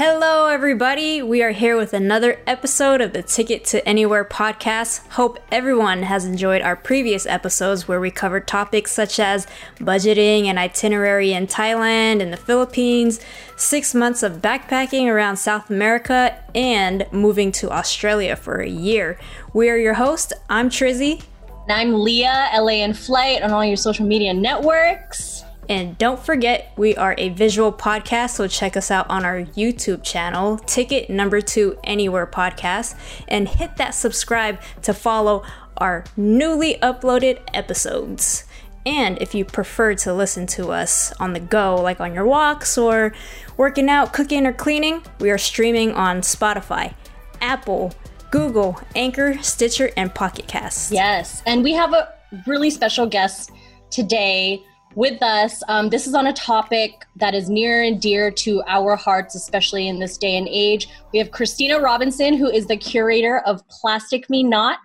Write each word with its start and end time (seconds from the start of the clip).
Hello, 0.00 0.46
everybody. 0.46 1.22
We 1.22 1.42
are 1.42 1.50
here 1.50 1.76
with 1.76 1.92
another 1.92 2.38
episode 2.46 3.00
of 3.00 3.12
the 3.12 3.20
Ticket 3.20 3.64
to 3.64 3.84
Anywhere 3.84 4.24
podcast. 4.24 5.04
Hope 5.08 5.40
everyone 5.50 6.04
has 6.04 6.24
enjoyed 6.24 6.62
our 6.62 6.76
previous 6.76 7.26
episodes 7.26 7.88
where 7.88 7.98
we 7.98 8.12
covered 8.12 8.46
topics 8.46 8.92
such 8.92 9.18
as 9.18 9.48
budgeting 9.80 10.44
and 10.44 10.56
itinerary 10.56 11.32
in 11.32 11.48
Thailand 11.48 12.22
and 12.22 12.32
the 12.32 12.36
Philippines, 12.36 13.18
six 13.56 13.92
months 13.92 14.22
of 14.22 14.34
backpacking 14.34 15.08
around 15.08 15.38
South 15.38 15.68
America, 15.68 16.40
and 16.54 17.04
moving 17.10 17.50
to 17.50 17.68
Australia 17.68 18.36
for 18.36 18.60
a 18.60 18.68
year. 18.68 19.18
We 19.52 19.68
are 19.68 19.76
your 19.76 19.94
hosts. 19.94 20.32
I'm 20.48 20.70
Trizzy. 20.70 21.24
And 21.66 21.72
I'm 21.72 21.92
Leah, 21.92 22.50
LA 22.54 22.84
in 22.84 22.94
Flight 22.94 23.42
on 23.42 23.50
all 23.50 23.64
your 23.64 23.76
social 23.76 24.06
media 24.06 24.32
networks. 24.32 25.42
And 25.68 25.98
don't 25.98 26.18
forget, 26.18 26.72
we 26.76 26.96
are 26.96 27.14
a 27.18 27.28
visual 27.28 27.72
podcast, 27.72 28.30
so 28.30 28.48
check 28.48 28.76
us 28.76 28.90
out 28.90 29.08
on 29.10 29.24
our 29.24 29.42
YouTube 29.42 30.02
channel, 30.02 30.56
Ticket 30.58 31.10
Number 31.10 31.42
Two 31.42 31.78
Anywhere 31.84 32.26
Podcast, 32.26 32.96
and 33.28 33.46
hit 33.46 33.76
that 33.76 33.94
subscribe 33.94 34.60
to 34.82 34.94
follow 34.94 35.44
our 35.76 36.04
newly 36.16 36.76
uploaded 36.76 37.40
episodes. 37.52 38.44
And 38.86 39.20
if 39.20 39.34
you 39.34 39.44
prefer 39.44 39.94
to 39.96 40.14
listen 40.14 40.46
to 40.48 40.70
us 40.70 41.12
on 41.20 41.34
the 41.34 41.40
go, 41.40 41.76
like 41.76 42.00
on 42.00 42.14
your 42.14 42.24
walks 42.24 42.78
or 42.78 43.12
working 43.58 43.90
out, 43.90 44.14
cooking, 44.14 44.46
or 44.46 44.54
cleaning, 44.54 45.02
we 45.20 45.30
are 45.30 45.36
streaming 45.36 45.92
on 45.92 46.22
Spotify, 46.22 46.94
Apple, 47.42 47.92
Google, 48.30 48.80
Anchor, 48.94 49.36
Stitcher, 49.42 49.90
and 49.98 50.14
Pocket 50.14 50.48
Casts. 50.48 50.90
Yes, 50.90 51.42
and 51.44 51.62
we 51.62 51.72
have 51.74 51.92
a 51.92 52.14
really 52.46 52.70
special 52.70 53.06
guest 53.06 53.50
today 53.90 54.62
with 54.94 55.22
us. 55.22 55.62
Um, 55.68 55.90
this 55.90 56.06
is 56.06 56.14
on 56.14 56.26
a 56.26 56.32
topic 56.32 57.06
that 57.16 57.34
is 57.34 57.48
near 57.48 57.82
and 57.82 58.00
dear 58.00 58.30
to 58.30 58.62
our 58.66 58.96
hearts, 58.96 59.34
especially 59.34 59.88
in 59.88 59.98
this 59.98 60.16
day 60.16 60.36
and 60.36 60.48
age. 60.48 60.88
We 61.12 61.18
have 61.18 61.30
Cristina 61.30 61.78
Robinson, 61.78 62.34
who 62.34 62.48
is 62.48 62.66
the 62.66 62.76
curator 62.76 63.38
of 63.40 63.66
Plastic 63.68 64.28
Me 64.28 64.42
Not. 64.42 64.80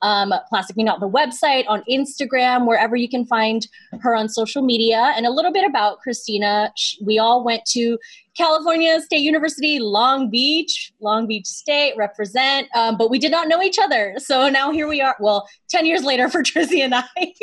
Um, 0.00 0.32
Plastic 0.48 0.76
Me 0.76 0.84
Not, 0.84 1.00
the 1.00 1.08
website, 1.08 1.64
on 1.66 1.82
Instagram, 1.90 2.66
wherever 2.66 2.94
you 2.94 3.08
can 3.08 3.26
find 3.26 3.66
her 4.00 4.14
on 4.14 4.28
social 4.28 4.62
media. 4.62 5.12
And 5.16 5.26
a 5.26 5.30
little 5.30 5.52
bit 5.52 5.68
about 5.68 5.98
Christina. 5.98 6.72
We 7.04 7.18
all 7.18 7.44
went 7.44 7.64
to 7.72 7.98
California 8.38 9.00
State 9.00 9.22
University, 9.22 9.80
Long 9.80 10.30
Beach, 10.30 10.92
Long 11.00 11.26
Beach 11.26 11.46
State, 11.46 11.94
represent. 11.96 12.68
Um, 12.76 12.96
but 12.96 13.10
we 13.10 13.18
did 13.18 13.32
not 13.32 13.48
know 13.48 13.60
each 13.60 13.80
other. 13.80 14.14
So 14.18 14.48
now 14.48 14.70
here 14.70 14.86
we 14.86 15.00
are. 15.00 15.16
Well, 15.18 15.48
10 15.70 15.84
years 15.86 16.04
later 16.04 16.28
for 16.28 16.42
Trizzy 16.44 16.84
and 16.84 16.94
I 16.94 17.04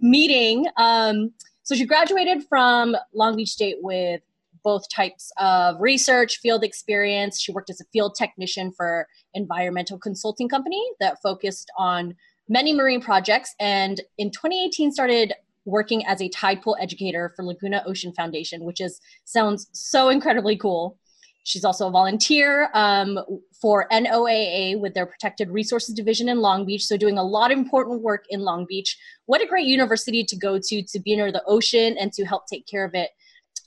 meeting. 0.00 0.66
Um, 0.78 1.32
so 1.64 1.74
she 1.74 1.84
graduated 1.84 2.44
from 2.48 2.96
Long 3.12 3.36
Beach 3.36 3.50
State 3.50 3.76
with 3.82 4.22
both 4.64 4.88
types 4.88 5.30
of 5.38 5.76
research, 5.80 6.38
field 6.38 6.64
experience. 6.64 7.38
She 7.38 7.52
worked 7.52 7.68
as 7.68 7.82
a 7.82 7.84
field 7.92 8.14
technician 8.18 8.72
for 8.72 9.06
environmental 9.34 9.98
consulting 9.98 10.48
company 10.48 10.82
that 10.98 11.20
focused 11.22 11.70
on 11.76 12.14
many 12.48 12.72
marine 12.72 13.02
projects 13.02 13.54
and 13.60 14.00
in 14.18 14.30
2018 14.30 14.92
started 14.92 15.34
working 15.66 16.06
as 16.06 16.22
a 16.22 16.28
tide 16.30 16.62
pool 16.62 16.76
educator 16.80 17.32
for 17.36 17.44
Laguna 17.44 17.82
Ocean 17.86 18.12
Foundation, 18.12 18.64
which 18.64 18.80
is 18.80 19.00
sounds 19.24 19.68
so 19.72 20.08
incredibly 20.08 20.56
cool. 20.56 20.98
She's 21.42 21.64
also 21.64 21.86
a 21.86 21.90
volunteer 21.92 22.70
um, 22.74 23.20
for 23.60 23.86
NOAA 23.92 24.80
with 24.80 24.94
their 24.94 25.06
Protected 25.06 25.48
Resources 25.50 25.94
Division 25.94 26.28
in 26.28 26.40
Long 26.40 26.64
Beach, 26.66 26.84
so 26.84 26.96
doing 26.96 27.18
a 27.18 27.22
lot 27.22 27.52
of 27.52 27.58
important 27.58 28.02
work 28.02 28.24
in 28.30 28.40
Long 28.40 28.66
Beach. 28.68 28.98
What 29.26 29.42
a 29.42 29.46
great 29.46 29.66
university 29.66 30.24
to 30.24 30.36
go 30.36 30.58
to 30.60 30.82
to 30.82 30.98
be 30.98 31.14
near 31.14 31.30
the 31.30 31.44
ocean 31.46 31.96
and 32.00 32.12
to 32.14 32.24
help 32.24 32.46
take 32.46 32.66
care 32.66 32.84
of 32.84 32.94
it. 32.94 33.10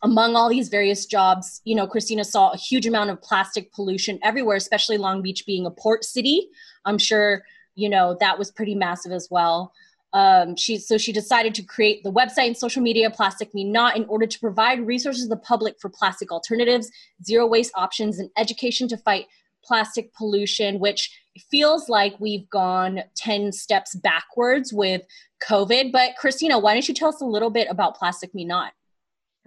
Among 0.03 0.36
all 0.36 0.50
these 0.50 0.67
various 0.67 1.05
jobs, 1.05 1.61
you 1.64 1.73
know, 1.73 1.88
Cristina 1.88 2.25
saw 2.25 2.52
a 2.52 2.58
huge 2.58 2.86
amount 2.86 3.11
of 3.11 3.22
plastic 3.22 3.72
pollution 3.72 4.20
everywhere, 4.23 4.58
especially 4.58 4.97
Long 4.97 5.22
Beach 5.22 5.45
being 5.45 5.66
a 5.66 5.72
port 5.72 6.03
city. 6.03 6.50
I'm 6.83 6.97
sure, 6.97 7.44
you 7.75 7.89
know, 7.89 8.17
that 8.20 8.38
was 8.38 8.52
pretty 8.52 8.76
massive 8.76 9.14
as 9.14 9.30
well. 9.32 9.71
Um, 10.14 10.55
she 10.55 10.77
so 10.77 10.97
she 10.97 11.11
decided 11.11 11.53
to 11.55 11.64
create 11.64 12.03
the 12.03 12.11
website 12.11 12.47
and 12.47 12.58
social 12.58 12.81
media 12.81 13.11
Plastic 13.11 13.53
Me 13.53 13.64
Not 13.64 13.95
in 13.95 14.05
order 14.05 14.25
to 14.25 14.39
provide 14.39 14.86
resources 14.86 15.23
to 15.23 15.30
the 15.30 15.37
public 15.37 15.75
for 15.80 15.89
plastic 15.89 16.31
alternatives, 16.31 16.89
zero 17.23 17.45
waste 17.45 17.71
options, 17.75 18.17
and 18.17 18.30
education 18.37 18.87
to 18.87 18.97
fight 18.97 19.25
plastic 19.64 20.14
pollution, 20.14 20.80
which 20.80 21.11
feels 21.52 21.89
like 21.89 22.15
we've 22.20 22.49
gone 22.49 23.02
10 23.15 23.52
steps 23.52 23.95
backwards 23.95 24.73
with 24.73 25.03
COVID. 25.47 25.92
But 25.92 26.15
Cristina, 26.17 26.59
why 26.59 26.73
don't 26.73 26.87
you 26.87 26.93
tell 26.93 27.09
us 27.09 27.21
a 27.21 27.26
little 27.26 27.49
bit 27.49 27.67
about 27.70 27.95
Plastic 27.95 28.33
Me 28.33 28.45
Not? 28.45 28.73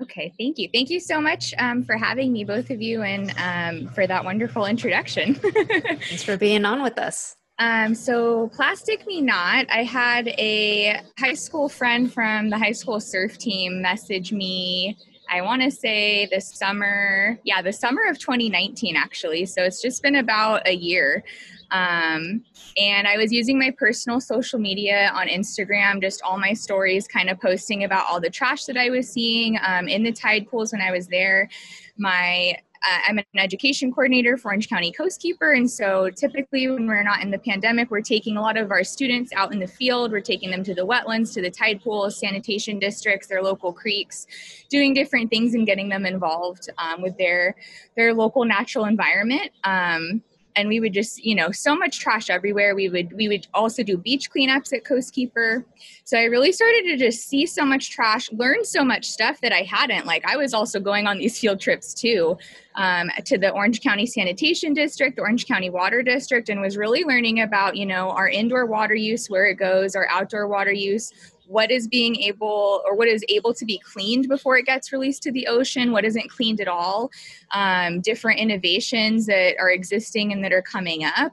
Okay, 0.00 0.32
thank 0.38 0.58
you. 0.58 0.68
Thank 0.72 0.90
you 0.90 1.00
so 1.00 1.20
much 1.20 1.54
um, 1.58 1.84
for 1.84 1.96
having 1.96 2.32
me, 2.32 2.44
both 2.44 2.70
of 2.70 2.80
you, 2.80 3.02
and 3.02 3.32
um, 3.38 3.92
for 3.92 4.06
that 4.06 4.24
wonderful 4.24 4.66
introduction. 4.66 5.34
Thanks 5.34 6.22
for 6.22 6.36
being 6.36 6.64
on 6.64 6.82
with 6.82 6.98
us. 6.98 7.36
Um, 7.58 7.94
so, 7.94 8.48
Plastic 8.48 9.06
Me 9.06 9.20
Not, 9.20 9.66
I 9.70 9.84
had 9.84 10.28
a 10.28 11.00
high 11.18 11.34
school 11.34 11.68
friend 11.68 12.12
from 12.12 12.50
the 12.50 12.58
high 12.58 12.72
school 12.72 12.98
surf 12.98 13.38
team 13.38 13.80
message 13.82 14.32
me. 14.32 14.96
I 15.30 15.40
want 15.40 15.62
to 15.62 15.70
say 15.70 16.26
the 16.26 16.40
summer, 16.40 17.38
yeah, 17.44 17.62
the 17.62 17.72
summer 17.72 18.02
of 18.08 18.18
2019, 18.18 18.96
actually. 18.96 19.46
So 19.46 19.62
it's 19.62 19.80
just 19.80 20.02
been 20.02 20.16
about 20.16 20.66
a 20.66 20.74
year. 20.74 21.24
Um, 21.70 22.44
and 22.76 23.08
I 23.08 23.16
was 23.16 23.32
using 23.32 23.58
my 23.58 23.70
personal 23.78 24.20
social 24.20 24.58
media 24.58 25.10
on 25.14 25.28
Instagram, 25.28 26.02
just 26.02 26.20
all 26.22 26.38
my 26.38 26.52
stories, 26.52 27.08
kind 27.08 27.30
of 27.30 27.40
posting 27.40 27.84
about 27.84 28.06
all 28.10 28.20
the 28.20 28.28
trash 28.28 28.66
that 28.66 28.76
I 28.76 28.90
was 28.90 29.08
seeing 29.08 29.58
um, 29.66 29.88
in 29.88 30.02
the 30.02 30.12
tide 30.12 30.48
pools 30.48 30.72
when 30.72 30.82
I 30.82 30.90
was 30.90 31.06
there. 31.06 31.48
My 31.96 32.56
uh, 32.88 32.98
I'm 33.08 33.18
an 33.18 33.24
education 33.36 33.92
coordinator 33.92 34.36
for 34.36 34.48
Orange 34.48 34.68
County 34.68 34.92
Coastkeeper. 34.92 35.56
And 35.56 35.70
so 35.70 36.10
typically, 36.10 36.68
when 36.68 36.86
we're 36.86 37.02
not 37.02 37.22
in 37.22 37.30
the 37.30 37.38
pandemic, 37.38 37.90
we're 37.90 38.00
taking 38.00 38.36
a 38.36 38.40
lot 38.40 38.56
of 38.56 38.70
our 38.70 38.84
students 38.84 39.32
out 39.34 39.52
in 39.52 39.60
the 39.60 39.66
field. 39.66 40.12
We're 40.12 40.20
taking 40.20 40.50
them 40.50 40.64
to 40.64 40.74
the 40.74 40.86
wetlands, 40.86 41.32
to 41.34 41.42
the 41.42 41.50
tide 41.50 41.82
pools, 41.82 42.18
sanitation 42.18 42.78
districts, 42.78 43.28
their 43.28 43.42
local 43.42 43.72
creeks, 43.72 44.26
doing 44.68 44.94
different 44.94 45.30
things 45.30 45.54
and 45.54 45.66
getting 45.66 45.88
them 45.88 46.06
involved 46.06 46.68
um, 46.78 47.02
with 47.02 47.16
their, 47.18 47.54
their 47.96 48.12
local 48.14 48.44
natural 48.44 48.86
environment. 48.86 49.50
Um, 49.64 50.22
and 50.56 50.68
we 50.68 50.80
would 50.80 50.92
just 50.92 51.24
you 51.24 51.34
know 51.34 51.50
so 51.50 51.74
much 51.76 52.00
trash 52.00 52.30
everywhere. 52.30 52.74
We 52.74 52.88
would 52.88 53.12
we 53.12 53.28
would 53.28 53.46
also 53.54 53.82
do 53.82 53.96
beach 53.96 54.30
cleanups 54.30 54.72
at 54.72 54.84
coastkeeper 54.84 55.64
so 56.04 56.18
i 56.18 56.24
really 56.24 56.52
started 56.52 56.84
to 56.84 56.96
just 56.96 57.28
see 57.28 57.46
so 57.46 57.64
much 57.64 57.90
trash 57.90 58.30
learn 58.32 58.64
so 58.64 58.84
much 58.84 59.06
stuff 59.06 59.40
that 59.40 59.52
i 59.52 59.62
hadn't. 59.62 60.06
Like 60.06 60.24
i 60.26 60.36
was 60.36 60.54
also 60.54 60.80
going 60.80 61.06
on 61.06 61.18
these 61.18 61.38
field 61.40 61.60
trips 61.60 61.94
too 61.94 62.36
um, 62.74 63.10
to 63.26 63.38
the 63.38 63.50
orange 63.50 63.80
county 63.82 64.06
sanitation 64.06 64.74
district 64.74 65.18
orange 65.18 65.46
county 65.46 65.70
water 65.70 66.02
district 66.02 66.48
and 66.48 66.60
was 66.60 66.76
really 66.76 67.04
learning 67.04 67.40
about 67.40 67.76
you 67.76 67.86
know 67.86 68.10
our 68.10 68.28
indoor 68.28 68.66
water 68.66 68.94
use 68.94 69.28
where 69.28 69.46
it 69.46 69.54
goes 69.54 69.94
our 69.94 70.06
outdoor 70.08 70.46
water 70.48 70.72
use 70.72 71.12
what 71.46 71.70
is 71.70 71.88
being 71.88 72.16
able 72.16 72.82
or 72.86 72.94
what 72.94 73.08
is 73.08 73.24
able 73.28 73.52
to 73.54 73.64
be 73.64 73.78
cleaned 73.78 74.28
before 74.28 74.56
it 74.56 74.66
gets 74.66 74.92
released 74.92 75.22
to 75.24 75.32
the 75.32 75.46
ocean, 75.46 75.92
what 75.92 76.04
isn't 76.04 76.30
cleaned 76.30 76.60
at 76.60 76.68
all, 76.68 77.10
um, 77.52 78.00
different 78.00 78.40
innovations 78.40 79.26
that 79.26 79.56
are 79.58 79.70
existing 79.70 80.32
and 80.32 80.44
that 80.44 80.52
are 80.52 80.62
coming 80.62 81.04
up. 81.04 81.32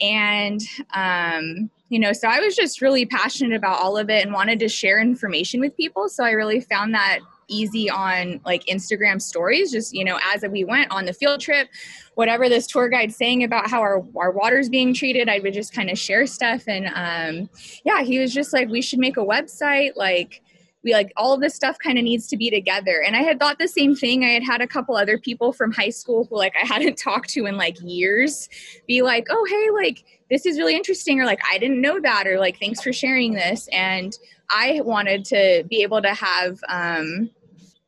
And, 0.00 0.60
um, 0.94 1.70
you 1.88 1.98
know, 1.98 2.12
so 2.12 2.28
I 2.28 2.40
was 2.40 2.56
just 2.56 2.82
really 2.82 3.06
passionate 3.06 3.56
about 3.56 3.80
all 3.80 3.96
of 3.96 4.10
it 4.10 4.24
and 4.24 4.34
wanted 4.34 4.58
to 4.60 4.68
share 4.68 5.00
information 5.00 5.60
with 5.60 5.76
people. 5.76 6.08
So 6.08 6.24
I 6.24 6.32
really 6.32 6.60
found 6.60 6.94
that 6.94 7.20
easy 7.48 7.90
on 7.90 8.40
like 8.44 8.64
Instagram 8.66 9.20
stories, 9.20 9.72
just, 9.72 9.94
you 9.94 10.04
know, 10.04 10.18
as 10.34 10.44
we 10.48 10.64
went 10.64 10.90
on 10.90 11.04
the 11.04 11.12
field 11.12 11.40
trip, 11.40 11.68
whatever 12.14 12.48
this 12.48 12.66
tour 12.66 12.88
guide's 12.88 13.16
saying 13.16 13.44
about 13.44 13.68
how 13.68 13.80
our, 13.80 14.04
our 14.16 14.30
water's 14.30 14.68
being 14.68 14.94
treated, 14.94 15.28
I 15.28 15.40
would 15.40 15.54
just 15.54 15.74
kind 15.74 15.90
of 15.90 15.98
share 15.98 16.26
stuff. 16.26 16.64
And 16.66 16.86
um, 16.94 17.50
yeah, 17.84 18.02
he 18.02 18.18
was 18.18 18.32
just 18.32 18.52
like, 18.52 18.68
we 18.68 18.82
should 18.82 18.98
make 18.98 19.16
a 19.16 19.24
website. 19.24 19.96
Like, 19.96 20.42
we 20.84 20.92
like 20.92 21.12
all 21.16 21.32
of 21.32 21.40
this 21.40 21.54
stuff 21.54 21.78
kind 21.78 21.98
of 21.98 22.04
needs 22.04 22.28
to 22.28 22.36
be 22.36 22.50
together. 22.50 23.02
And 23.04 23.16
I 23.16 23.22
had 23.22 23.40
thought 23.40 23.58
the 23.58 23.66
same 23.66 23.96
thing. 23.96 24.22
I 24.22 24.28
had 24.28 24.44
had 24.44 24.60
a 24.60 24.66
couple 24.66 24.96
other 24.96 25.18
people 25.18 25.52
from 25.52 25.72
high 25.72 25.88
school 25.88 26.26
who 26.26 26.36
like 26.36 26.54
I 26.62 26.66
hadn't 26.72 26.98
talked 26.98 27.30
to 27.30 27.46
in 27.46 27.56
like 27.56 27.76
years 27.80 28.48
be 28.86 29.02
like, 29.02 29.26
oh, 29.30 29.46
hey, 29.48 29.70
like 29.72 30.04
this 30.30 30.46
is 30.46 30.58
really 30.58 30.76
interesting, 30.76 31.20
or 31.20 31.24
like 31.24 31.40
I 31.50 31.58
didn't 31.58 31.80
know 31.80 31.98
that, 32.00 32.26
or 32.26 32.38
like 32.38 32.58
thanks 32.58 32.82
for 32.82 32.92
sharing 32.92 33.32
this. 33.32 33.68
And 33.72 34.16
I 34.50 34.82
wanted 34.84 35.24
to 35.26 35.64
be 35.68 35.82
able 35.82 36.02
to 36.02 36.14
have, 36.14 36.60
um, 36.68 37.30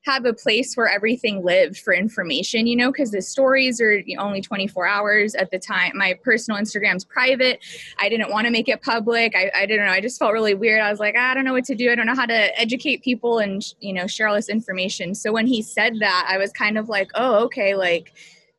have 0.06 0.24
a 0.24 0.32
place 0.32 0.76
where 0.76 0.88
everything 0.88 1.44
lived 1.44 1.78
for 1.78 1.92
information, 1.92 2.68
you 2.68 2.76
know, 2.76 2.92
because 2.92 3.10
the 3.10 3.20
stories 3.20 3.80
are 3.80 4.00
only 4.18 4.40
24 4.40 4.86
hours 4.86 5.34
at 5.34 5.50
the 5.50 5.58
time. 5.58 5.90
My 5.96 6.14
personal 6.22 6.60
Instagram's 6.60 7.04
private. 7.04 7.58
I 7.98 8.08
didn't 8.08 8.30
want 8.30 8.46
to 8.46 8.52
make 8.52 8.68
it 8.68 8.82
public. 8.82 9.34
I, 9.34 9.50
I 9.54 9.66
didn't 9.66 9.84
know. 9.84 9.92
I 9.92 10.00
just 10.00 10.20
felt 10.20 10.32
really 10.32 10.54
weird. 10.54 10.80
I 10.80 10.90
was 10.90 11.00
like, 11.00 11.16
ah, 11.18 11.32
I 11.32 11.34
don't 11.34 11.44
know 11.44 11.52
what 11.52 11.64
to 11.64 11.74
do. 11.74 11.90
I 11.90 11.96
don't 11.96 12.06
know 12.06 12.14
how 12.14 12.26
to 12.26 12.58
educate 12.60 13.02
people 13.02 13.40
and, 13.40 13.64
you 13.80 13.92
know, 13.92 14.06
share 14.06 14.28
all 14.28 14.36
this 14.36 14.48
information. 14.48 15.12
So 15.12 15.32
when 15.32 15.46
he 15.46 15.60
said 15.60 15.98
that, 15.98 16.28
I 16.30 16.38
was 16.38 16.52
kind 16.52 16.78
of 16.78 16.88
like, 16.88 17.10
oh, 17.16 17.44
okay, 17.46 17.74
like 17.74 18.12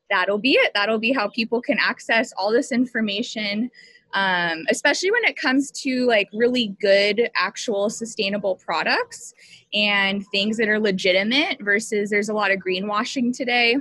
that'll 0.09 0.39
be 0.39 0.51
it. 0.51 0.73
That'll 0.73 0.99
be 0.99 1.13
how 1.13 1.29
people 1.29 1.61
can 1.61 1.77
access 1.79 2.33
all 2.38 2.51
this 2.51 2.73
information 2.73 3.71
um, 4.18 4.66
especially 4.72 5.12
when 5.12 5.24
it 5.25 5.38
comes 5.38 5.69
to 5.69 6.08
like 6.08 6.28
really 6.34 6.75
good 6.81 7.30
actual 7.36 7.88
sustainable 7.88 8.56
products 8.56 9.36
and 9.75 10.25
things 10.31 10.58
that 10.58 10.68
are 10.68 10.80
legitimate 10.80 11.60
versus 11.62 12.10
there's 12.10 12.30
a 12.30 12.34
lot 12.34 12.50
of 12.50 12.58
greenwashing 12.58 13.31
today. 13.36 13.78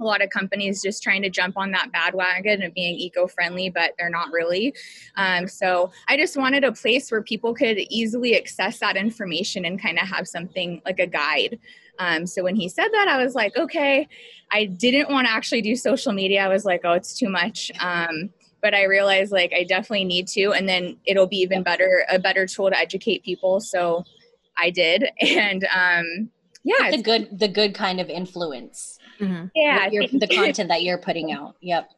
A 0.00 0.04
lot 0.04 0.22
of 0.22 0.30
companies 0.30 0.80
just 0.80 1.02
trying 1.02 1.22
to 1.22 1.28
jump 1.28 1.56
on 1.56 1.72
that 1.72 1.90
bandwagon 1.90 2.62
of 2.62 2.72
being 2.72 2.94
eco-friendly 2.94 3.70
but 3.70 3.94
they're 3.98 4.08
not 4.08 4.30
really. 4.30 4.72
Um, 5.16 5.48
so 5.48 5.90
i 6.06 6.16
just 6.16 6.36
wanted 6.36 6.62
a 6.62 6.70
place 6.70 7.10
where 7.10 7.22
people 7.22 7.52
could 7.52 7.78
easily 7.90 8.36
access 8.38 8.78
that 8.78 8.96
information 8.96 9.64
and 9.64 9.82
kind 9.82 9.98
of 9.98 10.06
have 10.06 10.28
something 10.28 10.80
like 10.84 11.00
a 11.00 11.06
guide. 11.08 11.58
Um, 11.98 12.28
so 12.28 12.44
when 12.44 12.54
he 12.54 12.68
said 12.68 12.90
that 12.92 13.08
i 13.08 13.20
was 13.20 13.34
like 13.34 13.56
okay. 13.56 14.06
I 14.50 14.64
didn't 14.64 15.10
want 15.10 15.26
to 15.26 15.32
actually 15.32 15.60
do 15.60 15.76
social 15.76 16.12
media. 16.12 16.44
I 16.44 16.48
was 16.48 16.64
like 16.64 16.82
oh 16.84 16.92
it's 16.92 17.18
too 17.18 17.28
much. 17.28 17.72
Um, 17.80 18.30
but 18.62 18.74
i 18.74 18.84
realized 18.84 19.32
like 19.32 19.52
i 19.54 19.64
definitely 19.64 20.04
need 20.04 20.26
to 20.26 20.52
and 20.52 20.68
then 20.68 20.96
it'll 21.04 21.26
be 21.26 21.38
even 21.38 21.62
better 21.62 22.04
a 22.10 22.18
better 22.18 22.46
tool 22.46 22.70
to 22.70 22.78
educate 22.78 23.22
people 23.22 23.60
so 23.60 24.04
i 24.58 24.70
did 24.70 25.04
and 25.20 25.64
um, 25.74 26.30
yeah 26.64 26.90
the 26.90 27.02
good 27.02 27.38
the 27.38 27.48
good 27.48 27.74
kind 27.74 28.00
of 28.00 28.08
influence 28.08 28.98
mm-hmm. 29.20 29.46
yeah 29.54 29.88
the 29.88 30.26
content 30.34 30.68
that 30.68 30.82
you're 30.82 30.98
putting 30.98 31.32
out. 31.32 31.56
Yep. 31.60 31.90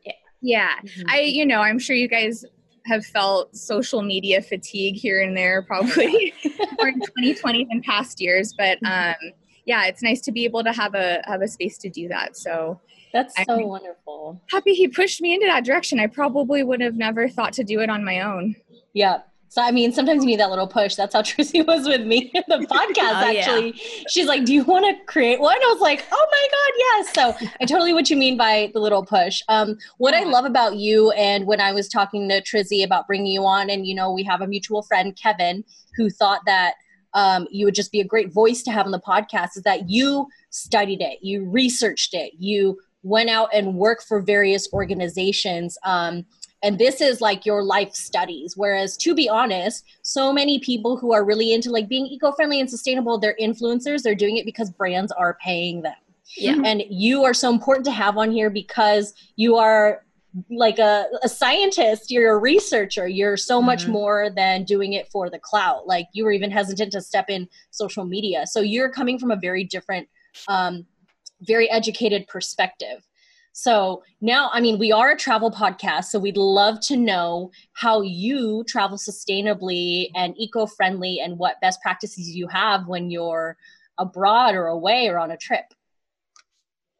Yeah. 0.42 0.70
Mm-hmm. 0.84 1.08
i 1.08 1.20
you 1.20 1.46
know 1.46 1.60
i'm 1.60 1.78
sure 1.78 1.96
you 1.96 2.08
guys 2.08 2.44
have 2.86 3.04
felt 3.04 3.54
social 3.54 4.02
media 4.02 4.40
fatigue 4.40 4.96
here 4.96 5.20
and 5.20 5.36
there 5.36 5.62
probably 5.62 6.32
more 6.78 6.88
in 6.88 7.00
2020 7.00 7.66
than 7.66 7.82
past 7.82 8.20
years 8.20 8.54
but 8.56 8.78
um 8.84 9.14
yeah 9.66 9.84
it's 9.84 10.02
nice 10.02 10.20
to 10.22 10.32
be 10.32 10.44
able 10.44 10.64
to 10.64 10.72
have 10.72 10.94
a 10.94 11.20
have 11.24 11.42
a 11.42 11.48
space 11.48 11.76
to 11.78 11.90
do 11.90 12.08
that 12.08 12.36
so 12.36 12.80
that's 13.12 13.34
so 13.44 13.54
I'm 13.54 13.66
wonderful 13.66 14.40
happy 14.50 14.74
he 14.74 14.88
pushed 14.88 15.20
me 15.20 15.34
into 15.34 15.46
that 15.46 15.64
direction 15.64 16.00
i 16.00 16.06
probably 16.06 16.62
would 16.62 16.80
have 16.80 16.96
never 16.96 17.28
thought 17.28 17.52
to 17.54 17.64
do 17.64 17.80
it 17.80 17.90
on 17.90 18.04
my 18.04 18.20
own 18.20 18.56
yeah 18.92 19.20
so 19.50 19.60
I 19.60 19.72
mean, 19.72 19.90
sometimes 19.90 20.22
you 20.22 20.28
need 20.28 20.38
that 20.38 20.50
little 20.50 20.68
push. 20.68 20.94
That's 20.94 21.12
how 21.12 21.22
Trizzy 21.22 21.66
was 21.66 21.86
with 21.86 22.02
me 22.06 22.30
in 22.32 22.44
the 22.46 22.66
podcast. 22.70 23.20
oh, 23.20 23.36
actually, 23.36 23.72
yeah. 23.72 24.04
she's 24.08 24.26
like, 24.26 24.44
"Do 24.44 24.54
you 24.54 24.62
want 24.62 24.86
to 24.86 25.04
create 25.06 25.40
one?" 25.40 25.56
I 25.56 25.72
was 25.72 25.80
like, 25.80 26.04
"Oh 26.10 26.26
my 26.30 26.48
god, 26.50 26.72
yes!" 26.78 27.40
So 27.40 27.48
I 27.60 27.66
totally 27.66 27.92
what 27.92 28.08
you 28.08 28.16
mean 28.16 28.36
by 28.36 28.70
the 28.72 28.78
little 28.78 29.04
push. 29.04 29.42
Um, 29.48 29.76
what. 29.98 30.14
I 30.14 30.22
love 30.22 30.44
about 30.44 30.76
you, 30.76 31.10
and 31.12 31.46
when 31.46 31.60
I 31.60 31.72
was 31.72 31.88
talking 31.88 32.28
to 32.28 32.40
Trizzy 32.40 32.84
about 32.84 33.08
bringing 33.08 33.32
you 33.32 33.44
on, 33.44 33.70
and 33.70 33.86
you 33.86 33.94
know, 33.94 34.12
we 34.12 34.22
have 34.22 34.40
a 34.40 34.46
mutual 34.46 34.82
friend, 34.82 35.18
Kevin, 35.20 35.64
who 35.96 36.10
thought 36.10 36.42
that 36.46 36.74
um, 37.14 37.48
you 37.50 37.64
would 37.64 37.74
just 37.74 37.90
be 37.90 38.00
a 38.00 38.04
great 38.04 38.32
voice 38.32 38.62
to 38.62 38.70
have 38.70 38.86
on 38.86 38.92
the 38.92 39.00
podcast. 39.00 39.56
Is 39.56 39.64
that 39.64 39.90
you 39.90 40.28
studied 40.50 41.00
it, 41.00 41.18
you 41.22 41.44
researched 41.50 42.14
it, 42.14 42.34
you 42.38 42.78
went 43.02 43.30
out 43.30 43.48
and 43.52 43.74
worked 43.74 44.04
for 44.04 44.20
various 44.20 44.68
organizations. 44.72 45.78
Um, 45.84 46.26
and 46.62 46.78
this 46.78 47.00
is 47.00 47.20
like 47.20 47.46
your 47.46 47.62
life 47.62 47.92
studies 47.94 48.54
whereas 48.56 48.96
to 48.96 49.14
be 49.14 49.28
honest 49.28 49.84
so 50.02 50.32
many 50.32 50.58
people 50.58 50.96
who 50.96 51.12
are 51.12 51.24
really 51.24 51.52
into 51.52 51.70
like 51.70 51.88
being 51.88 52.06
eco-friendly 52.06 52.60
and 52.60 52.68
sustainable 52.68 53.18
they're 53.18 53.36
influencers 53.40 54.02
they're 54.02 54.14
doing 54.14 54.36
it 54.36 54.44
because 54.44 54.70
brands 54.70 55.12
are 55.12 55.38
paying 55.42 55.82
them 55.82 55.94
yeah 56.36 56.56
and 56.64 56.82
you 56.88 57.24
are 57.24 57.34
so 57.34 57.50
important 57.50 57.84
to 57.84 57.90
have 57.90 58.16
on 58.16 58.30
here 58.30 58.50
because 58.50 59.14
you 59.36 59.56
are 59.56 60.04
like 60.48 60.78
a, 60.78 61.06
a 61.22 61.28
scientist 61.28 62.10
you're 62.10 62.32
a 62.32 62.38
researcher 62.38 63.08
you're 63.08 63.36
so 63.36 63.58
mm-hmm. 63.58 63.66
much 63.66 63.88
more 63.88 64.30
than 64.30 64.62
doing 64.62 64.92
it 64.92 65.08
for 65.10 65.28
the 65.28 65.38
clout 65.40 65.86
like 65.86 66.06
you 66.12 66.24
were 66.24 66.30
even 66.30 66.50
hesitant 66.50 66.92
to 66.92 67.00
step 67.00 67.28
in 67.28 67.48
social 67.70 68.04
media 68.04 68.46
so 68.46 68.60
you're 68.60 68.90
coming 68.90 69.18
from 69.18 69.30
a 69.30 69.36
very 69.36 69.64
different 69.64 70.08
um, 70.46 70.86
very 71.42 71.70
educated 71.70 72.26
perspective 72.28 73.06
so 73.52 74.02
now, 74.20 74.50
I 74.52 74.60
mean, 74.60 74.78
we 74.78 74.92
are 74.92 75.10
a 75.10 75.16
travel 75.16 75.50
podcast, 75.50 76.04
so 76.04 76.18
we'd 76.18 76.36
love 76.36 76.80
to 76.82 76.96
know 76.96 77.50
how 77.72 78.00
you 78.00 78.64
travel 78.68 78.96
sustainably 78.96 80.10
and 80.14 80.34
eco 80.38 80.66
friendly 80.66 81.20
and 81.20 81.38
what 81.38 81.60
best 81.60 81.82
practices 81.82 82.30
you 82.30 82.46
have 82.48 82.86
when 82.86 83.10
you're 83.10 83.56
abroad 83.98 84.54
or 84.54 84.66
away 84.66 85.08
or 85.08 85.18
on 85.18 85.30
a 85.30 85.36
trip. 85.36 85.64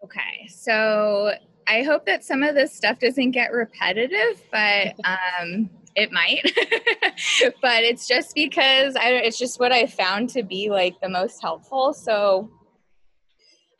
Okay, 0.05 0.49
so 0.49 1.33
I 1.69 1.83
hope 1.83 2.05
that 2.07 2.25
some 2.25 2.43
of 2.43 2.55
this 2.55 2.75
stuff 2.75 2.99
doesn't 2.99 3.31
get 3.31 3.53
repetitive, 3.53 4.43
but 4.51 4.95
um, 5.05 5.71
it 5.95 6.11
might. 6.11 6.43
but 7.63 7.85
it's 7.85 8.09
just 8.09 8.35
because 8.35 8.97
I, 8.97 9.11
it's 9.13 9.39
just 9.39 9.61
what 9.61 9.73
I 9.73 9.87
found 9.87 10.31
to 10.31 10.43
be 10.43 10.69
like 10.69 11.01
the 11.01 11.09
most 11.09 11.41
helpful. 11.41 11.93
So 11.93 12.51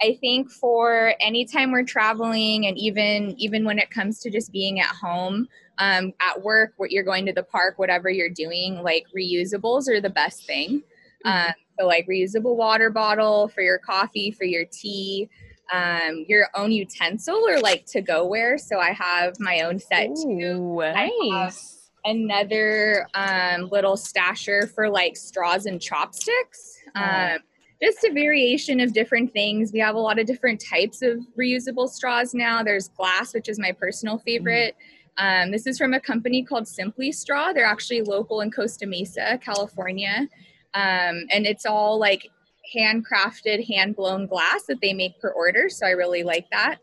I 0.03 0.17
think 0.21 0.51
for 0.51 1.15
anytime 1.21 1.73
we're 1.73 1.85
traveling 1.85 2.67
and 2.67 2.79
even 2.79 3.35
even 3.39 3.65
when 3.65 3.79
it 3.79 3.91
comes 3.91 4.19
to 4.21 4.31
just 4.31 4.51
being 4.53 4.81
at 4.81 4.95
home, 4.95 5.49
um, 5.79 6.13
at 6.21 6.43
work, 6.43 6.73
what 6.77 6.91
you're 6.91 7.05
going 7.05 7.27
to 7.27 7.33
the 7.33 7.43
park, 7.43 7.79
whatever 7.79 8.09
you're 8.09 8.31
doing, 8.31 8.83
like 8.83 9.07
reusables 9.17 9.89
are 9.89 10.01
the 10.01 10.11
best 10.11 10.47
thing. 10.47 10.83
Mm-hmm. 11.27 11.49
Um, 11.49 11.55
so 11.79 11.87
like 11.87 12.07
reusable 12.09 12.57
water 12.57 12.91
bottle 12.91 13.49
for 13.49 13.63
your 13.63 13.79
coffee, 13.79 14.31
for 14.31 14.45
your 14.45 14.65
tea, 14.71 15.29
um, 15.73 16.25
your 16.29 16.49
own 16.55 16.73
utensil 16.73 17.37
or 17.49 17.61
like 17.61 17.87
to 17.87 18.01
go 18.01 18.27
wear. 18.27 18.59
So 18.59 18.79
I 18.79 18.93
have 18.93 19.39
my 19.39 19.63
own 19.63 19.79
set 19.79 20.11
Ooh, 20.11 20.25
too. 20.25 20.81
Nice. 20.81 21.91
Another 22.05 23.07
um, 23.15 23.69
little 23.71 23.97
stasher 23.97 24.71
for 24.75 24.89
like 24.89 25.17
straws 25.17 25.67
and 25.67 25.81
chopsticks. 25.81 26.79
Um, 26.95 27.39
just 27.83 28.05
a 28.05 28.13
variation 28.13 28.81
of 28.81 28.93
different 28.93 29.33
things. 29.33 29.73
We 29.73 29.79
have 29.81 29.95
a 29.95 30.01
lot 30.01 30.19
of 30.19 30.27
different 30.27 30.61
types 30.61 31.03
of 31.03 31.21
reusable 31.39 31.89
straws 31.89 32.35
now. 32.35 32.63
There's 32.63 32.89
glass, 32.89 33.33
which 33.33 33.49
is 33.49 33.59
my 33.59 33.73
personal 33.73 34.19
favorite. 34.19 34.77
Um, 35.17 35.51
this 35.51 35.67
is 35.67 35.79
from 35.79 35.95
a 35.95 36.01
company 36.01 36.43
called 36.43 36.69
Simply 36.69 37.13
Straw. 37.13 37.53
They're 37.53 37.65
actually 37.65 38.03
local 38.03 38.41
in 38.43 38.51
Costa 38.51 38.87
Mesa, 38.87 39.39
California. 39.43 40.29
Um, 40.75 41.25
and 41.31 41.47
it's 41.47 41.67
all 41.67 41.99
like 41.99 42.31
handcrafted, 42.75 43.67
hand 43.67 43.97
blown 43.97 44.27
glass 44.27 44.65
that 44.69 44.81
they 44.81 44.93
make 44.93 45.21
per 45.21 45.31
order. 45.31 45.69
So 45.69 45.87
I 45.87 45.91
really 45.91 46.23
like 46.23 46.49
that. 46.51 46.77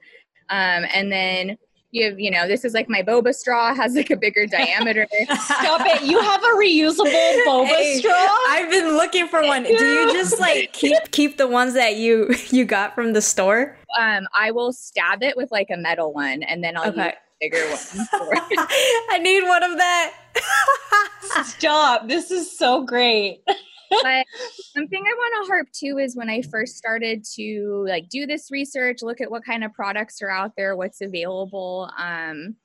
Um, 0.49 0.85
and 0.93 1.11
then 1.11 1.57
you 1.97 2.15
you 2.17 2.31
know, 2.31 2.47
this 2.47 2.63
is 2.63 2.73
like 2.73 2.89
my 2.89 3.01
boba 3.01 3.33
straw 3.33 3.73
has 3.75 3.95
like 3.95 4.09
a 4.09 4.17
bigger 4.17 4.45
diameter. 4.45 5.07
Stop 5.39 5.81
it. 5.85 6.03
You 6.03 6.19
have 6.21 6.43
a 6.43 6.47
reusable 6.47 7.05
boba 7.47 7.67
hey, 7.67 7.99
straw? 7.99 8.37
I've 8.49 8.69
been 8.69 8.95
looking 8.95 9.27
for 9.27 9.41
one. 9.43 9.63
Do 9.63 9.73
you 9.73 10.13
just 10.13 10.39
like 10.39 10.73
keep 10.73 10.97
keep 11.11 11.37
the 11.37 11.47
ones 11.47 11.73
that 11.73 11.95
you 11.97 12.33
you 12.49 12.65
got 12.65 12.95
from 12.95 13.13
the 13.13 13.21
store? 13.21 13.77
Um, 13.97 14.27
I 14.33 14.51
will 14.51 14.73
stab 14.73 15.23
it 15.23 15.35
with 15.35 15.51
like 15.51 15.69
a 15.71 15.77
metal 15.77 16.13
one 16.13 16.43
and 16.43 16.63
then 16.63 16.77
I'll 16.77 16.89
okay. 16.89 17.05
use 17.05 17.13
bigger 17.39 17.69
one. 17.69 18.07
I 19.09 19.19
need 19.21 19.43
one 19.43 19.63
of 19.63 19.77
that. 19.77 20.13
Stop. 21.45 22.07
This 22.07 22.31
is 22.31 22.57
so 22.57 22.83
great 22.83 23.43
but 23.89 24.25
something 24.73 25.03
I 25.05 25.13
want 25.13 25.45
to 25.45 25.47
harp 25.47 25.67
to 25.75 25.97
is 25.97 26.15
when 26.15 26.29
I 26.29 26.41
first 26.41 26.77
started 26.77 27.23
to 27.35 27.85
like 27.87 28.09
do 28.09 28.25
this 28.25 28.51
research, 28.51 29.01
look 29.01 29.21
at 29.21 29.31
what 29.31 29.45
kind 29.45 29.63
of 29.63 29.73
products 29.73 30.21
are 30.21 30.29
out 30.29 30.51
there, 30.57 30.75
what's 30.75 31.01
available. 31.01 31.89
Um, 31.97 32.55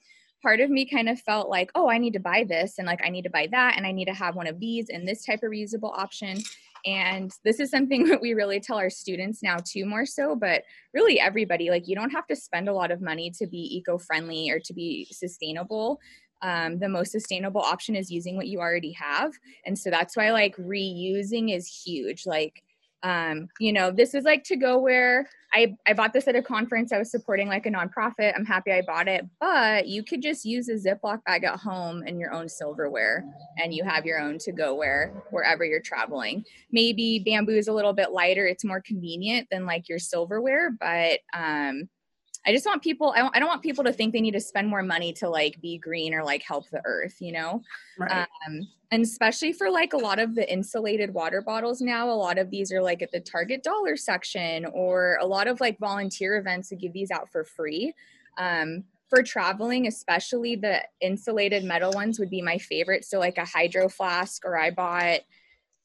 part 0.43 0.61
of 0.61 0.71
me 0.71 0.85
kind 0.85 1.09
of 1.09 1.21
felt 1.21 1.49
like, 1.49 1.71
oh, 1.75 1.89
I 1.89 1.99
need 1.99 2.15
to 2.15 2.21
buy 2.21 2.45
this 2.49 2.79
and 2.79 2.87
like 2.87 3.01
I 3.05 3.11
need 3.11 3.23
to 3.23 3.31
buy 3.31 3.49
that 3.53 3.75
and 3.77 3.87
I 3.87 3.93
need 3.93 4.07
to 4.07 4.15
have 4.15 4.35
one 4.35 4.49
of 4.49 4.59
these 4.59 4.89
and 4.89 5.07
this 5.07 5.25
type 5.25 5.43
of 5.43 5.51
reusable 5.51 5.97
option. 5.97 6.43
And 6.85 7.31
this 7.45 7.61
is 7.61 7.71
something 7.71 8.05
that 8.09 8.21
we 8.21 8.35
really 8.35 8.61
tell 8.61 8.77
our 8.77 8.91
students 8.91 9.43
now 9.43 9.59
too, 9.65 9.87
more 9.87 10.05
so, 10.05 10.35
but 10.35 10.65
really 10.93 11.21
everybody, 11.21 11.71
like 11.71 11.87
you 11.87 11.95
don't 11.95 12.11
have 12.11 12.27
to 12.27 12.37
spend 12.37 12.69
a 12.69 12.75
lot 12.75 12.91
of 12.91 13.01
money 13.01 13.31
to 13.39 13.47
be 13.47 13.77
eco-friendly 13.77 14.51
or 14.51 14.59
to 14.61 14.75
be 14.75 15.07
sustainable 15.13 16.01
um, 16.43 16.79
the 16.79 16.89
most 16.89 17.13
sustainable 17.13 17.61
option 17.61 17.97
is 17.97 18.11
using 18.11 18.37
what 18.37 18.49
you 18.49 18.61
already 18.61 18.93
have. 18.93 19.33
And 19.65 19.79
so 19.79 19.91
that's 19.91 20.17
why 20.17 20.33
like 20.33 20.57
reusing 20.57 21.55
is 21.55 21.67
huge. 21.67 22.27
Like 22.27 22.63
um, 23.05 23.49
you 23.59 23.73
know 23.73 23.91
this 23.91 24.15
is 24.15 24.25
like 24.25 24.45
to 24.45 24.57
go 24.57 24.79
where 24.79 25.29
I, 25.55 25.77
I 25.87 25.93
bought 25.93 26.13
this 26.13 26.29
at 26.29 26.37
a 26.37 26.43
conference. 26.43 26.93
I 26.93 26.99
was 26.99 27.11
supporting 27.11 27.49
like 27.49 27.67
a 27.67 27.71
nonprofit. 27.71 28.33
I'm 28.35 28.45
happy 28.45 28.73
i 28.73 28.81
bought 28.87 29.07
it. 29.07 29.27
But 29.39 29.87
you 29.87 30.03
could 30.03 30.23
just 30.23 30.45
use 30.45 30.69
a 30.69 30.75
ziploc 30.75 31.23
bag 31.25 31.45
at 31.45 31.59
home 31.59 32.03
and 32.07 32.19
your 32.19 32.33
own 32.33 32.49
silverware 32.49 33.25
and 33.63 33.75
you 33.75 33.85
have 33.85 34.07
your 34.07 34.19
own 34.19 34.39
to 34.39 34.53
go 34.53 34.75
where 34.75 35.13
wherever 35.31 35.65
you're 35.65 35.81
traveling. 35.81 36.45
Maybe 36.71 37.23
bamboo 37.25 37.53
is 37.53 37.69
a 37.69 37.73
little 37.73 37.93
bit 37.93 38.13
lighter. 38.13 38.47
It's 38.47 38.65
more 38.65 38.81
convenient 38.81 39.49
than 39.51 39.67
like 39.67 39.89
your 39.89 39.99
silverware. 39.99 40.71
But 40.71 41.21
um, 41.35 41.89
I 42.47 42.53
just 42.53 42.67
want 42.67 42.83
people, 42.83 43.13
I 43.15 43.21
don't, 43.21 43.37
I 43.37 43.39
don't 43.39 43.49
want 43.49 43.63
people 43.63 43.85
to 43.85 43.93
think 43.93 44.13
they 44.13 44.21
need 44.21 44.33
to 44.33 44.41
spend 44.41 44.69
more 44.69 44.83
money 44.83 45.13
to 45.15 45.29
like 45.29 45.61
be 45.61 45.79
green 45.79 46.13
or 46.13 46.25
like 46.25 46.43
help 46.43 46.69
the 46.71 46.83
earth, 46.85 47.17
you 47.21 47.33
know? 47.33 47.63
Right. 47.99 48.27
Um, 48.47 48.69
and 48.91 49.03
especially 49.03 49.53
for 49.53 49.71
like 49.71 49.93
a 49.93 49.99
lot 49.99 50.19
of 50.19 50.35
the 50.35 50.51
insulated 50.53 51.15
water 51.15 51.41
bottles 51.41 51.81
now, 51.81 52.11
a 52.11 52.13
lot 52.13 52.39
of 52.39 52.51
these 52.51 52.73
are 52.73 52.83
like 52.83 53.01
at 53.01 53.13
the 53.13 53.21
Target 53.21 53.63
dollar 53.63 53.97
section 53.97 54.67
or 54.67 55.19
a 55.21 55.27
lot 55.27 55.47
of 55.47 55.61
like 55.61 55.79
volunteer 55.79 56.37
events 56.37 56.71
that 56.71 56.81
give 56.81 56.93
these 56.93 57.11
out 57.11 57.31
for 57.31 57.45
free. 57.45 57.95
Um, 58.39 58.85
for 59.09 59.23
traveling, 59.23 59.87
especially 59.87 60.57
the 60.57 60.83
insulated 61.03 61.65
metal 61.65 61.93
ones 61.93 62.19
would 62.19 62.31
be 62.31 62.41
my 62.41 62.57
favorite. 62.57 63.05
So 63.05 63.19
like 63.19 63.37
a 63.37 63.45
hydro 63.45 63.89
flask 63.89 64.45
or 64.45 64.59
I 64.59 64.71
bought 64.71 65.21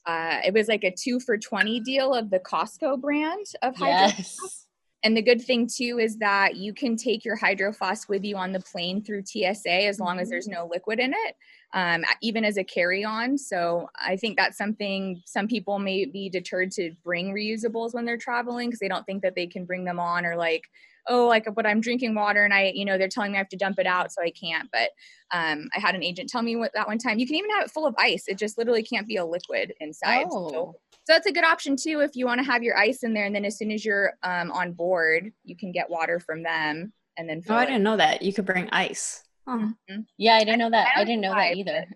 uh, 0.06 0.40
it 0.42 0.54
was 0.54 0.68
like 0.68 0.84
a 0.84 0.90
two 0.90 1.20
for 1.20 1.36
20 1.36 1.80
deal 1.80 2.14
of 2.14 2.30
the 2.30 2.40
Costco 2.40 2.98
brand 2.98 3.44
of 3.60 3.76
hydro 3.76 4.06
yes 4.16 4.67
and 5.04 5.16
the 5.16 5.22
good 5.22 5.40
thing 5.40 5.68
too 5.68 5.98
is 6.00 6.16
that 6.18 6.56
you 6.56 6.74
can 6.74 6.96
take 6.96 7.24
your 7.24 7.36
hydro 7.36 7.72
flask 7.72 8.08
with 8.08 8.24
you 8.24 8.36
on 8.36 8.52
the 8.52 8.60
plane 8.60 9.02
through 9.02 9.24
TSA 9.24 9.86
as 9.86 10.00
long 10.00 10.18
as 10.18 10.28
there's 10.28 10.48
no 10.48 10.66
liquid 10.66 10.98
in 10.98 11.12
it, 11.12 11.36
um, 11.72 12.04
even 12.20 12.44
as 12.44 12.56
a 12.56 12.64
carry 12.64 13.04
on. 13.04 13.38
So 13.38 13.88
I 13.94 14.16
think 14.16 14.36
that's 14.36 14.58
something 14.58 15.22
some 15.24 15.46
people 15.46 15.78
may 15.78 16.04
be 16.04 16.28
deterred 16.28 16.72
to 16.72 16.92
bring 17.04 17.32
reusables 17.32 17.94
when 17.94 18.06
they're 18.06 18.16
traveling 18.16 18.68
because 18.68 18.80
they 18.80 18.88
don't 18.88 19.06
think 19.06 19.22
that 19.22 19.36
they 19.36 19.46
can 19.46 19.64
bring 19.64 19.84
them 19.84 20.00
on 20.00 20.26
or 20.26 20.36
like, 20.36 20.64
oh, 21.06 21.28
like 21.28 21.46
but 21.54 21.64
I'm 21.64 21.80
drinking 21.80 22.16
water 22.16 22.44
and 22.44 22.52
I, 22.52 22.72
you 22.74 22.84
know, 22.84 22.98
they're 22.98 23.08
telling 23.08 23.30
me 23.30 23.38
I 23.38 23.40
have 23.40 23.48
to 23.50 23.56
dump 23.56 23.78
it 23.78 23.86
out 23.86 24.10
so 24.12 24.20
I 24.20 24.30
can't. 24.30 24.68
But 24.72 24.90
um, 25.30 25.68
I 25.76 25.78
had 25.78 25.94
an 25.94 26.02
agent 26.02 26.28
tell 26.28 26.42
me 26.42 26.56
what 26.56 26.72
that 26.74 26.88
one 26.88 26.98
time 26.98 27.20
you 27.20 27.26
can 27.26 27.36
even 27.36 27.50
have 27.50 27.64
it 27.64 27.70
full 27.70 27.86
of 27.86 27.94
ice. 27.98 28.24
It 28.26 28.36
just 28.36 28.58
literally 28.58 28.82
can't 28.82 29.06
be 29.06 29.16
a 29.16 29.24
liquid 29.24 29.74
inside. 29.78 30.26
Oh. 30.28 30.50
So 30.50 30.76
so 31.08 31.14
that's 31.14 31.26
a 31.26 31.32
good 31.32 31.44
option 31.44 31.74
too 31.76 32.00
if 32.00 32.10
you 32.14 32.26
want 32.26 32.38
to 32.38 32.44
have 32.44 32.62
your 32.62 32.76
ice 32.76 33.02
in 33.02 33.14
there, 33.14 33.24
and 33.24 33.34
then 33.34 33.46
as 33.46 33.56
soon 33.56 33.70
as 33.70 33.82
you're 33.84 34.12
um, 34.22 34.50
on 34.52 34.72
board, 34.72 35.32
you 35.44 35.56
can 35.56 35.72
get 35.72 35.88
water 35.88 36.20
from 36.20 36.42
them 36.42 36.92
and 37.16 37.28
then 37.28 37.42
Oh, 37.48 37.54
I 37.54 37.62
it. 37.62 37.66
didn't 37.66 37.82
know 37.82 37.96
that. 37.96 38.20
You 38.22 38.32
could 38.34 38.44
bring 38.44 38.68
ice. 38.70 39.24
Oh. 39.46 39.72
Yeah, 40.18 40.34
I 40.34 40.40
didn't 40.40 40.58
know 40.58 40.70
that. 40.70 40.88
I 40.94 41.00
I 41.00 41.04
didn't 41.04 41.22
know 41.22 41.30
why, 41.30 41.48
that 41.48 41.56
either. 41.56 41.86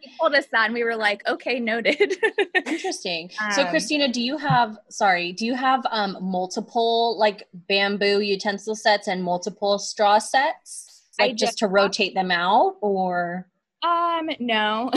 He 0.00 0.10
told 0.18 0.34
us 0.34 0.46
that, 0.52 0.64
and 0.64 0.72
we 0.74 0.82
were 0.84 0.96
like, 0.96 1.22
okay, 1.28 1.60
noted. 1.60 2.14
Interesting. 2.66 3.30
so 3.50 3.62
Um, 3.64 3.68
Cristina, 3.68 4.08
do 4.10 4.22
you 4.22 4.38
have 4.38 4.78
sorry, 4.88 5.32
do 5.32 5.44
you 5.44 5.54
have 5.54 5.84
um 5.90 6.16
multiple 6.22 7.18
like 7.18 7.46
bamboo 7.68 8.20
utensil 8.20 8.74
sets 8.74 9.06
and 9.06 9.22
multiple 9.22 9.78
straw 9.78 10.18
sets? 10.18 10.88
I 11.20 11.26
Like 11.26 11.36
just 11.36 11.58
to 11.58 11.66
rotate 11.66 12.14
them 12.14 12.30
out 12.30 12.76
or 12.80 13.46
um, 13.82 14.30
no, 14.38 14.90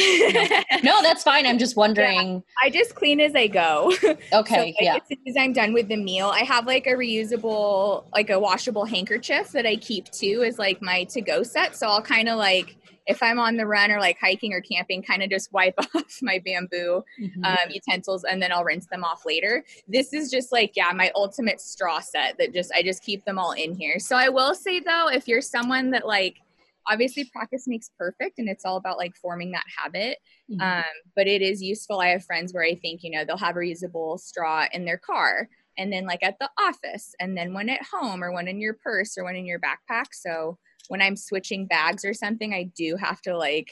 No, 0.83 1.01
that's 1.01 1.23
fine. 1.23 1.45
I'm 1.45 1.57
just 1.57 1.75
wondering. 1.83 2.43
I 2.61 2.69
just 2.69 2.95
clean 2.95 3.19
as 3.19 3.35
I 3.35 3.47
go. 3.47 3.91
Okay, 4.33 4.55
So, 4.55 4.61
like, 4.61 4.75
yeah. 4.79 4.95
As 4.95 5.01
soon 5.07 5.17
as 5.27 5.35
I'm 5.37 5.53
done 5.53 5.73
with 5.73 5.87
the 5.87 5.97
meal, 5.97 6.27
I 6.27 6.39
have 6.41 6.65
like 6.67 6.85
a 6.87 6.91
reusable, 6.91 8.03
like 8.13 8.29
a 8.29 8.39
washable 8.39 8.85
handkerchief 8.85 9.51
that 9.51 9.65
I 9.65 9.75
keep 9.77 10.09
too, 10.11 10.43
as 10.45 10.57
like 10.59 10.81
my 10.81 11.03
to 11.05 11.21
go 11.21 11.43
set. 11.43 11.75
So 11.75 11.87
I'll 11.87 12.01
kind 12.01 12.29
of 12.29 12.37
like, 12.37 12.77
if 13.07 13.21
I'm 13.21 13.39
on 13.39 13.55
the 13.55 13.67
run 13.67 13.91
or 13.91 13.99
like 13.99 14.17
hiking 14.19 14.51
or 14.53 14.61
camping, 14.61 15.03
kind 15.03 15.21
of 15.21 15.29
just 15.29 15.53
wipe 15.53 15.75
off 15.95 16.19
my 16.23 16.39
bamboo 16.43 17.03
Mhm. 17.21 17.45
um, 17.45 17.69
utensils 17.69 18.23
and 18.23 18.41
then 18.41 18.51
I'll 18.51 18.63
rinse 18.63 18.87
them 18.87 19.03
off 19.03 19.25
later. 19.25 19.63
This 19.87 20.11
is 20.13 20.31
just 20.31 20.51
like, 20.51 20.73
yeah, 20.75 20.91
my 20.93 21.11
ultimate 21.15 21.61
straw 21.61 21.99
set 21.99 22.37
that 22.39 22.53
just, 22.53 22.71
I 22.73 22.81
just 22.81 23.03
keep 23.03 23.23
them 23.25 23.37
all 23.37 23.51
in 23.51 23.75
here. 23.75 23.99
So 23.99 24.15
I 24.15 24.29
will 24.29 24.55
say 24.55 24.79
though, 24.79 25.07
if 25.09 25.27
you're 25.27 25.41
someone 25.41 25.91
that 25.91 26.07
like, 26.07 26.37
obviously 26.87 27.29
practice 27.33 27.67
makes 27.67 27.89
perfect 27.97 28.39
and 28.39 28.47
it's 28.49 28.65
all 28.65 28.77
about 28.77 28.97
like 28.97 29.15
forming 29.15 29.51
that 29.51 29.65
habit. 29.77 30.17
Mhm. 30.51 30.61
um, 30.61 30.83
but 31.15 31.27
it 31.27 31.41
is 31.41 31.61
useful. 31.61 31.99
I 31.99 32.09
have 32.09 32.23
friends 32.23 32.53
where 32.53 32.63
i 32.63 32.75
think 32.75 33.03
you 33.03 33.11
know 33.11 33.25
they'll 33.25 33.37
have 33.37 33.55
a 33.55 33.59
reusable 33.59 34.19
straw 34.19 34.67
in 34.71 34.85
their 34.85 34.97
car 34.97 35.49
and 35.77 35.91
then 35.91 36.05
like 36.05 36.23
at 36.23 36.39
the 36.39 36.49
office 36.59 37.13
and 37.19 37.35
then 37.37 37.53
one 37.53 37.69
at 37.69 37.81
home 37.83 38.23
or 38.23 38.31
one 38.31 38.47
in 38.47 38.61
your 38.61 38.75
purse 38.75 39.17
or 39.17 39.23
one 39.23 39.35
in 39.35 39.45
your 39.45 39.59
backpack. 39.59 40.05
So 40.13 40.57
when 40.87 41.01
i'm 41.01 41.15
switching 41.15 41.65
bags 41.65 42.05
or 42.05 42.13
something 42.13 42.53
i 42.53 42.63
do 42.77 42.95
have 42.95 43.21
to 43.21 43.35
like 43.35 43.71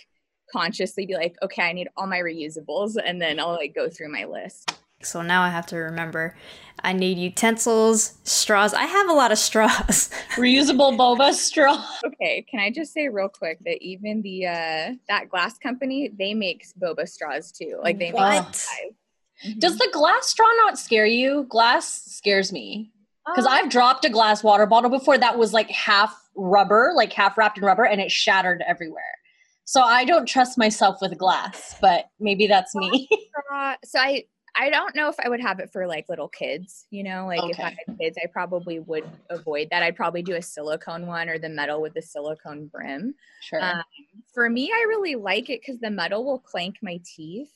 consciously 0.51 1.05
be 1.05 1.13
like 1.13 1.35
okay 1.43 1.63
i 1.63 1.73
need 1.73 1.87
all 1.95 2.07
my 2.07 2.19
reusables 2.19 2.95
and 3.03 3.21
then 3.21 3.39
i'll 3.39 3.51
like 3.53 3.75
go 3.75 3.89
through 3.89 4.11
my 4.11 4.25
list 4.25 4.71
So 5.05 5.21
now 5.21 5.41
I 5.43 5.49
have 5.49 5.65
to 5.67 5.77
remember 5.77 6.35
I 6.85 6.91
need 6.91 7.17
utensils, 7.17 8.17
straws. 8.23 8.73
I 8.73 8.83
have 8.85 9.07
a 9.09 9.13
lot 9.13 9.31
of 9.31 9.37
straws. 9.37 10.09
Reusable 10.35 10.97
boba 10.97 11.31
straw. 11.33 11.81
okay 12.05 12.45
can 12.49 12.59
i 12.59 12.69
just 12.71 12.93
say 12.93 13.07
real 13.07 13.29
quick 13.29 13.57
that 13.65 13.81
even 13.81 14.21
the 14.21 14.45
uh 14.47 14.93
that 15.07 15.29
glass 15.29 15.57
company 15.57 16.09
they 16.17 16.33
make 16.33 16.65
boba 16.81 17.07
straws 17.07 17.51
too 17.51 17.79
like 17.83 17.97
they 17.99 18.05
make 18.11 18.15
What? 18.15 18.55
five. 18.55 18.91
Mhm. 19.45 19.59
Does 19.59 19.77
the 19.77 19.89
glass 19.91 20.27
straw 20.27 20.49
not 20.65 20.77
scare 20.79 21.05
you? 21.05 21.45
Glass 21.49 21.85
scares 22.05 22.51
me. 22.53 22.91
Because 23.25 23.45
Um, 23.45 23.53
I've 23.53 23.69
dropped 23.69 24.05
a 24.05 24.09
glass 24.09 24.43
water 24.43 24.65
bottle 24.65 24.89
before 24.89 25.17
that 25.17 25.37
was 25.37 25.53
like 25.53 25.69
half 25.69 26.13
rubber, 26.35 26.91
like 26.95 27.11
half 27.13 27.37
wrapped 27.37 27.57
in 27.57 27.63
rubber, 27.65 27.83
and 27.85 27.99
it 28.01 28.09
shattered 28.11 28.61
everywhere. 28.65 29.03
So 29.65 29.81
I 29.81 30.03
don't 30.05 30.25
trust 30.27 30.57
myself 30.57 30.97
with 31.01 31.17
glass, 31.17 31.75
but 31.81 32.05
maybe 32.19 32.47
that's 32.47 32.73
me. 32.75 33.07
Uh, 33.53 33.75
so 33.83 33.99
I 33.99 34.23
I 34.55 34.69
don't 34.69 34.95
know 34.95 35.09
if 35.09 35.15
I 35.23 35.29
would 35.29 35.41
have 35.41 35.59
it 35.59 35.71
for 35.71 35.87
like 35.87 36.09
little 36.09 36.27
kids, 36.27 36.85
you 36.91 37.03
know, 37.03 37.25
like 37.25 37.41
if 37.49 37.59
I 37.59 37.75
had 37.87 37.97
kids, 37.99 38.17
I 38.23 38.27
probably 38.27 38.79
would 38.79 39.03
avoid 39.29 39.69
that. 39.71 39.81
I'd 39.81 39.95
probably 39.95 40.21
do 40.21 40.35
a 40.35 40.41
silicone 40.41 41.07
one 41.07 41.27
or 41.27 41.39
the 41.39 41.49
metal 41.49 41.81
with 41.81 41.93
the 41.95 42.01
silicone 42.01 42.67
brim. 42.67 43.15
sure. 43.41 43.63
Um, 43.63 43.83
for 44.33 44.49
me, 44.49 44.71
I 44.71 44.85
really 44.87 45.15
like 45.15 45.49
it 45.49 45.61
because 45.61 45.79
the 45.79 45.89
metal 45.89 46.23
will 46.23 46.37
clank 46.39 46.77
my 46.83 46.99
teeth, 47.03 47.49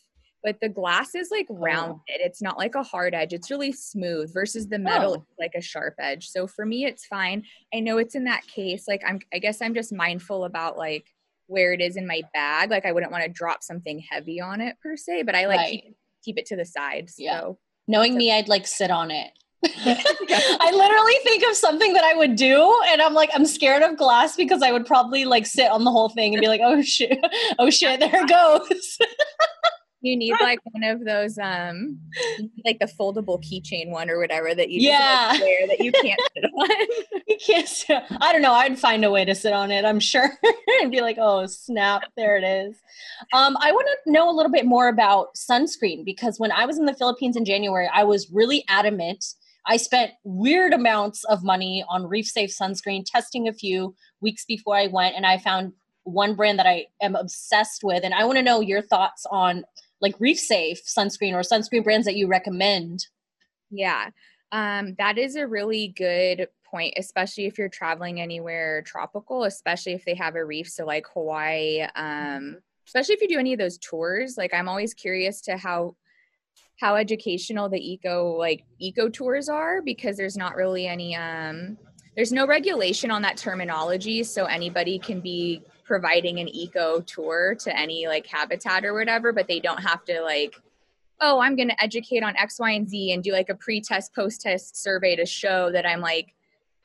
but 0.43 0.59
the 0.59 0.69
glass 0.69 1.13
is 1.13 1.29
like 1.29 1.45
rounded. 1.49 1.99
It's 2.07 2.41
not 2.41 2.57
like 2.57 2.73
a 2.75 2.83
hard 2.83 3.13
edge. 3.13 3.31
It's 3.33 3.51
really 3.51 3.71
smooth 3.73 4.33
versus 4.33 4.67
the 4.67 4.79
metal 4.79 5.17
Oh. 5.17 5.25
like 5.39 5.53
a 5.55 5.61
sharp 5.61 5.95
edge. 5.99 6.29
So 6.29 6.47
for 6.47 6.65
me, 6.65 6.85
it's 6.85 7.05
fine. 7.05 7.43
I 7.73 7.79
know 7.79 7.99
it's 7.99 8.15
in 8.15 8.23
that 8.23 8.45
case. 8.47 8.87
Like 8.87 9.03
I'm, 9.05 9.19
I 9.31 9.37
guess 9.39 9.61
I'm 9.61 9.75
just 9.75 9.93
mindful 9.93 10.45
about 10.45 10.77
like 10.77 11.05
where 11.47 11.73
it 11.73 11.81
is 11.81 11.95
in 11.95 12.07
my 12.07 12.21
bag. 12.33 12.71
Like 12.71 12.85
I 12.85 12.91
wouldn't 12.91 13.11
want 13.11 13.23
to 13.23 13.29
drop 13.29 13.63
something 13.63 13.99
heavy 13.99 14.41
on 14.41 14.61
it 14.61 14.77
per 14.81 14.97
se, 14.97 15.23
but 15.23 15.35
I 15.35 15.45
like 15.45 15.59
Right. 15.59 15.83
keep, 15.83 15.96
keep 16.23 16.37
it 16.37 16.45
to 16.47 16.55
the 16.55 16.65
side. 16.65 17.09
Yeah. 17.17 17.39
So 17.39 17.59
Knowing 17.87 18.17
me, 18.17 18.31
I'd 18.31 18.49
like 18.49 18.67
sit 18.67 18.91
on 18.91 19.11
it. 19.11 19.31
I 19.63 20.71
literally 20.71 21.15
think 21.23 21.43
of 21.49 21.55
something 21.55 21.93
that 21.93 22.03
I 22.03 22.15
would 22.15 22.35
do, 22.35 22.79
and 22.89 23.01
I'm 23.01 23.13
like, 23.13 23.29
I'm 23.33 23.45
scared 23.45 23.81
of 23.81 23.97
glass 23.97 24.35
because 24.35 24.61
I 24.61 24.71
would 24.71 24.85
probably 24.85 25.25
like 25.25 25.45
sit 25.45 25.71
on 25.71 25.83
the 25.83 25.91
whole 25.91 26.09
thing 26.09 26.33
and 26.33 26.41
be 26.41 26.47
like, 26.47 26.61
oh 26.63 26.81
shit, 26.81 27.17
oh 27.59 27.69
shit, 27.69 27.99
there 27.99 28.11
it 28.13 28.29
goes. 28.29 28.97
You 30.01 30.15
need 30.15 30.33
like 30.41 30.59
one 30.71 30.83
of 30.83 31.03
those, 31.05 31.37
um, 31.39 31.99
like 32.65 32.79
the 32.79 32.85
foldable 32.85 33.43
keychain 33.43 33.89
one 33.89 34.09
or 34.09 34.19
whatever 34.19 34.53
that 34.53 34.69
you 34.69 34.79
just, 34.79 34.91
Yeah. 34.91 35.27
like, 35.31 35.41
wear 35.41 35.67
that 35.67 35.79
you 35.79 35.91
can't 35.91 36.19
sit 36.35 36.43
on. 36.45 37.21
you 37.27 37.37
can't 37.45 37.67
sit. 37.67 38.03
I 38.21 38.31
don't 38.31 38.41
know. 38.41 38.53
I'd 38.53 38.77
find 38.77 39.03
a 39.03 39.11
way 39.11 39.25
to 39.25 39.33
sit 39.33 39.53
on 39.53 39.71
it. 39.71 39.85
I'm 39.85 39.99
sure, 39.99 40.29
and 40.81 40.91
be 40.91 41.01
like, 41.01 41.17
oh 41.19 41.45
snap, 41.47 42.03
there 42.15 42.37
it 42.37 42.43
is. 42.43 42.75
Um, 43.33 43.57
I 43.59 43.71
want 43.71 43.87
to 44.05 44.11
know 44.11 44.29
a 44.29 44.35
little 44.35 44.51
bit 44.51 44.65
more 44.65 44.87
about 44.87 45.35
sunscreen 45.35 46.05
because 46.05 46.39
when 46.39 46.51
I 46.51 46.65
was 46.65 46.77
in 46.77 46.85
the 46.85 46.93
Philippines 46.93 47.35
in 47.35 47.43
January, 47.45 47.89
I 47.91 48.03
was 48.03 48.29
really 48.31 48.63
adamant. 48.69 49.25
I 49.65 49.77
spent 49.77 50.11
weird 50.23 50.73
amounts 50.73 51.23
of 51.25 51.43
money 51.43 51.83
on 51.89 52.05
Reef 52.07 52.27
Safe 52.27 52.51
sunscreen, 52.51 53.03
testing 53.05 53.47
a 53.47 53.53
few 53.53 53.95
weeks 54.21 54.45
before 54.45 54.77
I 54.77 54.87
went, 54.87 55.15
and 55.15 55.25
I 55.25 55.39
found 55.39 55.73
one 56.03 56.35
brand 56.35 56.57
that 56.57 56.65
I 56.67 56.85
am 57.01 57.15
obsessed 57.15 57.83
with. 57.83 58.05
And 58.05 58.13
I 58.13 58.23
want 58.23 58.37
to 58.37 58.41
know 58.43 58.61
your 58.61 58.81
thoughts 58.81 59.25
on 59.29 59.65
like 60.01 60.15
Reef 60.19 60.39
Safe 60.39 60.83
sunscreen 60.85 61.33
or 61.33 61.41
sunscreen 61.41 61.83
brands 61.83 62.05
that 62.05 62.15
you 62.15 62.27
recommend. 62.27 63.07
Yeah, 63.69 64.09
um, 64.51 64.95
that 64.97 65.17
is 65.17 65.35
a 65.35 65.47
really 65.47 65.89
good 65.89 66.47
point, 66.63 66.93
especially 66.97 67.45
if 67.45 67.57
you're 67.57 67.69
traveling 67.69 68.21
anywhere 68.21 68.81
tropical, 68.83 69.43
especially 69.43 69.93
if 69.93 70.05
they 70.05 70.15
have 70.15 70.35
a 70.35 70.45
reef. 70.45 70.69
So, 70.69 70.85
like 70.85 71.05
Hawaii, 71.13 71.85
um, 71.95 72.57
especially 72.85 73.15
if 73.15 73.21
you 73.21 73.27
do 73.27 73.39
any 73.39 73.53
of 73.53 73.59
those 73.59 73.77
tours. 73.77 74.35
Like, 74.37 74.53
I'm 74.53 74.69
always 74.69 74.93
curious 74.93 75.41
to 75.41 75.57
how 75.57 75.95
how 76.79 76.95
educational 76.95 77.69
the 77.69 77.93
eco 77.93 78.35
like 78.37 78.63
eco 78.79 79.09
tours 79.09 79.49
are 79.49 79.81
because 79.81 80.15
there's 80.15 80.37
not 80.37 80.55
really 80.55 80.87
any 80.87 81.15
um 81.15 81.77
there's 82.15 82.31
no 82.31 82.45
regulation 82.45 83.09
on 83.11 83.21
that 83.21 83.37
terminology 83.37 84.23
so 84.23 84.45
anybody 84.45 84.99
can 84.99 85.19
be 85.19 85.61
providing 85.87 86.39
an 86.39 86.49
eco 86.49 86.99
tour 87.01 87.55
to 87.55 87.75
any 87.79 88.05
like 88.07 88.27
habitat 88.27 88.83
or 88.83 88.93
whatever 88.93 89.31
but 89.31 89.47
they 89.47 89.59
don't 89.59 89.79
have 89.79 90.03
to 90.03 90.21
like 90.21 90.53
oh 91.21 91.39
i'm 91.39 91.55
going 91.55 91.69
to 91.69 91.81
educate 91.81 92.21
on 92.21 92.35
x 92.35 92.59
y 92.59 92.71
and 92.71 92.89
z 92.89 93.13
and 93.13 93.23
do 93.23 93.31
like 93.31 93.49
a 93.49 93.55
pre-test 93.55 94.13
post-test 94.13 94.75
survey 94.75 95.15
to 95.15 95.25
show 95.25 95.71
that 95.71 95.85
i'm 95.87 96.01
like 96.01 96.33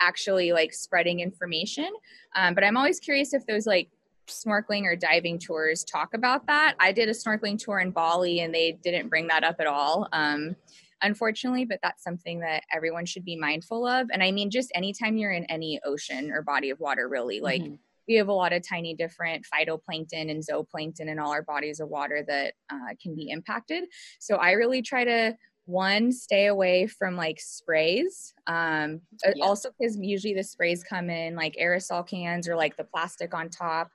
actually 0.00 0.50
like 0.50 0.72
spreading 0.74 1.20
information. 1.20 1.88
Um, 2.34 2.54
but 2.54 2.64
i'm 2.64 2.76
always 2.76 2.98
curious 2.98 3.34
if 3.34 3.46
those 3.46 3.66
like 3.66 3.88
snorkeling 4.26 4.82
or 4.84 4.96
diving 4.96 5.38
tours 5.38 5.84
talk 5.84 6.14
about 6.14 6.46
that. 6.46 6.74
I 6.80 6.92
did 6.92 7.08
a 7.08 7.12
snorkeling 7.12 7.58
tour 7.58 7.78
in 7.80 7.90
bali 7.90 8.40
and 8.40 8.52
they 8.54 8.72
didn't 8.82 9.08
bring 9.08 9.26
that 9.28 9.44
up 9.44 9.56
at 9.60 9.66
all 9.66 10.08
um, 10.12 10.56
unfortunately 11.02 11.64
but 11.64 11.78
that's 11.82 12.02
something 12.02 12.40
that 12.40 12.62
everyone 12.72 13.04
should 13.06 13.24
be 13.24 13.36
mindful 13.36 13.86
of. 13.86 14.08
And 14.12 14.22
i 14.22 14.30
mean 14.32 14.50
just 14.50 14.72
anytime 14.74 15.16
you're 15.16 15.32
in 15.32 15.44
any 15.44 15.80
ocean 15.84 16.32
or 16.32 16.42
body 16.42 16.70
of 16.70 16.80
water 16.80 17.08
really 17.08 17.40
like 17.40 17.62
Mhm. 17.62 17.78
We 18.08 18.14
have 18.14 18.28
a 18.28 18.32
lot 18.32 18.52
of 18.52 18.66
tiny 18.66 18.94
different 18.94 19.46
phytoplankton 19.52 20.30
and 20.30 20.42
zooplankton 20.42 21.08
in 21.08 21.18
all 21.18 21.30
our 21.32 21.42
bodies 21.42 21.80
of 21.80 21.88
water 21.88 22.22
that 22.26 22.54
uh, 22.70 22.94
can 23.02 23.14
be 23.14 23.30
impacted. 23.30 23.84
So 24.18 24.36
I 24.36 24.52
really 24.52 24.82
try 24.82 25.04
to 25.04 25.36
one 25.66 26.10
stay 26.10 26.46
away 26.46 26.88
from 26.88 27.14
like 27.16 27.38
sprays 27.38 28.34
um 28.48 29.00
Yeah. 29.24 29.44
also 29.44 29.70
because 29.78 29.96
usually 29.96 30.34
the 30.34 30.42
sprays 30.42 30.82
come 30.82 31.08
in 31.08 31.36
like 31.36 31.54
aerosol 31.54 32.04
cans 32.06 32.48
or 32.48 32.56
like 32.56 32.76
the 32.76 32.82
plastic 32.82 33.32
on 33.32 33.48
top 33.48 33.88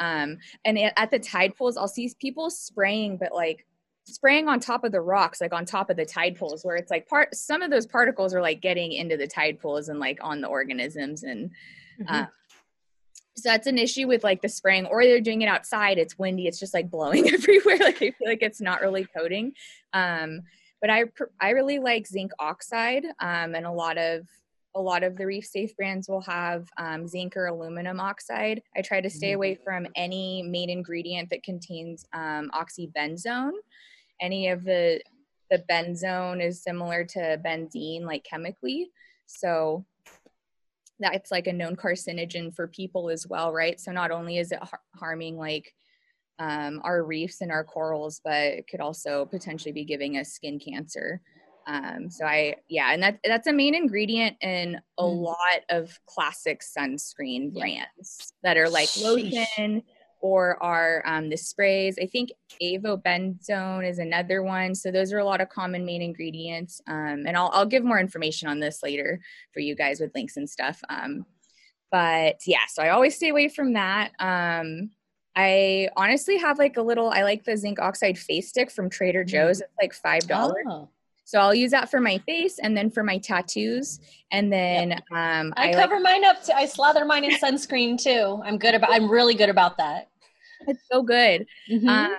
um 0.00 0.36
and 0.64 0.76
at 0.78 1.10
the 1.12 1.20
tide 1.20 1.54
pools 1.56 1.76
i'll 1.76 1.86
see 1.86 2.12
people 2.20 2.50
spraying 2.50 3.16
but 3.16 3.32
like 3.32 3.64
spraying 4.04 4.48
on 4.48 4.58
top 4.58 4.82
of 4.82 4.90
the 4.90 5.00
rocks 5.00 5.40
like 5.40 5.52
on 5.52 5.64
top 5.64 5.88
of 5.90 5.96
the 5.96 6.04
tide 6.04 6.36
pools 6.36 6.64
where 6.64 6.74
it's 6.74 6.90
like 6.90 7.06
part 7.06 7.32
some 7.34 7.62
of 7.62 7.70
those 7.70 7.86
particles 7.86 8.34
are 8.34 8.42
like 8.42 8.60
getting 8.60 8.90
into 8.90 9.16
the 9.16 9.28
tide 9.28 9.60
pools 9.60 9.88
and 9.88 10.00
like 10.00 10.18
on 10.22 10.40
the 10.40 10.48
organisms 10.48 11.22
and 11.22 11.52
Mhm. 11.98 12.08
uh, 12.08 12.26
so 13.36 13.48
that's 13.48 13.66
an 13.66 13.78
issue 13.78 14.06
with 14.06 14.22
like 14.22 14.42
the 14.42 14.48
spraying 14.48 14.86
or 14.86 15.04
they're 15.04 15.20
doing 15.20 15.42
it 15.42 15.46
outside 15.46 15.98
it's 15.98 16.18
windy 16.18 16.46
it's 16.46 16.58
just 16.58 16.74
like 16.74 16.90
blowing 16.90 17.28
everywhere 17.32 17.78
like 17.78 17.96
i 17.96 18.10
feel 18.10 18.28
like 18.28 18.42
it's 18.42 18.60
not 18.60 18.80
really 18.80 19.06
coating 19.16 19.52
um 19.92 20.40
but 20.80 20.90
i 20.90 21.04
i 21.40 21.50
really 21.50 21.78
like 21.78 22.06
zinc 22.06 22.32
oxide 22.38 23.04
um 23.20 23.54
and 23.54 23.66
a 23.66 23.72
lot 23.72 23.98
of 23.98 24.26
a 24.74 24.80
lot 24.80 25.02
of 25.02 25.16
the 25.16 25.26
reef 25.26 25.44
safe 25.44 25.76
brands 25.76 26.08
will 26.08 26.22
have 26.22 26.66
um, 26.78 27.06
zinc 27.06 27.36
or 27.36 27.46
aluminum 27.46 28.00
oxide. 28.00 28.62
I 28.76 28.82
try 28.82 29.00
to 29.00 29.10
stay 29.10 29.28
mm-hmm. 29.28 29.36
away 29.36 29.54
from 29.54 29.86
any 29.96 30.42
main 30.42 30.70
ingredient 30.70 31.30
that 31.30 31.42
contains 31.42 32.06
um, 32.12 32.50
oxybenzone. 32.54 33.52
Any 34.20 34.48
of 34.48 34.64
the 34.64 35.00
the 35.50 35.62
benzone 35.70 36.42
is 36.42 36.62
similar 36.62 37.04
to 37.04 37.38
benzene, 37.44 38.04
like 38.04 38.24
chemically. 38.24 38.90
So 39.26 39.84
that's 41.00 41.30
like 41.30 41.46
a 41.46 41.52
known 41.52 41.76
carcinogen 41.76 42.54
for 42.54 42.68
people 42.68 43.10
as 43.10 43.26
well, 43.26 43.52
right? 43.52 43.80
So 43.80 43.92
not 43.92 44.10
only 44.10 44.38
is 44.38 44.52
it 44.52 44.62
har- 44.62 44.80
harming 44.94 45.36
like 45.36 45.74
um, 46.38 46.80
our 46.84 47.02
reefs 47.04 47.40
and 47.40 47.50
our 47.50 47.64
corals, 47.64 48.20
but 48.24 48.34
it 48.34 48.68
could 48.68 48.80
also 48.80 49.26
potentially 49.26 49.72
be 49.72 49.84
giving 49.84 50.16
us 50.16 50.32
skin 50.32 50.58
cancer. 50.58 51.20
Um, 51.66 52.10
so 52.10 52.24
I, 52.24 52.56
yeah, 52.68 52.92
and 52.92 53.02
that 53.02 53.18
that's 53.24 53.46
a 53.46 53.52
main 53.52 53.74
ingredient 53.74 54.36
in 54.40 54.80
a 54.98 55.02
mm. 55.02 55.22
lot 55.22 55.60
of 55.70 55.96
classic 56.06 56.60
sunscreen 56.60 57.52
brands 57.52 58.32
that 58.42 58.56
are 58.56 58.68
like 58.68 58.88
lotion 59.00 59.82
or 60.22 60.62
are 60.62 61.02
um, 61.04 61.28
the 61.28 61.36
sprays. 61.36 61.98
I 62.00 62.06
think 62.06 62.30
avobenzone 62.62 63.86
is 63.86 63.98
another 63.98 64.42
one. 64.42 64.74
So 64.74 64.90
those 64.90 65.12
are 65.12 65.18
a 65.18 65.24
lot 65.24 65.40
of 65.40 65.48
common 65.48 65.84
main 65.84 66.00
ingredients. 66.00 66.80
Um, 66.86 67.24
and 67.26 67.36
I'll, 67.36 67.50
I'll 67.52 67.66
give 67.66 67.84
more 67.84 67.98
information 67.98 68.48
on 68.48 68.60
this 68.60 68.82
later 68.82 69.20
for 69.52 69.60
you 69.60 69.74
guys 69.74 70.00
with 70.00 70.14
links 70.14 70.36
and 70.36 70.48
stuff. 70.48 70.80
Um, 70.88 71.26
but 71.90 72.46
yeah, 72.46 72.66
so 72.68 72.82
I 72.82 72.90
always 72.90 73.16
stay 73.16 73.28
away 73.28 73.48
from 73.48 73.74
that. 73.74 74.12
Um, 74.20 74.90
I 75.34 75.88
honestly 75.96 76.38
have 76.38 76.58
like 76.58 76.76
a 76.76 76.82
little, 76.82 77.10
I 77.10 77.24
like 77.24 77.44
the 77.44 77.56
zinc 77.56 77.80
oxide 77.80 78.16
face 78.16 78.48
stick 78.48 78.70
from 78.70 78.88
Trader 78.88 79.24
Joe's. 79.24 79.58
Mm. 79.58 79.64
It's 79.82 80.02
like 80.04 80.22
$5. 80.22 80.52
Oh. 80.68 80.88
So 81.24 81.40
I'll 81.40 81.54
use 81.54 81.72
that 81.72 81.90
for 81.90 81.98
my 82.00 82.18
face 82.18 82.58
and 82.60 82.76
then 82.76 82.90
for 82.90 83.02
my 83.02 83.18
tattoos. 83.18 83.98
And 84.30 84.52
then 84.52 84.90
yep. 84.90 85.02
um, 85.10 85.52
I, 85.56 85.70
I 85.70 85.72
cover 85.72 85.94
like- 85.94 86.02
mine 86.04 86.24
up. 86.24 86.36
I 86.54 86.66
slather 86.66 87.04
mine 87.04 87.24
in 87.24 87.32
sunscreen 87.38 88.00
too. 88.00 88.40
I'm 88.44 88.58
good 88.58 88.74
about. 88.74 88.92
I'm 88.92 89.10
really 89.10 89.34
good 89.34 89.48
about 89.48 89.78
that. 89.78 90.11
It's 90.66 90.82
so 90.90 91.02
good. 91.02 91.46
Mm-hmm. 91.70 91.88
Um, 91.88 92.16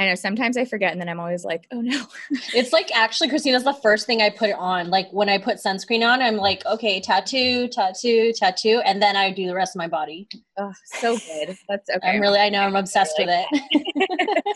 I 0.00 0.06
know 0.06 0.14
sometimes 0.14 0.56
I 0.56 0.64
forget 0.64 0.92
and 0.92 1.00
then 1.00 1.08
I'm 1.08 1.18
always 1.18 1.44
like, 1.44 1.66
oh 1.72 1.80
no. 1.80 2.06
it's 2.54 2.72
like 2.72 2.94
actually 2.94 3.28
Cristina's 3.30 3.64
the 3.64 3.72
first 3.72 4.06
thing 4.06 4.22
I 4.22 4.30
put 4.30 4.50
it 4.50 4.56
on. 4.56 4.90
Like 4.90 5.10
when 5.10 5.28
I 5.28 5.38
put 5.38 5.56
sunscreen 5.56 6.08
on, 6.08 6.22
I'm 6.22 6.36
like, 6.36 6.64
okay, 6.66 7.00
tattoo, 7.00 7.66
tattoo, 7.66 8.32
tattoo, 8.32 8.80
and 8.84 9.02
then 9.02 9.16
I 9.16 9.32
do 9.32 9.48
the 9.48 9.54
rest 9.54 9.74
of 9.74 9.78
my 9.80 9.88
body. 9.88 10.28
Oh, 10.56 10.72
so 10.84 11.18
good. 11.18 11.58
That's 11.68 11.90
okay. 11.90 12.08
I'm 12.08 12.20
really 12.20 12.38
I 12.38 12.48
know 12.48 12.60
I'm 12.60 12.76
obsessed 12.76 13.14
with 13.18 13.28
it. 13.28 14.46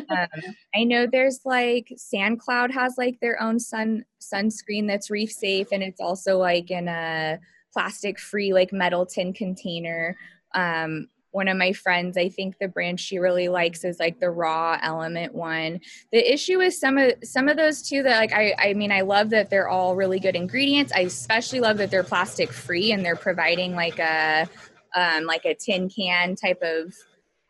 um, 0.10 0.56
I 0.74 0.82
know 0.82 1.06
there's 1.06 1.40
like 1.44 1.92
SandCloud 1.96 2.72
has 2.72 2.94
like 2.98 3.20
their 3.20 3.40
own 3.40 3.60
sun 3.60 4.04
sunscreen 4.20 4.88
that's 4.88 5.10
reef 5.10 5.30
safe 5.30 5.68
and 5.70 5.84
it's 5.84 6.00
also 6.00 6.38
like 6.38 6.72
in 6.72 6.88
a 6.88 7.38
plastic 7.72 8.18
free 8.18 8.52
like 8.52 8.72
metal 8.72 9.06
tin 9.06 9.32
container. 9.32 10.16
Um, 10.56 11.06
one 11.36 11.48
of 11.48 11.56
my 11.58 11.72
friends 11.72 12.16
i 12.16 12.28
think 12.30 12.56
the 12.58 12.66
brand 12.66 12.98
she 12.98 13.18
really 13.18 13.48
likes 13.48 13.84
is 13.84 14.00
like 14.00 14.18
the 14.18 14.30
raw 14.30 14.78
element 14.82 15.34
one. 15.34 15.80
The 16.10 16.32
issue 16.32 16.60
is 16.60 16.80
some 16.80 16.96
of 16.96 17.12
some 17.22 17.48
of 17.48 17.58
those 17.58 17.82
two 17.86 18.02
that 18.02 18.18
like 18.18 18.32
i 18.32 18.54
i 18.58 18.72
mean 18.72 18.90
i 18.90 19.02
love 19.02 19.30
that 19.30 19.50
they're 19.50 19.68
all 19.68 19.94
really 19.94 20.18
good 20.18 20.34
ingredients. 20.34 20.92
I 20.94 21.00
especially 21.00 21.60
love 21.60 21.76
that 21.76 21.90
they're 21.90 22.02
plastic 22.02 22.50
free 22.50 22.92
and 22.92 23.04
they're 23.04 23.16
providing 23.16 23.74
like 23.74 23.98
a 23.98 24.48
um, 24.94 25.24
like 25.24 25.44
a 25.44 25.54
tin 25.54 25.90
can 25.90 26.36
type 26.36 26.62
of 26.62 26.94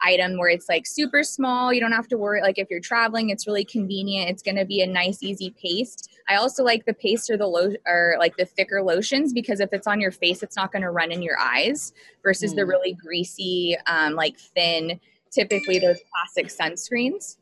item 0.02 0.38
where 0.38 0.48
it's 0.48 0.68
like 0.68 0.86
super 0.86 1.22
small. 1.22 1.72
You 1.72 1.80
don't 1.80 1.92
have 1.92 2.08
to 2.08 2.18
worry. 2.18 2.42
Like 2.42 2.58
if 2.58 2.68
you're 2.70 2.80
traveling, 2.80 3.30
it's 3.30 3.46
really 3.46 3.64
convenient. 3.64 4.30
It's 4.30 4.42
going 4.42 4.56
to 4.56 4.64
be 4.64 4.82
a 4.82 4.86
nice, 4.86 5.22
easy 5.22 5.50
paste. 5.50 6.10
I 6.28 6.36
also 6.36 6.64
like 6.64 6.84
the 6.84 6.94
paste 6.94 7.30
or 7.30 7.36
the 7.36 7.46
low 7.46 7.72
or 7.86 8.16
like 8.18 8.36
the 8.36 8.44
thicker 8.44 8.82
lotions 8.82 9.32
because 9.32 9.60
if 9.60 9.72
it's 9.72 9.86
on 9.86 10.00
your 10.00 10.10
face, 10.10 10.42
it's 10.42 10.56
not 10.56 10.72
going 10.72 10.82
to 10.82 10.90
run 10.90 11.12
in 11.12 11.22
your 11.22 11.38
eyes 11.38 11.92
versus 12.22 12.52
mm. 12.52 12.56
the 12.56 12.66
really 12.66 12.94
greasy, 12.94 13.76
um, 13.86 14.14
like 14.14 14.36
thin, 14.36 15.00
typically 15.30 15.78
those 15.78 15.98
plastic 16.10 16.48
sunscreens. 16.48 17.36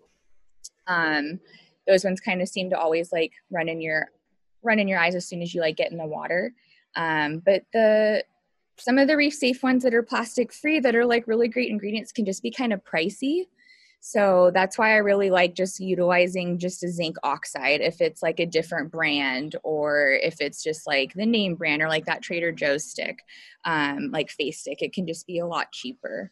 Um, 0.86 1.40
those 1.86 2.04
ones 2.04 2.20
kind 2.20 2.42
of 2.42 2.48
seem 2.48 2.70
to 2.70 2.78
always 2.78 3.12
like 3.12 3.32
run 3.50 3.68
in 3.68 3.80
your 3.80 4.10
run 4.62 4.78
in 4.78 4.88
your 4.88 4.98
eyes 4.98 5.14
as 5.14 5.26
soon 5.26 5.42
as 5.42 5.54
you 5.54 5.60
like 5.60 5.76
get 5.76 5.92
in 5.92 5.98
the 5.98 6.06
water. 6.06 6.52
Um, 6.96 7.40
but 7.44 7.64
the 7.72 8.24
some 8.78 8.98
of 8.98 9.08
the 9.08 9.16
reef 9.16 9.34
safe 9.34 9.62
ones 9.62 9.82
that 9.82 9.94
are 9.94 10.02
plastic 10.02 10.52
free 10.52 10.80
that 10.80 10.94
are 10.94 11.06
like 11.06 11.26
really 11.26 11.48
great 11.48 11.70
ingredients 11.70 12.12
can 12.12 12.24
just 12.24 12.42
be 12.42 12.50
kind 12.50 12.72
of 12.72 12.84
pricey. 12.84 13.44
So 14.00 14.50
that's 14.52 14.76
why 14.76 14.92
I 14.92 14.96
really 14.96 15.30
like 15.30 15.54
just 15.54 15.80
utilizing 15.80 16.58
just 16.58 16.84
a 16.84 16.90
zinc 16.90 17.16
oxide 17.22 17.80
if 17.80 18.02
it's 18.02 18.22
like 18.22 18.38
a 18.38 18.44
different 18.44 18.92
brand 18.92 19.56
or 19.62 20.18
if 20.22 20.42
it's 20.42 20.62
just 20.62 20.86
like 20.86 21.14
the 21.14 21.24
name 21.24 21.54
brand 21.54 21.80
or 21.80 21.88
like 21.88 22.04
that 22.04 22.20
Trader 22.20 22.52
Joe's 22.52 22.84
stick, 22.84 23.20
um, 23.64 24.10
like 24.10 24.28
face 24.28 24.60
stick. 24.60 24.82
It 24.82 24.92
can 24.92 25.06
just 25.06 25.26
be 25.26 25.38
a 25.38 25.46
lot 25.46 25.72
cheaper 25.72 26.30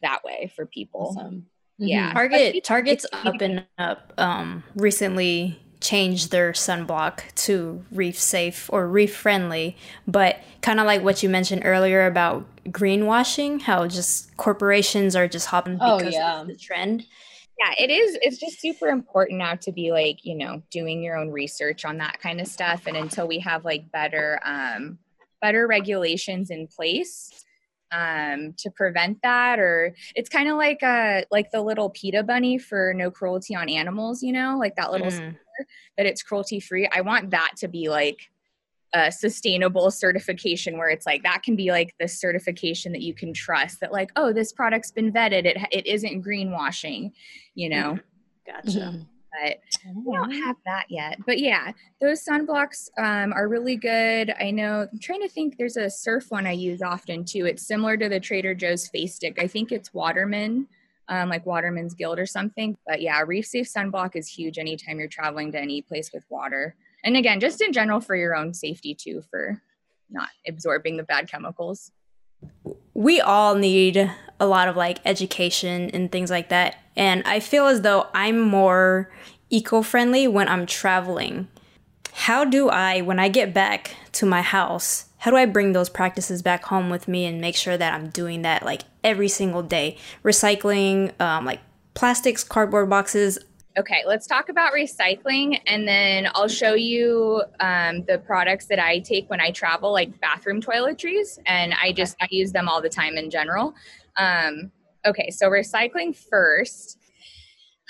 that 0.00 0.24
way 0.24 0.50
for 0.56 0.64
people. 0.64 1.14
Awesome. 1.14 1.46
Yeah. 1.76 2.06
Mm-hmm. 2.06 2.16
Target 2.16 2.64
Target's 2.64 3.06
up 3.12 3.40
and 3.40 3.66
up 3.76 4.12
um 4.16 4.64
recently 4.74 5.60
change 5.88 6.28
their 6.28 6.52
sunblock 6.52 7.34
to 7.34 7.82
reef 7.90 8.18
safe 8.18 8.68
or 8.70 8.86
reef 8.86 9.16
friendly 9.16 9.74
but 10.06 10.38
kind 10.60 10.80
of 10.80 10.84
like 10.84 11.02
what 11.02 11.22
you 11.22 11.30
mentioned 11.30 11.62
earlier 11.64 12.06
about 12.06 12.44
greenwashing 12.66 13.62
how 13.62 13.88
just 13.88 14.36
corporations 14.36 15.16
are 15.16 15.26
just 15.26 15.46
hopping 15.46 15.78
oh, 15.80 15.96
because 15.96 16.12
yeah. 16.12 16.42
of 16.42 16.46
the 16.46 16.54
trend 16.54 17.06
yeah 17.58 17.72
it 17.78 17.90
is 17.90 18.18
it's 18.20 18.36
just 18.36 18.60
super 18.60 18.88
important 18.88 19.38
now 19.38 19.54
to 19.54 19.72
be 19.72 19.90
like 19.90 20.26
you 20.26 20.36
know 20.36 20.62
doing 20.70 21.02
your 21.02 21.16
own 21.16 21.30
research 21.30 21.86
on 21.86 21.96
that 21.96 22.20
kind 22.20 22.38
of 22.38 22.46
stuff 22.46 22.82
and 22.86 22.94
until 22.94 23.26
we 23.26 23.38
have 23.38 23.64
like 23.64 23.90
better 23.90 24.38
um 24.44 24.98
better 25.40 25.66
regulations 25.66 26.50
in 26.50 26.66
place 26.66 27.46
um, 27.90 28.52
to 28.58 28.70
prevent 28.70 29.22
that 29.22 29.58
or 29.58 29.94
it's 30.14 30.28
kind 30.28 30.50
of 30.50 30.58
like 30.58 30.82
uh 30.82 31.22
like 31.30 31.50
the 31.50 31.62
little 31.62 31.88
PETA 31.88 32.22
bunny 32.24 32.58
for 32.58 32.92
no 32.94 33.10
cruelty 33.10 33.56
on 33.56 33.70
animals 33.70 34.22
you 34.22 34.30
know 34.30 34.58
like 34.58 34.76
that 34.76 34.92
little 34.92 35.06
mm. 35.06 35.34
That 35.96 36.06
it's 36.06 36.22
cruelty 36.22 36.60
free 36.60 36.88
i 36.94 37.00
want 37.00 37.30
that 37.30 37.52
to 37.56 37.68
be 37.68 37.88
like 37.88 38.30
a 38.94 39.12
sustainable 39.12 39.90
certification 39.90 40.78
where 40.78 40.88
it's 40.88 41.04
like 41.04 41.22
that 41.22 41.42
can 41.42 41.54
be 41.54 41.70
like 41.70 41.94
the 42.00 42.08
certification 42.08 42.90
that 42.92 43.02
you 43.02 43.12
can 43.12 43.34
trust 43.34 43.80
that 43.80 43.92
like 43.92 44.10
oh 44.16 44.32
this 44.32 44.52
product's 44.52 44.90
been 44.90 45.12
vetted 45.12 45.44
it, 45.44 45.58
it 45.70 45.86
isn't 45.86 46.24
greenwashing 46.24 47.12
you 47.54 47.68
know 47.68 47.98
gotcha 48.46 48.78
mm-hmm 48.78 49.02
but 49.30 49.58
we 49.94 50.14
don't 50.14 50.32
have 50.32 50.56
that 50.64 50.86
yet. 50.88 51.18
But 51.26 51.38
yeah, 51.38 51.72
those 52.00 52.24
sunblocks 52.24 52.88
um, 52.98 53.32
are 53.32 53.48
really 53.48 53.76
good. 53.76 54.34
I 54.40 54.50
know, 54.50 54.86
I'm 54.90 54.98
trying 54.98 55.22
to 55.22 55.28
think, 55.28 55.56
there's 55.56 55.76
a 55.76 55.90
surf 55.90 56.26
one 56.30 56.46
I 56.46 56.52
use 56.52 56.82
often 56.82 57.24
too. 57.24 57.46
It's 57.46 57.66
similar 57.66 57.96
to 57.96 58.08
the 58.08 58.20
Trader 58.20 58.54
Joe's 58.54 58.88
face 58.88 59.14
stick. 59.14 59.38
I 59.40 59.46
think 59.46 59.72
it's 59.72 59.92
Waterman, 59.92 60.66
um, 61.08 61.28
like 61.28 61.46
Waterman's 61.46 61.94
Guild 61.94 62.18
or 62.18 62.26
something. 62.26 62.76
But 62.86 63.00
yeah, 63.00 63.22
Reef 63.26 63.46
Safe 63.46 63.66
sunblock 63.66 64.16
is 64.16 64.28
huge 64.28 64.58
anytime 64.58 64.98
you're 64.98 65.08
traveling 65.08 65.52
to 65.52 65.60
any 65.60 65.82
place 65.82 66.12
with 66.12 66.24
water. 66.28 66.76
And 67.04 67.16
again, 67.16 67.40
just 67.40 67.60
in 67.60 67.72
general 67.72 68.00
for 68.00 68.16
your 68.16 68.36
own 68.36 68.54
safety 68.54 68.94
too, 68.94 69.22
for 69.30 69.62
not 70.10 70.28
absorbing 70.46 70.96
the 70.96 71.04
bad 71.04 71.30
chemicals 71.30 71.92
we 72.94 73.20
all 73.20 73.54
need 73.54 74.10
a 74.40 74.46
lot 74.46 74.68
of 74.68 74.76
like 74.76 74.98
education 75.04 75.90
and 75.90 76.10
things 76.10 76.30
like 76.30 76.48
that. 76.48 76.76
And 76.96 77.22
I 77.24 77.40
feel 77.40 77.66
as 77.66 77.82
though 77.82 78.08
I'm 78.12 78.40
more 78.40 79.10
eco 79.50 79.82
friendly 79.82 80.26
when 80.26 80.48
I'm 80.48 80.66
traveling. 80.66 81.48
How 82.12 82.44
do 82.44 82.68
I, 82.68 83.00
when 83.00 83.18
I 83.18 83.28
get 83.28 83.54
back 83.54 83.94
to 84.12 84.26
my 84.26 84.42
house, 84.42 85.06
how 85.18 85.30
do 85.30 85.36
I 85.36 85.46
bring 85.46 85.72
those 85.72 85.88
practices 85.88 86.42
back 86.42 86.64
home 86.64 86.90
with 86.90 87.08
me 87.08 87.26
and 87.26 87.40
make 87.40 87.56
sure 87.56 87.76
that 87.76 87.92
I'm 87.92 88.08
doing 88.10 88.42
that 88.42 88.64
like 88.64 88.82
every 89.04 89.28
single 89.28 89.62
day? 89.62 89.96
Recycling, 90.24 91.18
um, 91.20 91.44
like 91.44 91.60
plastics, 91.94 92.44
cardboard 92.44 92.88
boxes, 92.88 93.38
Okay, 93.78 94.02
let's 94.04 94.26
talk 94.26 94.48
about 94.48 94.72
recycling 94.72 95.60
and 95.68 95.86
then 95.86 96.28
I'll 96.34 96.48
show 96.48 96.74
you 96.74 97.44
um, 97.60 98.02
the 98.08 98.18
products 98.18 98.66
that 98.66 98.80
I 98.80 98.98
take 98.98 99.30
when 99.30 99.40
I 99.40 99.52
travel, 99.52 99.92
like 99.92 100.20
bathroom 100.20 100.60
toiletries, 100.60 101.38
and 101.46 101.72
I 101.80 101.92
just 101.92 102.16
I 102.20 102.26
use 102.28 102.50
them 102.50 102.68
all 102.68 102.82
the 102.82 102.88
time 102.88 103.16
in 103.16 103.30
general. 103.30 103.74
Um, 104.16 104.72
okay, 105.06 105.30
so 105.30 105.48
recycling 105.48 106.16
first. 106.16 106.97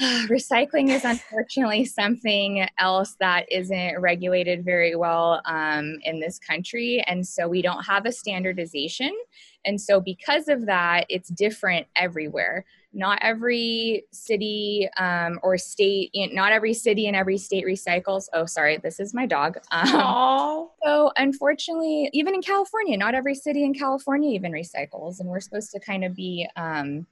recycling 0.28 0.90
is 0.90 1.04
unfortunately 1.04 1.84
something 1.84 2.66
else 2.78 3.16
that 3.20 3.50
isn't 3.50 4.00
regulated 4.00 4.64
very 4.64 4.94
well 4.94 5.42
um, 5.46 5.98
in 6.04 6.20
this 6.20 6.38
country, 6.38 7.02
and 7.06 7.26
so 7.26 7.48
we 7.48 7.62
don't 7.62 7.84
have 7.84 8.06
a 8.06 8.12
standardization. 8.12 9.12
And 9.64 9.80
so, 9.80 10.00
because 10.00 10.48
of 10.48 10.66
that, 10.66 11.06
it's 11.08 11.28
different 11.28 11.86
everywhere 11.96 12.64
not 12.92 13.18
every 13.22 14.04
city 14.12 14.88
um, 14.96 15.38
or 15.42 15.58
state, 15.58 16.10
not 16.14 16.52
every 16.52 16.72
city 16.72 17.06
and 17.06 17.14
every 17.14 17.36
state 17.36 17.64
recycles. 17.64 18.24
Oh, 18.32 18.46
sorry, 18.46 18.78
this 18.78 18.98
is 19.00 19.14
my 19.14 19.26
dog. 19.26 19.58
Um, 19.98 20.68
so, 20.84 21.10
unfortunately, 21.16 22.08
even 22.12 22.34
in 22.34 22.42
California, 22.42 22.96
not 22.96 23.14
every 23.14 23.34
city 23.34 23.64
in 23.64 23.74
California 23.74 24.32
even 24.32 24.52
recycles, 24.52 25.18
and 25.18 25.28
we're 25.28 25.40
supposed 25.40 25.70
to 25.72 25.80
kind 25.80 26.04
of 26.04 26.14
be, 26.14 26.48
um, 26.56 27.06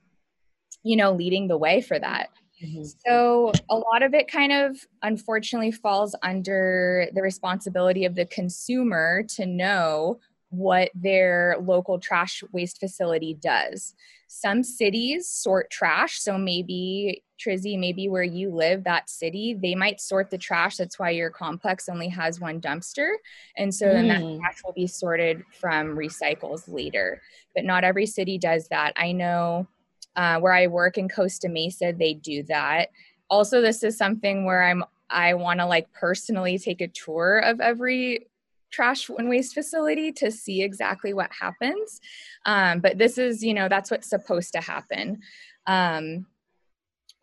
you 0.82 0.96
know, 0.96 1.12
leading 1.12 1.48
the 1.48 1.56
way 1.56 1.80
for 1.80 1.98
that. 1.98 2.28
Mm-hmm. 2.62 2.84
So 3.06 3.52
a 3.68 3.76
lot 3.76 4.02
of 4.02 4.14
it 4.14 4.30
kind 4.30 4.52
of 4.52 4.78
unfortunately 5.02 5.72
falls 5.72 6.14
under 6.22 7.06
the 7.12 7.22
responsibility 7.22 8.04
of 8.04 8.14
the 8.14 8.24
consumer 8.26 9.22
to 9.36 9.46
know 9.46 10.20
what 10.50 10.90
their 10.94 11.56
local 11.60 11.98
trash 11.98 12.42
waste 12.52 12.78
facility 12.78 13.34
does. 13.34 13.94
Some 14.28 14.62
cities 14.62 15.28
sort 15.28 15.70
trash, 15.70 16.18
so 16.20 16.38
maybe 16.38 17.22
Trizzy, 17.38 17.78
maybe 17.78 18.08
where 18.08 18.22
you 18.22 18.50
live, 18.50 18.84
that 18.84 19.10
city, 19.10 19.54
they 19.60 19.74
might 19.74 20.00
sort 20.00 20.30
the 20.30 20.38
trash. 20.38 20.76
That's 20.76 20.98
why 20.98 21.10
your 21.10 21.30
complex 21.30 21.88
only 21.88 22.08
has 22.08 22.40
one 22.40 22.60
dumpster. 22.60 23.16
And 23.56 23.74
so 23.74 23.86
mm. 23.86 23.92
then 23.92 24.08
that 24.08 24.22
hmm. 24.22 24.38
trash 24.38 24.62
will 24.64 24.72
be 24.72 24.86
sorted 24.86 25.42
from 25.52 25.96
recycles 25.96 26.64
later. 26.66 27.20
But 27.54 27.64
not 27.64 27.84
every 27.84 28.06
city 28.06 28.38
does 28.38 28.68
that. 28.68 28.94
I 28.96 29.12
know 29.12 29.68
uh, 30.16 30.40
where 30.40 30.52
I 30.52 30.66
work 30.66 30.98
in 30.98 31.08
Costa 31.08 31.48
Mesa, 31.48 31.92
they 31.96 32.14
do 32.14 32.42
that. 32.44 32.88
Also, 33.28 33.60
this 33.60 33.82
is 33.82 33.96
something 33.96 34.44
where 34.44 34.64
I'm 34.64 34.84
I 35.08 35.34
want 35.34 35.60
to 35.60 35.66
like 35.66 35.92
personally 35.92 36.58
take 36.58 36.80
a 36.80 36.88
tour 36.88 37.38
of 37.38 37.60
every 37.60 38.26
trash 38.70 39.08
and 39.08 39.28
waste 39.28 39.54
facility 39.54 40.12
to 40.12 40.30
see 40.30 40.62
exactly 40.62 41.14
what 41.14 41.30
happens. 41.32 42.00
Um, 42.44 42.80
but 42.80 42.98
this 42.98 43.16
is, 43.16 43.42
you 43.42 43.54
know, 43.54 43.68
that's 43.68 43.90
what's 43.90 44.10
supposed 44.10 44.52
to 44.54 44.60
happen. 44.60 45.20
Um, 45.66 46.26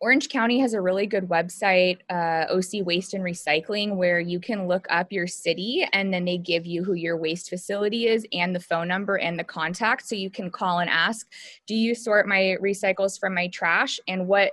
Orange 0.00 0.28
County 0.28 0.58
has 0.58 0.74
a 0.74 0.80
really 0.80 1.06
good 1.06 1.28
website, 1.28 1.98
uh, 2.10 2.46
OC 2.52 2.84
Waste 2.84 3.14
and 3.14 3.24
Recycling, 3.24 3.96
where 3.96 4.20
you 4.20 4.38
can 4.38 4.66
look 4.66 4.86
up 4.90 5.12
your 5.12 5.26
city 5.26 5.86
and 5.92 6.12
then 6.12 6.24
they 6.24 6.36
give 6.36 6.66
you 6.66 6.84
who 6.84 6.94
your 6.94 7.16
waste 7.16 7.48
facility 7.48 8.06
is 8.06 8.26
and 8.32 8.54
the 8.54 8.60
phone 8.60 8.88
number 8.88 9.16
and 9.16 9.38
the 9.38 9.44
contact. 9.44 10.06
So 10.06 10.14
you 10.14 10.30
can 10.30 10.50
call 10.50 10.80
and 10.80 10.90
ask, 10.90 11.26
Do 11.66 11.74
you 11.74 11.94
sort 11.94 12.28
my 12.28 12.56
recycles 12.60 13.18
from 13.18 13.34
my 13.34 13.48
trash? 13.48 13.98
And 14.06 14.26
what 14.26 14.52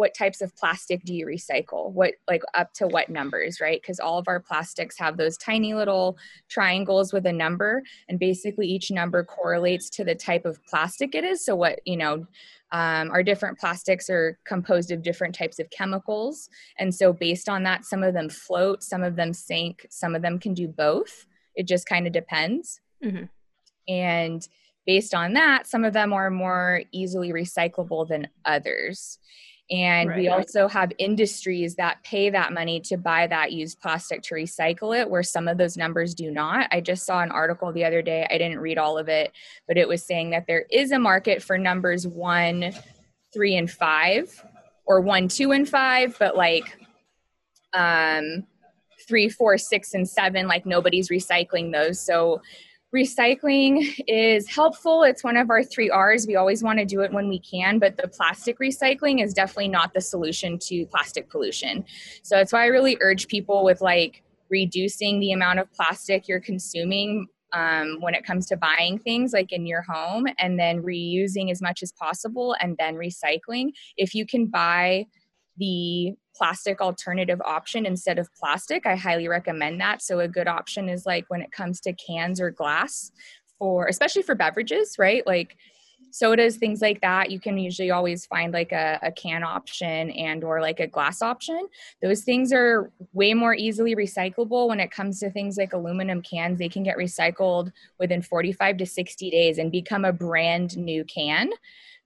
what 0.00 0.14
types 0.14 0.40
of 0.40 0.56
plastic 0.56 1.04
do 1.04 1.12
you 1.12 1.26
recycle 1.26 1.92
what 1.92 2.14
like 2.26 2.42
up 2.54 2.72
to 2.72 2.86
what 2.86 3.10
numbers 3.10 3.60
right 3.60 3.82
because 3.82 4.00
all 4.00 4.18
of 4.18 4.28
our 4.28 4.40
plastics 4.40 4.96
have 4.98 5.18
those 5.18 5.36
tiny 5.36 5.74
little 5.74 6.16
triangles 6.48 7.12
with 7.12 7.26
a 7.26 7.32
number 7.32 7.82
and 8.08 8.18
basically 8.18 8.66
each 8.66 8.90
number 8.90 9.22
correlates 9.22 9.90
to 9.90 10.02
the 10.02 10.14
type 10.14 10.46
of 10.46 10.64
plastic 10.64 11.14
it 11.14 11.22
is 11.22 11.44
so 11.44 11.54
what 11.54 11.80
you 11.84 11.98
know 11.98 12.26
um, 12.72 13.10
our 13.10 13.22
different 13.22 13.58
plastics 13.58 14.08
are 14.08 14.38
composed 14.46 14.90
of 14.90 15.02
different 15.02 15.34
types 15.34 15.58
of 15.58 15.68
chemicals. 15.70 16.48
And 16.78 16.94
so 16.94 17.12
based 17.12 17.48
on 17.48 17.62
that 17.64 17.84
some 17.84 18.02
of 18.02 18.14
them 18.14 18.28
float 18.28 18.82
some 18.82 19.02
of 19.02 19.16
them 19.16 19.32
sink 19.32 19.86
some 19.90 20.14
of 20.14 20.22
them 20.22 20.38
can 20.38 20.54
do 20.54 20.68
both. 20.68 21.26
It 21.54 21.66
just 21.66 21.86
kind 21.86 22.06
of 22.06 22.12
depends. 22.12 22.80
Mm-hmm. 23.02 23.24
and 23.88 24.46
based 24.84 25.14
on 25.14 25.32
that 25.32 25.66
some 25.66 25.84
of 25.84 25.94
them 25.94 26.12
are 26.12 26.28
more 26.28 26.82
easily 26.92 27.32
recyclable 27.32 28.06
than 28.06 28.28
others 28.44 29.18
and 29.70 30.08
right. 30.08 30.18
we 30.18 30.28
also 30.28 30.66
have 30.66 30.90
industries 30.98 31.76
that 31.76 32.02
pay 32.02 32.28
that 32.30 32.52
money 32.52 32.80
to 32.80 32.96
buy 32.96 33.26
that 33.28 33.52
used 33.52 33.80
plastic 33.80 34.22
to 34.22 34.34
recycle 34.34 34.98
it, 34.98 35.08
where 35.08 35.22
some 35.22 35.46
of 35.46 35.58
those 35.58 35.76
numbers 35.76 36.12
do 36.14 36.30
not. 36.30 36.68
I 36.72 36.80
just 36.80 37.06
saw 37.06 37.20
an 37.20 37.30
article 37.30 37.72
the 37.72 37.84
other 37.84 38.02
day, 38.02 38.26
I 38.28 38.38
didn't 38.38 38.58
read 38.58 38.78
all 38.78 38.98
of 38.98 39.08
it, 39.08 39.32
but 39.68 39.78
it 39.78 39.86
was 39.86 40.02
saying 40.02 40.30
that 40.30 40.46
there 40.46 40.66
is 40.70 40.90
a 40.90 40.98
market 40.98 41.42
for 41.42 41.56
numbers 41.56 42.06
one, 42.06 42.72
three, 43.32 43.56
and 43.56 43.70
five, 43.70 44.44
or 44.86 45.00
one, 45.00 45.28
two, 45.28 45.52
and 45.52 45.68
five, 45.68 46.16
but 46.18 46.36
like 46.36 46.76
um, 47.72 48.44
three, 49.06 49.28
four, 49.28 49.56
six, 49.56 49.94
and 49.94 50.08
seven, 50.08 50.48
like 50.48 50.66
nobody's 50.66 51.10
recycling 51.10 51.72
those. 51.72 52.04
So 52.04 52.42
Recycling 52.94 53.84
is 54.08 54.48
helpful. 54.48 55.04
It's 55.04 55.22
one 55.22 55.36
of 55.36 55.48
our 55.48 55.62
three 55.62 55.90
R's. 55.90 56.26
We 56.26 56.34
always 56.34 56.62
want 56.62 56.80
to 56.80 56.84
do 56.84 57.02
it 57.02 57.12
when 57.12 57.28
we 57.28 57.38
can, 57.38 57.78
but 57.78 57.96
the 57.96 58.08
plastic 58.08 58.58
recycling 58.58 59.22
is 59.22 59.32
definitely 59.32 59.68
not 59.68 59.94
the 59.94 60.00
solution 60.00 60.58
to 60.62 60.86
plastic 60.86 61.30
pollution. 61.30 61.84
So 62.22 62.34
that's 62.34 62.52
why 62.52 62.62
I 62.62 62.66
really 62.66 62.98
urge 63.00 63.28
people 63.28 63.62
with 63.62 63.80
like 63.80 64.24
reducing 64.48 65.20
the 65.20 65.30
amount 65.30 65.60
of 65.60 65.72
plastic 65.72 66.26
you're 66.26 66.40
consuming 66.40 67.28
um, 67.52 67.98
when 68.00 68.14
it 68.14 68.24
comes 68.24 68.46
to 68.46 68.56
buying 68.56 68.98
things 68.98 69.32
like 69.32 69.52
in 69.52 69.66
your 69.66 69.82
home 69.82 70.26
and 70.38 70.58
then 70.58 70.82
reusing 70.82 71.50
as 71.50 71.62
much 71.62 71.82
as 71.84 71.92
possible 71.92 72.56
and 72.60 72.76
then 72.76 72.96
recycling. 72.96 73.70
If 73.96 74.16
you 74.16 74.26
can 74.26 74.46
buy 74.46 75.06
the 75.58 76.14
plastic 76.34 76.80
alternative 76.80 77.40
option 77.44 77.86
instead 77.86 78.18
of 78.18 78.32
plastic, 78.34 78.86
I 78.86 78.96
highly 78.96 79.28
recommend 79.28 79.80
that. 79.80 80.02
So 80.02 80.20
a 80.20 80.28
good 80.28 80.48
option 80.48 80.88
is 80.88 81.06
like 81.06 81.24
when 81.28 81.42
it 81.42 81.52
comes 81.52 81.80
to 81.80 81.92
cans 81.92 82.40
or 82.40 82.50
glass 82.50 83.12
for 83.58 83.86
especially 83.86 84.22
for 84.22 84.34
beverages, 84.34 84.96
right? 84.98 85.26
Like 85.26 85.56
sodas, 86.10 86.56
things 86.56 86.80
like 86.80 87.00
that, 87.00 87.30
you 87.30 87.40
can 87.40 87.56
usually 87.58 87.90
always 87.90 88.26
find 88.26 88.52
like 88.52 88.72
a, 88.72 88.98
a 89.02 89.12
can 89.12 89.42
option 89.42 90.10
and 90.10 90.44
or 90.44 90.60
like 90.60 90.80
a 90.80 90.86
glass 90.86 91.22
option. 91.22 91.68
Those 92.02 92.22
things 92.22 92.52
are 92.52 92.90
way 93.12 93.34
more 93.34 93.54
easily 93.54 93.94
recyclable 93.94 94.68
when 94.68 94.80
it 94.80 94.90
comes 94.90 95.20
to 95.20 95.30
things 95.30 95.56
like 95.56 95.72
aluminum 95.72 96.22
cans. 96.22 96.58
They 96.58 96.68
can 96.68 96.82
get 96.82 96.96
recycled 96.96 97.72
within 97.98 98.22
45 98.22 98.78
to 98.78 98.86
60 98.86 99.30
days 99.30 99.58
and 99.58 99.70
become 99.70 100.04
a 100.04 100.12
brand 100.12 100.76
new 100.76 101.04
can 101.04 101.50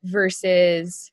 versus 0.02 1.10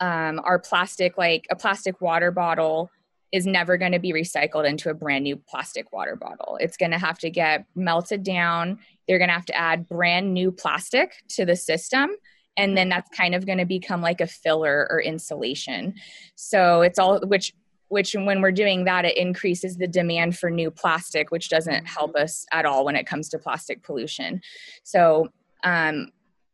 um, 0.00 0.40
our 0.44 0.58
plastic, 0.58 1.16
like 1.18 1.46
a 1.50 1.56
plastic 1.56 2.00
water 2.00 2.30
bottle, 2.30 2.90
is 3.32 3.46
never 3.46 3.76
going 3.76 3.92
to 3.92 3.98
be 3.98 4.12
recycled 4.12 4.64
into 4.64 4.90
a 4.90 4.94
brand 4.94 5.24
new 5.24 5.36
plastic 5.36 5.92
water 5.92 6.14
bottle. 6.14 6.56
It's 6.60 6.76
going 6.76 6.92
to 6.92 6.98
have 6.98 7.18
to 7.18 7.30
get 7.30 7.64
melted 7.74 8.22
down. 8.22 8.78
They're 9.08 9.18
going 9.18 9.28
to 9.28 9.34
have 9.34 9.46
to 9.46 9.56
add 9.56 9.88
brand 9.88 10.32
new 10.32 10.52
plastic 10.52 11.14
to 11.30 11.44
the 11.44 11.56
system. 11.56 12.10
And 12.56 12.76
then 12.76 12.88
that's 12.88 13.10
kind 13.10 13.34
of 13.34 13.44
going 13.44 13.58
to 13.58 13.64
become 13.64 14.00
like 14.00 14.20
a 14.20 14.28
filler 14.28 14.86
or 14.88 15.02
insulation. 15.02 15.94
So 16.36 16.82
it's 16.82 16.98
all, 16.98 17.20
which 17.26 17.52
which 17.88 18.14
when 18.14 18.40
we're 18.40 18.50
doing 18.50 18.84
that 18.84 19.04
it 19.04 19.16
increases 19.16 19.76
the 19.76 19.86
demand 19.86 20.36
for 20.36 20.50
new 20.50 20.70
plastic 20.70 21.30
which 21.30 21.48
doesn't 21.48 21.86
help 21.86 22.16
us 22.16 22.46
at 22.50 22.64
all 22.64 22.84
when 22.84 22.96
it 22.96 23.06
comes 23.06 23.28
to 23.28 23.38
plastic 23.38 23.82
pollution 23.82 24.40
so 24.82 25.28
um, 25.64 26.08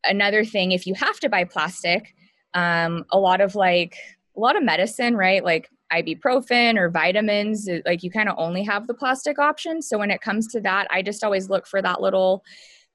another 0.05 0.44
thing 0.44 0.72
if 0.72 0.87
you 0.87 0.94
have 0.94 1.18
to 1.20 1.29
buy 1.29 1.44
plastic 1.44 2.14
um, 2.55 3.05
a 3.11 3.19
lot 3.19 3.41
of 3.41 3.55
like 3.55 3.97
a 4.37 4.41
lot 4.41 4.57
of 4.57 4.63
medicine, 4.63 5.17
right? 5.17 5.45
Like 5.45 5.71
ibuprofen 5.93 6.79
or 6.79 6.89
vitamins, 6.89 7.69
like 7.85 8.03
you 8.03 8.11
kind 8.11 8.29
of 8.29 8.37
only 8.39 8.63
have 8.63 8.87
the 8.87 8.95
plastic 8.95 9.39
option. 9.39 9.83
So 9.83 9.99
when 9.99 10.11
it 10.11 10.21
comes 10.21 10.47
to 10.49 10.61
that, 10.61 10.87
I 10.91 11.03
just 11.03 11.25
always 11.25 11.51
look 11.51 11.67
for 11.67 11.83
that 11.83 12.01
little 12.01 12.45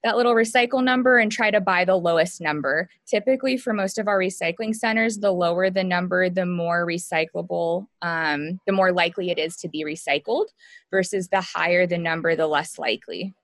that 0.04 0.16
little 0.16 0.34
recycle 0.34 0.84
number 0.84 1.18
and 1.18 1.32
try 1.32 1.50
to 1.50 1.60
buy 1.60 1.84
the 1.84 1.96
lowest 1.96 2.40
number. 2.40 2.88
Typically, 3.06 3.56
for 3.56 3.72
most 3.72 3.98
of 3.98 4.06
our 4.06 4.18
recycling 4.18 4.74
centers, 4.74 5.18
the 5.18 5.32
lower 5.32 5.68
the 5.68 5.82
number, 5.82 6.30
the 6.30 6.46
more 6.46 6.86
recyclable, 6.86 7.88
um, 8.02 8.60
the 8.66 8.72
more 8.72 8.92
likely 8.92 9.30
it 9.30 9.38
is 9.38 9.56
to 9.56 9.68
be 9.68 9.84
recycled, 9.84 10.46
versus 10.90 11.28
the 11.28 11.40
higher 11.40 11.86
the 11.86 11.98
number, 11.98 12.36
the 12.36 12.46
less 12.46 12.78
likely 12.78 13.34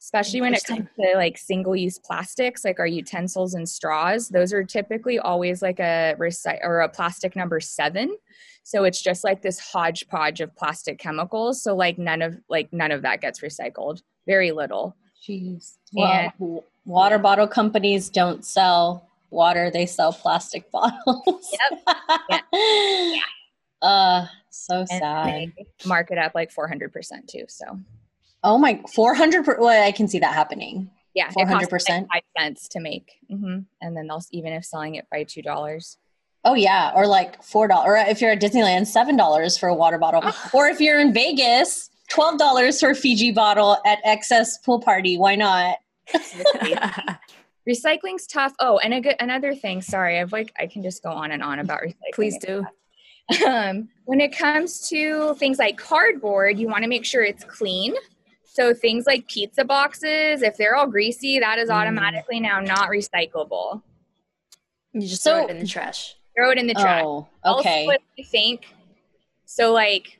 especially 0.00 0.40
when 0.40 0.54
it 0.54 0.62
comes 0.64 0.88
to 0.94 1.12
like 1.16 1.36
single 1.36 1.74
use 1.74 1.98
plastics 1.98 2.64
like 2.64 2.78
our 2.78 2.86
utensils 2.86 3.54
and 3.54 3.68
straws 3.68 4.28
those 4.28 4.52
are 4.52 4.62
typically 4.62 5.18
always 5.18 5.60
like 5.62 5.80
a 5.80 6.14
recycle 6.18 6.64
or 6.64 6.80
a 6.80 6.88
plastic 6.88 7.36
number 7.36 7.60
seven. 7.60 8.16
So 8.62 8.84
it's 8.84 9.00
just 9.00 9.24
like 9.24 9.40
this 9.42 9.58
hodgepodge 9.58 10.40
of 10.40 10.54
plastic 10.54 10.98
chemicals. 10.98 11.62
So 11.62 11.74
like 11.74 11.98
none 11.98 12.22
of 12.22 12.38
like 12.48 12.72
none 12.72 12.90
of 12.90 13.02
that 13.02 13.20
gets 13.20 13.40
recycled. 13.40 14.02
Very 14.26 14.52
little. 14.52 14.94
Jeez. 15.26 15.76
And, 15.96 16.32
well, 16.38 16.64
water 16.84 17.18
bottle 17.18 17.48
companies 17.48 18.10
don't 18.10 18.44
sell 18.44 19.08
water 19.30 19.70
they 19.70 19.86
sell 19.86 20.12
plastic 20.12 20.70
bottles. 20.72 21.56
Yep. 21.70 21.98
Yeah. 22.28 22.40
yeah. 22.52 23.20
uh 23.82 24.26
so 24.50 24.80
and 24.80 24.88
sad. 24.88 25.52
mark 25.86 26.10
it 26.10 26.18
up 26.18 26.34
like 26.34 26.52
400% 26.52 27.28
too 27.28 27.44
so 27.46 27.78
Oh 28.44 28.58
my, 28.58 28.80
400, 28.94 29.44
per, 29.44 29.56
well, 29.58 29.86
I 29.86 29.92
can 29.92 30.08
see 30.08 30.18
that 30.20 30.34
happening. 30.34 30.90
Yeah. 31.14 31.30
400%. 31.30 31.70
Like 31.70 32.08
five 32.12 32.22
cents 32.38 32.68
to 32.68 32.80
make. 32.80 33.12
Mm-hmm. 33.30 33.60
And 33.80 33.96
then 33.96 34.06
they'll, 34.06 34.22
even 34.30 34.52
if 34.52 34.64
selling 34.64 34.94
it 34.94 35.06
by 35.10 35.24
$2. 35.24 35.96
Oh 36.44 36.54
yeah. 36.54 36.92
Or 36.94 37.06
like 37.06 37.42
$4, 37.42 37.84
or 37.84 37.96
if 37.96 38.20
you're 38.20 38.30
at 38.30 38.40
Disneyland, 38.40 38.82
$7 38.82 39.58
for 39.58 39.68
a 39.68 39.74
water 39.74 39.98
bottle. 39.98 40.20
Oh. 40.24 40.50
or 40.52 40.68
if 40.68 40.80
you're 40.80 41.00
in 41.00 41.12
Vegas, 41.12 41.90
$12 42.12 42.80
for 42.80 42.90
a 42.90 42.94
Fiji 42.94 43.32
bottle 43.32 43.76
at 43.84 44.02
XS 44.04 44.64
pool 44.64 44.80
party. 44.80 45.18
Why 45.18 45.34
not? 45.34 45.76
Recycling's 47.68 48.26
tough. 48.26 48.54
Oh, 48.60 48.78
and 48.78 48.94
a 48.94 49.00
good, 49.00 49.16
another 49.20 49.54
thing, 49.54 49.82
sorry, 49.82 50.18
I've 50.18 50.32
like, 50.32 50.54
I 50.58 50.66
can 50.66 50.82
just 50.82 51.02
go 51.02 51.10
on 51.10 51.32
and 51.32 51.42
on 51.42 51.58
about 51.58 51.80
recycling. 51.82 52.14
Please 52.14 52.38
do. 52.38 52.64
Um, 53.46 53.90
when 54.06 54.22
it 54.22 54.34
comes 54.34 54.88
to 54.88 55.34
things 55.34 55.58
like 55.58 55.76
cardboard, 55.76 56.58
you 56.58 56.66
want 56.66 56.84
to 56.84 56.88
make 56.88 57.04
sure 57.04 57.22
it's 57.22 57.44
clean 57.44 57.94
so 58.58 58.74
things 58.74 59.06
like 59.06 59.28
pizza 59.28 59.64
boxes, 59.64 60.42
if 60.42 60.56
they're 60.56 60.74
all 60.74 60.88
greasy, 60.88 61.38
that 61.38 61.58
is 61.58 61.70
mm. 61.70 61.74
automatically 61.74 62.40
now 62.40 62.58
not 62.58 62.88
recyclable. 62.88 63.82
You 64.92 65.02
just 65.02 65.22
so, 65.22 65.34
throw 65.34 65.44
it 65.44 65.50
in 65.50 65.58
the 65.60 65.66
trash. 65.66 66.16
Throw 66.36 66.50
it 66.50 66.58
in 66.58 66.66
the 66.66 66.74
trash. 66.74 67.04
Oh, 67.04 67.28
okay. 67.44 67.86
Also, 67.86 67.98
I 68.18 68.22
think 68.24 68.66
so. 69.44 69.72
Like 69.72 70.18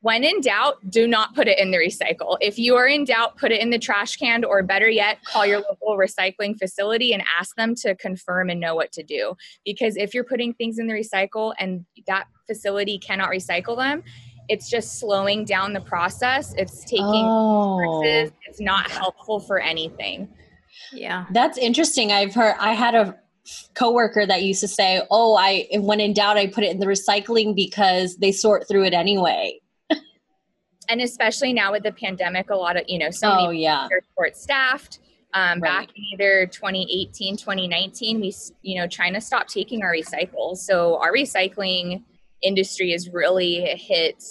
when 0.00 0.24
in 0.24 0.40
doubt, 0.40 0.90
do 0.90 1.06
not 1.06 1.34
put 1.36 1.46
it 1.46 1.58
in 1.58 1.70
the 1.70 1.78
recycle. 1.78 2.36
If 2.40 2.58
you 2.58 2.74
are 2.76 2.86
in 2.86 3.04
doubt, 3.04 3.36
put 3.38 3.52
it 3.52 3.60
in 3.60 3.70
the 3.70 3.78
trash 3.78 4.16
can, 4.16 4.44
or 4.44 4.62
better 4.64 4.88
yet, 4.88 5.18
call 5.24 5.46
your 5.46 5.60
local 5.60 5.96
recycling 5.96 6.58
facility 6.58 7.12
and 7.12 7.22
ask 7.38 7.54
them 7.56 7.74
to 7.76 7.94
confirm 7.94 8.50
and 8.50 8.58
know 8.58 8.74
what 8.74 8.90
to 8.92 9.04
do. 9.04 9.36
Because 9.64 9.96
if 9.96 10.14
you're 10.14 10.24
putting 10.24 10.52
things 10.52 10.78
in 10.78 10.88
the 10.88 10.94
recycle 10.94 11.54
and 11.58 11.84
that 12.08 12.26
facility 12.46 12.98
cannot 12.98 13.30
recycle 13.30 13.76
them, 13.76 14.02
it's 14.48 14.68
just 14.68 14.98
slowing 14.98 15.44
down 15.44 15.72
the 15.72 15.80
process. 15.80 16.54
It's 16.56 16.84
taking 16.84 17.24
oh. 17.24 17.76
resources. 17.78 18.32
It's 18.46 18.60
not 18.60 18.90
helpful 18.90 19.40
for 19.40 19.58
anything. 19.58 20.28
Yeah. 20.92 21.26
That's 21.32 21.58
interesting. 21.58 22.12
I've 22.12 22.34
heard 22.34 22.54
I 22.58 22.72
had 22.72 22.94
a 22.94 23.18
coworker 23.74 24.26
that 24.26 24.42
used 24.42 24.60
to 24.60 24.68
say, 24.68 25.02
"Oh, 25.10 25.36
I 25.36 25.68
when 25.74 26.00
in 26.00 26.12
doubt 26.12 26.36
I 26.36 26.46
put 26.46 26.64
it 26.64 26.70
in 26.70 26.80
the 26.80 26.86
recycling 26.86 27.54
because 27.54 28.16
they 28.16 28.32
sort 28.32 28.68
through 28.68 28.84
it 28.84 28.94
anyway." 28.94 29.60
and 30.88 31.00
especially 31.00 31.52
now 31.52 31.72
with 31.72 31.82
the 31.82 31.92
pandemic, 31.92 32.50
a 32.50 32.56
lot 32.56 32.76
of, 32.76 32.84
you 32.88 32.98
know, 32.98 33.10
so 33.10 33.30
oh, 33.30 33.50
yeah. 33.50 33.86
are 33.90 34.02
short 34.16 34.36
staffed. 34.36 35.00
Um, 35.34 35.60
right. 35.60 35.86
Back 35.86 35.88
in 35.94 36.02
either 36.14 36.46
2018, 36.46 37.36
2019, 37.36 38.20
we, 38.20 38.34
you 38.62 38.80
know, 38.80 38.86
China 38.86 39.20
stopped 39.20 39.52
taking 39.52 39.82
our 39.82 39.92
recycles. 39.92 40.58
So 40.58 40.96
our 40.96 41.12
recycling 41.12 42.04
industry 42.46 42.92
has 42.92 43.08
really 43.10 43.60
hit 43.76 44.22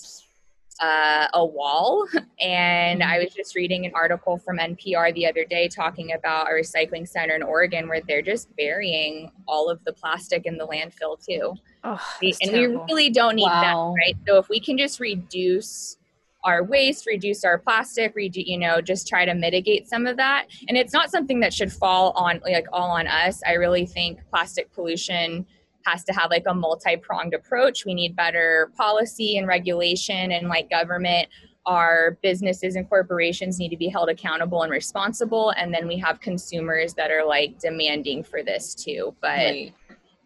uh, 0.81 1.27
a 1.33 1.45
wall. 1.45 2.07
And 2.41 3.01
I 3.01 3.17
was 3.19 3.33
just 3.33 3.55
reading 3.55 3.85
an 3.85 3.93
article 3.95 4.37
from 4.37 4.57
NPR 4.57 5.13
the 5.15 5.25
other 5.25 5.45
day 5.45 5.69
talking 5.69 6.11
about 6.11 6.47
a 6.47 6.51
recycling 6.51 7.07
center 7.07 7.33
in 7.33 7.41
Oregon 7.41 7.87
where 7.87 8.01
they're 8.05 8.21
just 8.21 8.53
burying 8.57 9.31
all 9.47 9.69
of 9.69 9.83
the 9.85 9.93
plastic 9.93 10.45
in 10.45 10.57
the 10.57 10.67
landfill 10.67 11.17
too. 11.25 11.55
Oh, 11.85 11.99
and 12.21 12.35
terrible. 12.41 12.85
we 12.85 12.93
really 12.93 13.09
don't 13.09 13.37
need 13.37 13.43
wow. 13.43 13.95
that, 13.95 14.05
right? 14.05 14.17
So 14.27 14.37
if 14.37 14.49
we 14.49 14.59
can 14.59 14.77
just 14.77 14.99
reduce 14.99 15.97
our 16.43 16.63
waste, 16.63 17.07
reduce 17.07 17.43
our 17.45 17.57
plastic, 17.57 18.15
redu- 18.15 18.45
you 18.45 18.57
know, 18.57 18.81
just 18.81 19.07
try 19.07 19.25
to 19.25 19.33
mitigate 19.33 19.87
some 19.87 20.05
of 20.05 20.17
that. 20.17 20.47
And 20.67 20.77
it's 20.77 20.93
not 20.93 21.09
something 21.09 21.39
that 21.39 21.53
should 21.53 21.71
fall 21.71 22.11
on 22.11 22.41
like 22.43 22.67
all 22.73 22.91
on 22.91 23.07
us. 23.07 23.41
I 23.47 23.53
really 23.53 23.85
think 23.85 24.19
plastic 24.29 24.71
pollution 24.73 25.45
has 25.85 26.03
to 26.05 26.13
have 26.13 26.29
like 26.29 26.43
a 26.47 26.53
multi-pronged 26.53 27.33
approach. 27.33 27.85
We 27.85 27.93
need 27.93 28.15
better 28.15 28.71
policy 28.77 29.37
and 29.37 29.47
regulation 29.47 30.31
and 30.31 30.47
like 30.47 30.69
government 30.69 31.29
our 31.67 32.19
businesses 32.21 32.75
and 32.75 32.87
corporations 32.87 33.57
need 33.57 33.69
to 33.69 33.77
be 33.77 33.87
held 33.87 34.07
accountable 34.07 34.61
and 34.61 34.71
responsible 34.71 35.49
and 35.57 35.73
then 35.73 35.87
we 35.87 35.97
have 35.97 36.19
consumers 36.19 36.93
that 36.93 37.09
are 37.09 37.25
like 37.25 37.57
demanding 37.57 38.23
for 38.23 38.43
this 38.43 38.75
too 38.75 39.15
but 39.19 39.37
right 39.37 39.73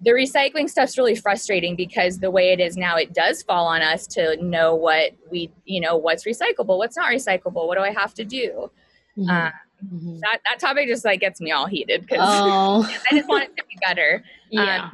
the 0.01 0.11
recycling 0.11 0.69
stuff's 0.69 0.97
really 0.97 1.15
frustrating 1.15 1.75
because 1.75 2.19
the 2.19 2.31
way 2.31 2.53
it 2.53 2.59
is 2.59 2.77
now 2.77 2.95
it 2.95 3.13
does 3.13 3.43
fall 3.43 3.67
on 3.67 3.81
us 3.81 4.07
to 4.07 4.41
know 4.43 4.75
what 4.75 5.11
we 5.29 5.51
you 5.65 5.81
know 5.81 5.97
what's 5.97 6.25
recyclable 6.25 6.77
what's 6.77 6.95
not 6.95 7.11
recyclable 7.11 7.67
what 7.67 7.77
do 7.77 7.83
i 7.83 7.91
have 7.91 8.13
to 8.13 8.23
do 8.23 8.71
mm-hmm. 9.17 9.29
Uh, 9.29 9.49
mm-hmm. 9.85 10.19
that 10.19 10.39
that 10.49 10.59
topic 10.59 10.87
just 10.87 11.03
like 11.03 11.19
gets 11.19 11.41
me 11.41 11.51
all 11.51 11.65
heated 11.65 12.01
because 12.01 12.19
oh. 12.21 12.89
i 13.11 13.15
just 13.15 13.27
want 13.27 13.43
it 13.43 13.57
to 13.57 13.63
be 13.65 13.77
better 13.81 14.23
yeah. 14.49 14.85
Um, 14.85 14.91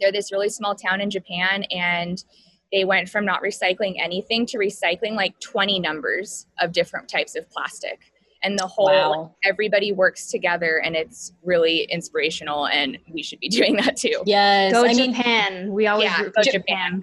they're 0.00 0.12
this 0.12 0.32
really 0.32 0.48
small 0.48 0.74
town 0.74 1.00
in 1.00 1.10
japan 1.10 1.64
and 1.64 2.24
they 2.72 2.84
went 2.84 3.08
from 3.08 3.24
not 3.24 3.42
recycling 3.42 3.94
anything 3.98 4.46
to 4.46 4.58
recycling 4.58 5.14
like 5.14 5.38
20 5.40 5.80
numbers 5.80 6.46
of 6.60 6.72
different 6.72 7.08
types 7.08 7.34
of 7.34 7.48
plastic. 7.50 8.12
And 8.42 8.56
the 8.56 8.66
whole 8.66 8.86
wow. 8.86 9.34
everybody 9.44 9.90
works 9.90 10.30
together 10.30 10.80
and 10.84 10.94
it's 10.94 11.32
really 11.42 11.82
inspirational 11.90 12.66
and 12.68 12.96
we 13.12 13.22
should 13.22 13.40
be 13.40 13.48
doing 13.48 13.76
that 13.76 13.96
too. 13.96 14.22
Yes 14.26 14.72
go 14.72 14.84
I 14.84 14.94
japan. 14.94 15.64
Mean, 15.64 15.72
we 15.72 15.86
always 15.86 16.04
yeah, 16.04 16.22
go 16.24 16.42
J- 16.42 16.52
japan. 16.52 17.00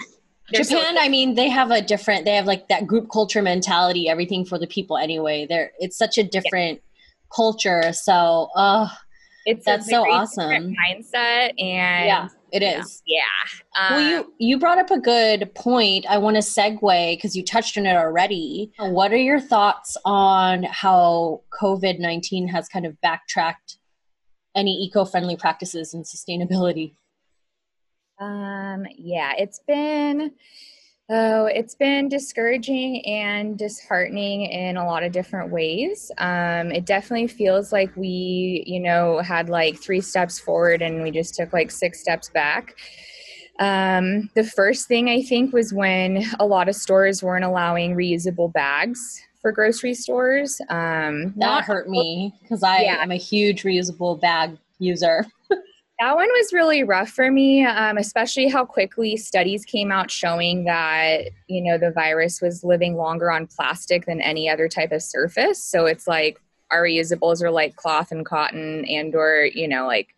Japan. 0.54 0.66
So 0.66 1.02
i 1.02 1.10
mean 1.10 1.34
they 1.34 1.50
have 1.50 1.72
a 1.72 1.82
different 1.82 2.24
they 2.24 2.36
have 2.36 2.46
like 2.46 2.70
that 2.70 2.88
group 2.88 3.10
culture 3.12 3.42
mentality 3.42 4.08
everything 4.08 4.46
for 4.46 4.58
the 4.58 4.68
people 4.68 4.98
anyway. 4.98 5.46
They're 5.50 5.72
it's 5.80 5.98
such 5.98 6.18
a 6.18 6.24
different 6.24 6.80
yeah. 6.80 7.36
culture 7.36 7.92
so 7.92 8.50
uh 8.56 8.88
it's 9.46 9.66
that's 9.66 9.90
so 9.90 10.10
awesome. 10.10 10.74
mindset 10.74 11.50
and 11.60 12.06
yeah 12.06 12.28
it 12.56 12.64
is. 12.64 13.04
Yeah. 13.06 13.22
well, 13.90 14.00
you 14.00 14.18
um, 14.20 14.34
you 14.38 14.58
brought 14.58 14.78
up 14.78 14.90
a 14.90 15.00
good 15.00 15.54
point. 15.56 16.06
I 16.10 16.18
want 16.18 16.38
to 16.38 16.42
segue 16.42 17.18
because 17.18 17.36
you 17.36 17.44
touched 17.44 17.78
on 17.78 17.86
it 17.86 17.96
already. 17.98 18.72
What 18.80 19.12
are 19.12 19.18
your 19.18 19.42
thoughts 19.42 19.98
on 20.06 20.64
how 20.64 21.42
COVID 21.62 22.00
nineteen 22.00 22.48
has 22.48 22.70
kind 22.70 22.86
of 22.86 23.00
backtracked 23.02 23.78
any 24.56 24.72
eco 24.86 25.04
friendly 25.04 25.36
practices 25.36 25.94
and 25.94 26.06
sustainability? 26.06 26.94
Um. 28.22 28.86
Yeah, 28.98 29.34
it's 29.38 29.60
been 29.68 30.32
Oh, 31.08 31.46
it's 31.46 31.76
been 31.76 32.10
discouraging 32.10 33.06
and 33.06 33.60
disheartening 33.60 34.46
in 34.46 34.76
a 34.76 34.86
lot 34.86 35.04
of 35.04 35.12
different 35.12 35.52
ways. 35.52 36.12
Um, 36.18 36.72
it 36.72 36.86
definitely 36.86 37.28
feels 37.28 37.72
like 37.72 37.96
we, 37.96 38.64
you 38.66 38.80
know, 38.80 39.20
had 39.20 39.48
like 39.48 39.78
three 39.78 40.02
steps 40.02 40.40
forward 40.40 40.82
and 40.82 41.04
we 41.04 41.12
just 41.12 41.36
took 41.36 41.54
like 41.54 41.70
six 41.70 42.00
steps 42.00 42.30
back. 42.30 42.76
Um, 43.60 44.32
the 44.34 44.44
first 44.44 44.88
thing 44.88 45.08
I 45.08 45.22
think 45.22 45.54
was 45.54 45.72
when 45.72 46.26
a 46.40 46.46
lot 46.46 46.70
of 46.70 46.76
stores 46.76 47.22
weren't 47.22 47.46
allowing 47.46 47.96
reusable 47.96 48.52
bags 48.52 49.22
for 49.44 49.52
grocery 49.52 49.94
stores. 49.94 50.60
Um, 50.70 51.36
that 51.38 51.66
hurt 51.66 51.88
me 51.88 52.34
because 52.42 52.64
I 52.64 52.80
yeah. 52.80 53.04
am 53.04 53.12
a 53.12 53.16
huge 53.16 53.62
reusable 53.62 54.20
bag 54.20 54.58
user. 54.80 55.24
That 56.00 56.16
one 56.16 56.28
was 56.28 56.52
really 56.52 56.84
rough 56.84 57.10
for 57.10 57.32
me, 57.32 57.66
um, 57.66 57.98
especially 57.98 58.50
how 58.50 58.66
quickly 58.66 59.16
studies 59.16 59.64
came 59.64 59.94
out 59.94 60.12
showing 60.12 60.66
that 60.66 61.30
you 61.48 61.62
know 61.62 61.78
the 61.78 61.92
virus 61.92 62.42
was 62.42 62.66
living 62.66 62.96
longer 62.98 63.32
on 63.32 63.48
plastic 63.48 64.06
than 64.06 64.20
any 64.20 64.50
other 64.50 64.68
type 64.68 64.92
of 64.92 65.02
surface. 65.02 65.64
So 65.64 65.86
it's 65.86 66.06
like 66.06 66.42
our 66.70 66.84
reusables 66.84 67.42
are 67.42 67.52
like 67.52 67.78
cloth 67.78 68.12
and 68.12 68.26
cotton, 68.26 68.84
and 68.86 69.16
or 69.16 69.46
you 69.54 69.70
know 69.70 69.88
like 69.88 70.10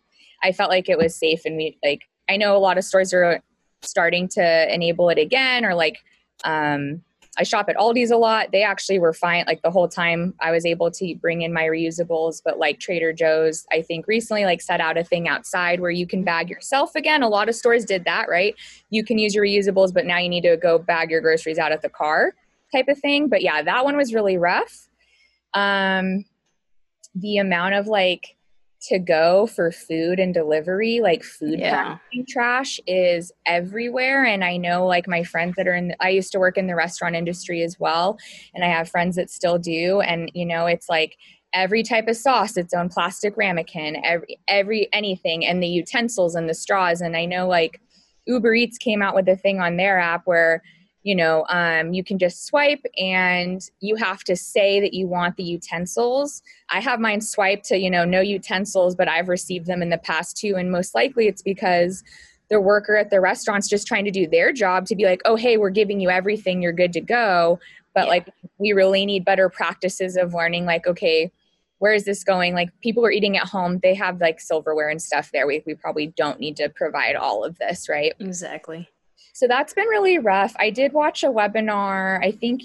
I 0.42 0.50
felt 0.50 0.70
like 0.70 0.88
it 0.88 0.98
was 0.98 1.14
safe, 1.14 1.42
and 1.44 1.56
we 1.56 1.78
like 1.84 2.02
I 2.28 2.36
know 2.36 2.56
a 2.56 2.58
lot 2.58 2.76
of 2.78 2.84
stores 2.84 3.14
are 3.14 3.40
starting 3.82 4.26
to 4.28 4.74
enable 4.74 5.10
it 5.10 5.18
again, 5.18 5.64
or 5.64 5.76
like 5.76 5.98
um, 6.44 7.02
I 7.38 7.44
shop 7.44 7.68
at 7.68 7.76
Aldi's 7.76 8.10
a 8.10 8.16
lot. 8.16 8.50
They 8.50 8.62
actually 8.62 8.98
were 8.98 9.12
fine 9.12 9.44
like 9.46 9.62
the 9.62 9.70
whole 9.70 9.88
time 9.88 10.34
I 10.40 10.50
was 10.50 10.66
able 10.66 10.90
to 10.90 11.14
bring 11.16 11.42
in 11.42 11.52
my 11.52 11.64
reusables, 11.64 12.42
but 12.44 12.58
like 12.58 12.80
Trader 12.80 13.12
Joe's, 13.12 13.64
I 13.70 13.82
think 13.82 14.08
recently 14.08 14.44
like 14.44 14.60
set 14.60 14.80
out 14.80 14.98
a 14.98 15.04
thing 15.04 15.28
outside 15.28 15.80
where 15.80 15.90
you 15.90 16.06
can 16.06 16.24
bag 16.24 16.50
yourself 16.50 16.96
again. 16.96 17.22
A 17.22 17.28
lot 17.28 17.48
of 17.48 17.54
stores 17.54 17.84
did 17.84 18.04
that, 18.04 18.28
right? 18.28 18.54
You 18.90 19.04
can 19.04 19.18
use 19.18 19.34
your 19.34 19.44
reusables, 19.44 19.94
but 19.94 20.04
now 20.04 20.18
you 20.18 20.28
need 20.28 20.42
to 20.42 20.56
go 20.56 20.78
bag 20.78 21.10
your 21.10 21.20
groceries 21.20 21.58
out 21.58 21.70
at 21.70 21.82
the 21.82 21.88
car 21.88 22.34
type 22.72 22.88
of 22.88 22.98
thing. 22.98 23.28
But 23.28 23.42
yeah, 23.42 23.62
that 23.62 23.84
one 23.84 23.96
was 23.96 24.12
really 24.12 24.36
rough. 24.36 24.88
Um 25.54 26.24
the 27.14 27.38
amount 27.38 27.74
of 27.74 27.86
like 27.86 28.36
to 28.80 28.98
go 28.98 29.46
for 29.46 29.72
food 29.72 30.20
and 30.20 30.32
delivery 30.32 31.00
like 31.00 31.24
food 31.24 31.58
yeah. 31.58 31.98
trash 32.28 32.78
is 32.86 33.32
everywhere 33.44 34.24
and 34.24 34.44
i 34.44 34.56
know 34.56 34.86
like 34.86 35.08
my 35.08 35.24
friends 35.24 35.54
that 35.56 35.66
are 35.66 35.74
in 35.74 35.88
the, 35.88 35.96
i 36.02 36.08
used 36.08 36.30
to 36.30 36.38
work 36.38 36.56
in 36.56 36.66
the 36.66 36.74
restaurant 36.74 37.16
industry 37.16 37.62
as 37.62 37.78
well 37.80 38.18
and 38.54 38.64
i 38.64 38.68
have 38.68 38.88
friends 38.88 39.16
that 39.16 39.30
still 39.30 39.58
do 39.58 40.00
and 40.00 40.30
you 40.34 40.46
know 40.46 40.66
it's 40.66 40.88
like 40.88 41.16
every 41.54 41.82
type 41.82 42.06
of 42.06 42.16
sauce 42.16 42.56
its 42.56 42.72
own 42.72 42.88
plastic 42.88 43.36
ramekin 43.36 43.96
every 44.04 44.38
every 44.46 44.88
anything 44.92 45.44
and 45.44 45.62
the 45.62 45.68
utensils 45.68 46.34
and 46.34 46.48
the 46.48 46.54
straws 46.54 47.00
and 47.00 47.16
i 47.16 47.24
know 47.24 47.48
like 47.48 47.80
uber 48.26 48.54
eats 48.54 48.78
came 48.78 49.02
out 49.02 49.14
with 49.14 49.28
a 49.28 49.36
thing 49.36 49.58
on 49.58 49.76
their 49.76 49.98
app 49.98 50.22
where 50.24 50.62
you 51.08 51.14
know 51.14 51.46
um, 51.48 51.94
you 51.94 52.04
can 52.04 52.18
just 52.18 52.44
swipe 52.44 52.84
and 52.98 53.70
you 53.80 53.96
have 53.96 54.22
to 54.24 54.36
say 54.36 54.78
that 54.78 54.92
you 54.92 55.06
want 55.06 55.36
the 55.36 55.42
utensils. 55.42 56.42
I 56.68 56.80
have 56.80 57.00
mine 57.00 57.22
swiped 57.22 57.64
to 57.68 57.78
you 57.78 57.90
know 57.90 58.04
no 58.04 58.20
utensils 58.20 58.94
but 58.94 59.08
i've 59.08 59.30
received 59.30 59.66
them 59.66 59.80
in 59.80 59.88
the 59.88 59.96
past 59.96 60.36
too. 60.36 60.56
And 60.56 60.70
most 60.70 60.94
likely 60.94 61.26
it's 61.26 61.40
because 61.40 62.04
the 62.50 62.60
worker 62.60 62.94
at 62.94 63.08
the 63.08 63.20
restaurant's 63.22 63.70
just 63.70 63.86
trying 63.86 64.04
to 64.04 64.10
do 64.10 64.26
their 64.26 64.52
job 64.52 64.84
to 64.86 64.94
be 64.94 65.06
like 65.06 65.22
oh 65.24 65.36
hey 65.36 65.56
we're 65.56 65.70
giving 65.70 65.98
you 65.98 66.10
everything. 66.10 66.60
You're 66.60 66.74
good 66.74 66.92
to 66.92 67.00
go. 67.00 67.58
But 67.94 68.04
yeah. 68.04 68.10
like 68.10 68.28
we 68.58 68.72
really 68.72 69.06
need 69.06 69.24
better 69.24 69.48
practices 69.48 70.18
of 70.18 70.34
learning 70.34 70.66
like 70.66 70.86
okay 70.86 71.32
where 71.78 71.94
is 71.94 72.04
this 72.04 72.24
going? 72.24 72.54
Like 72.54 72.68
people 72.82 73.06
are 73.06 73.10
eating 73.10 73.38
at 73.38 73.46
home. 73.46 73.78
They 73.78 73.94
have 73.94 74.20
like 74.20 74.40
silverware 74.40 74.88
and 74.88 75.00
stuff 75.00 75.30
there. 75.32 75.46
We, 75.46 75.62
we 75.64 75.74
probably 75.74 76.08
don't 76.08 76.40
need 76.40 76.56
to 76.56 76.68
provide 76.68 77.14
all 77.14 77.44
of 77.44 77.56
this 77.58 77.88
right? 77.88 78.12
Exactly 78.18 78.90
so 79.32 79.46
that's 79.46 79.72
been 79.72 79.86
really 79.86 80.18
rough. 80.18 80.54
I 80.58 80.70
did 80.70 80.92
watch 80.92 81.22
a 81.22 81.28
webinar, 81.28 82.24
I 82.24 82.32
think 82.32 82.62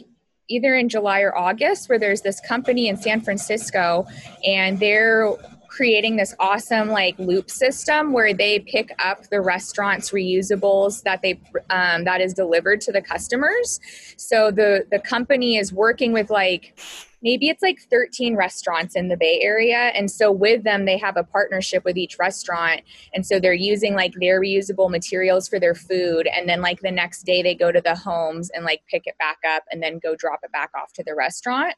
either 0.49 0.75
in 0.75 0.89
July 0.89 1.21
or 1.21 1.35
August, 1.35 1.89
where 1.89 1.99
there's 1.99 2.21
this 2.21 2.39
company 2.39 2.87
in 2.87 2.97
San 2.97 3.21
Francisco 3.21 4.05
and 4.45 4.79
they're 4.79 5.33
creating 5.75 6.17
this 6.17 6.35
awesome 6.39 6.89
like 6.89 7.17
loop 7.17 7.49
system 7.49 8.13
where 8.13 8.31
they 8.31 8.59
pick 8.59 8.93
up 8.99 9.27
the 9.29 9.41
restaurant's 9.41 10.11
reusables 10.11 11.01
that 11.01 11.21
they 11.23 11.39
um, 11.71 12.03
that 12.03 12.21
is 12.21 12.33
delivered 12.33 12.79
to 12.79 12.91
the 12.91 13.01
customers 13.01 13.79
so 14.15 14.51
the 14.51 14.85
the 14.91 14.99
company 14.99 15.57
is 15.57 15.73
working 15.73 16.13
with 16.13 16.29
like 16.29 16.77
maybe 17.23 17.47
it's 17.47 17.63
like 17.63 17.79
13 17.89 18.35
restaurants 18.35 18.95
in 18.95 19.07
the 19.07 19.15
Bay 19.15 19.39
Area. 19.41 19.91
And 19.95 20.11
so 20.11 20.29
with 20.29 20.63
them, 20.63 20.83
they 20.83 20.97
have 20.97 21.15
a 21.15 21.23
partnership 21.23 21.85
with 21.85 21.97
each 21.97 22.19
restaurant. 22.19 22.81
And 23.13 23.25
so 23.25 23.39
they're 23.39 23.53
using 23.53 23.95
like 23.95 24.13
their 24.19 24.41
reusable 24.41 24.91
materials 24.91 25.47
for 25.47 25.57
their 25.57 25.73
food. 25.73 26.27
And 26.27 26.49
then 26.49 26.61
like 26.61 26.81
the 26.81 26.91
next 26.91 27.23
day 27.23 27.41
they 27.41 27.55
go 27.55 27.71
to 27.71 27.79
the 27.79 27.95
homes 27.95 28.51
and 28.53 28.65
like 28.65 28.81
pick 28.89 29.03
it 29.07 29.17
back 29.19 29.37
up 29.49 29.63
and 29.71 29.81
then 29.81 29.99
go 30.03 30.15
drop 30.15 30.41
it 30.43 30.51
back 30.51 30.71
off 30.75 30.91
to 30.93 31.03
the 31.03 31.15
restaurant. 31.15 31.75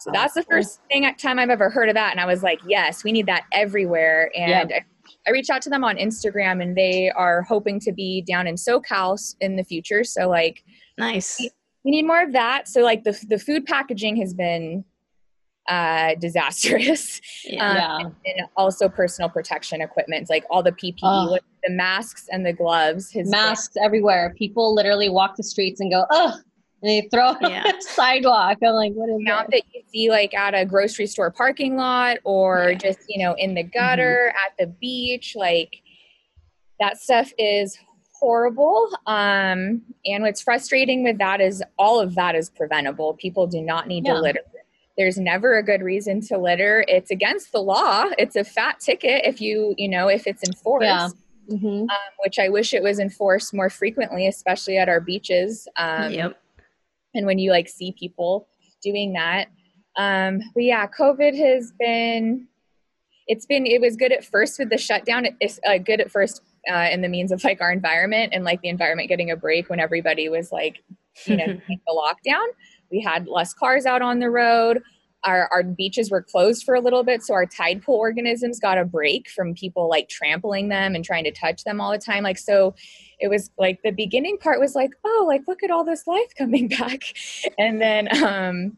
So 0.00 0.10
that's 0.12 0.34
the 0.34 0.42
first 0.44 0.80
thing 0.88 1.14
time 1.16 1.38
I've 1.38 1.50
ever 1.50 1.68
heard 1.68 1.88
of 1.88 1.94
that. 1.94 2.10
And 2.10 2.20
I 2.20 2.26
was 2.26 2.42
like, 2.42 2.60
yes, 2.66 3.04
we 3.04 3.12
need 3.12 3.26
that 3.26 3.44
everywhere. 3.52 4.30
And 4.34 4.72
I, 4.72 4.84
I 5.26 5.30
reached 5.30 5.50
out 5.50 5.60
to 5.62 5.70
them 5.70 5.84
on 5.84 5.96
Instagram 5.96 6.62
and 6.62 6.76
they 6.76 7.10
are 7.10 7.42
hoping 7.42 7.78
to 7.80 7.92
be 7.92 8.22
down 8.22 8.46
in 8.46 8.54
SoCal 8.54 9.18
in 9.40 9.56
the 9.56 9.64
future. 9.64 10.02
So 10.04 10.28
like 10.28 10.64
nice. 10.96 11.38
We, 11.38 11.50
we 11.84 11.90
need 11.90 12.06
more 12.06 12.22
of 12.22 12.32
that. 12.32 12.68
So 12.68 12.80
like 12.80 13.04
the 13.04 13.18
the 13.28 13.38
food 13.38 13.66
packaging 13.66 14.16
has 14.16 14.32
been 14.32 14.84
uh, 15.68 16.14
disastrous. 16.16 17.20
Yeah. 17.44 17.96
Um, 17.96 18.16
and, 18.24 18.46
also 18.56 18.88
personal 18.88 19.28
protection 19.28 19.80
equipment, 19.80 20.28
like 20.30 20.44
all 20.50 20.62
the 20.62 20.72
PPE, 20.72 20.98
oh. 21.02 21.38
the 21.64 21.70
masks 21.72 22.28
and 22.30 22.44
the 22.46 22.52
gloves. 22.52 23.12
masks 23.14 23.74
been- 23.74 23.82
everywhere. 23.82 24.34
People 24.36 24.74
literally 24.74 25.08
walk 25.08 25.36
the 25.36 25.42
streets 25.42 25.80
and 25.80 25.90
go, 25.90 26.04
oh, 26.10 26.34
and 26.34 26.44
they 26.82 27.08
throw 27.12 27.34
yeah. 27.42 27.62
on 27.62 27.62
the 27.64 27.74
sidewalk. 27.80 28.58
I'm 28.62 28.74
like, 28.74 28.92
what 28.94 29.10
is 29.10 29.16
now 29.18 29.44
that 29.50 29.62
you 29.72 29.82
see 29.92 30.10
like 30.10 30.34
at 30.34 30.54
a 30.54 30.64
grocery 30.64 31.06
store 31.06 31.30
parking 31.30 31.76
lot 31.76 32.18
or 32.24 32.70
yeah. 32.70 32.78
just 32.78 33.00
you 33.08 33.22
know 33.22 33.34
in 33.34 33.54
the 33.54 33.62
gutter 33.62 34.32
mm-hmm. 34.32 34.46
at 34.46 34.56
the 34.58 34.72
beach, 34.80 35.34
like 35.36 35.82
that 36.80 36.98
stuff 36.98 37.32
is 37.38 37.78
horrible. 38.20 38.88
Um, 39.06 39.82
and 40.04 40.22
what's 40.22 40.42
frustrating 40.42 41.02
with 41.04 41.18
that 41.18 41.40
is 41.40 41.62
all 41.78 42.00
of 42.00 42.14
that 42.14 42.34
is 42.34 42.50
preventable. 42.50 43.14
People 43.14 43.46
do 43.46 43.60
not 43.60 43.88
need 43.88 44.06
yeah. 44.06 44.14
to 44.14 44.20
litter. 44.20 44.40
There's 44.96 45.18
never 45.18 45.56
a 45.56 45.62
good 45.62 45.82
reason 45.82 46.20
to 46.22 46.36
litter. 46.36 46.84
It's 46.86 47.10
against 47.10 47.52
the 47.52 47.60
law. 47.60 48.06
It's 48.18 48.36
a 48.36 48.44
fat 48.44 48.80
ticket 48.80 49.22
if 49.24 49.40
you, 49.40 49.74
you 49.78 49.88
know, 49.88 50.08
if 50.08 50.26
it's 50.26 50.42
enforced. 50.42 50.84
Yeah. 50.84 51.08
Mm-hmm. 51.50 51.66
Um, 51.66 51.88
which 52.22 52.38
I 52.38 52.48
wish 52.48 52.72
it 52.72 52.82
was 52.82 53.00
enforced 53.00 53.52
more 53.52 53.70
frequently, 53.70 54.28
especially 54.28 54.78
at 54.78 54.88
our 54.88 55.00
beaches. 55.00 55.66
Um, 55.76 56.12
yep. 56.12 56.39
And 57.14 57.26
when 57.26 57.38
you 57.38 57.50
like 57.50 57.68
see 57.68 57.92
people 57.98 58.48
doing 58.82 59.12
that. 59.14 59.48
Um, 59.96 60.40
but 60.54 60.62
yeah, 60.62 60.86
COVID 60.86 61.36
has 61.36 61.72
been 61.78 62.46
it's 63.26 63.46
been 63.46 63.66
it 63.66 63.80
was 63.80 63.96
good 63.96 64.12
at 64.12 64.24
first 64.24 64.58
with 64.58 64.70
the 64.70 64.78
shutdown. 64.78 65.26
It's 65.40 65.60
uh, 65.66 65.78
good 65.78 66.00
at 66.00 66.10
first 66.10 66.42
uh, 66.70 66.88
in 66.90 67.00
the 67.00 67.08
means 67.08 67.32
of 67.32 67.42
like 67.44 67.60
our 67.60 67.72
environment 67.72 68.32
and 68.34 68.44
like 68.44 68.60
the 68.60 68.68
environment 68.68 69.08
getting 69.08 69.30
a 69.30 69.36
break 69.36 69.70
when 69.70 69.80
everybody 69.80 70.28
was 70.28 70.50
like 70.50 70.82
you 71.26 71.36
know 71.36 71.46
the 71.68 71.78
lockdown. 71.88 72.46
We 72.90 73.00
had 73.00 73.28
less 73.28 73.54
cars 73.54 73.86
out 73.86 74.02
on 74.02 74.18
the 74.18 74.30
road 74.30 74.82
our, 75.24 75.48
our 75.52 75.62
beaches 75.62 76.10
were 76.10 76.22
closed 76.22 76.64
for 76.64 76.74
a 76.74 76.80
little 76.80 77.04
bit 77.04 77.22
so 77.22 77.34
our 77.34 77.46
tide 77.46 77.82
pool 77.82 77.96
organisms 77.96 78.58
got 78.58 78.78
a 78.78 78.84
break 78.84 79.28
from 79.28 79.54
people 79.54 79.88
like 79.88 80.08
trampling 80.08 80.68
them 80.68 80.94
and 80.94 81.04
trying 81.04 81.24
to 81.24 81.30
touch 81.30 81.64
them 81.64 81.80
all 81.80 81.92
the 81.92 81.98
time 81.98 82.22
like 82.22 82.38
so 82.38 82.74
it 83.18 83.28
was 83.28 83.50
like 83.58 83.80
the 83.82 83.90
beginning 83.90 84.38
part 84.38 84.60
was 84.60 84.74
like 84.74 84.92
oh 85.04 85.24
like 85.28 85.42
look 85.46 85.62
at 85.62 85.70
all 85.70 85.84
this 85.84 86.06
life 86.06 86.32
coming 86.36 86.68
back 86.78 87.02
and 87.58 87.80
then 87.80 88.08
um 88.24 88.76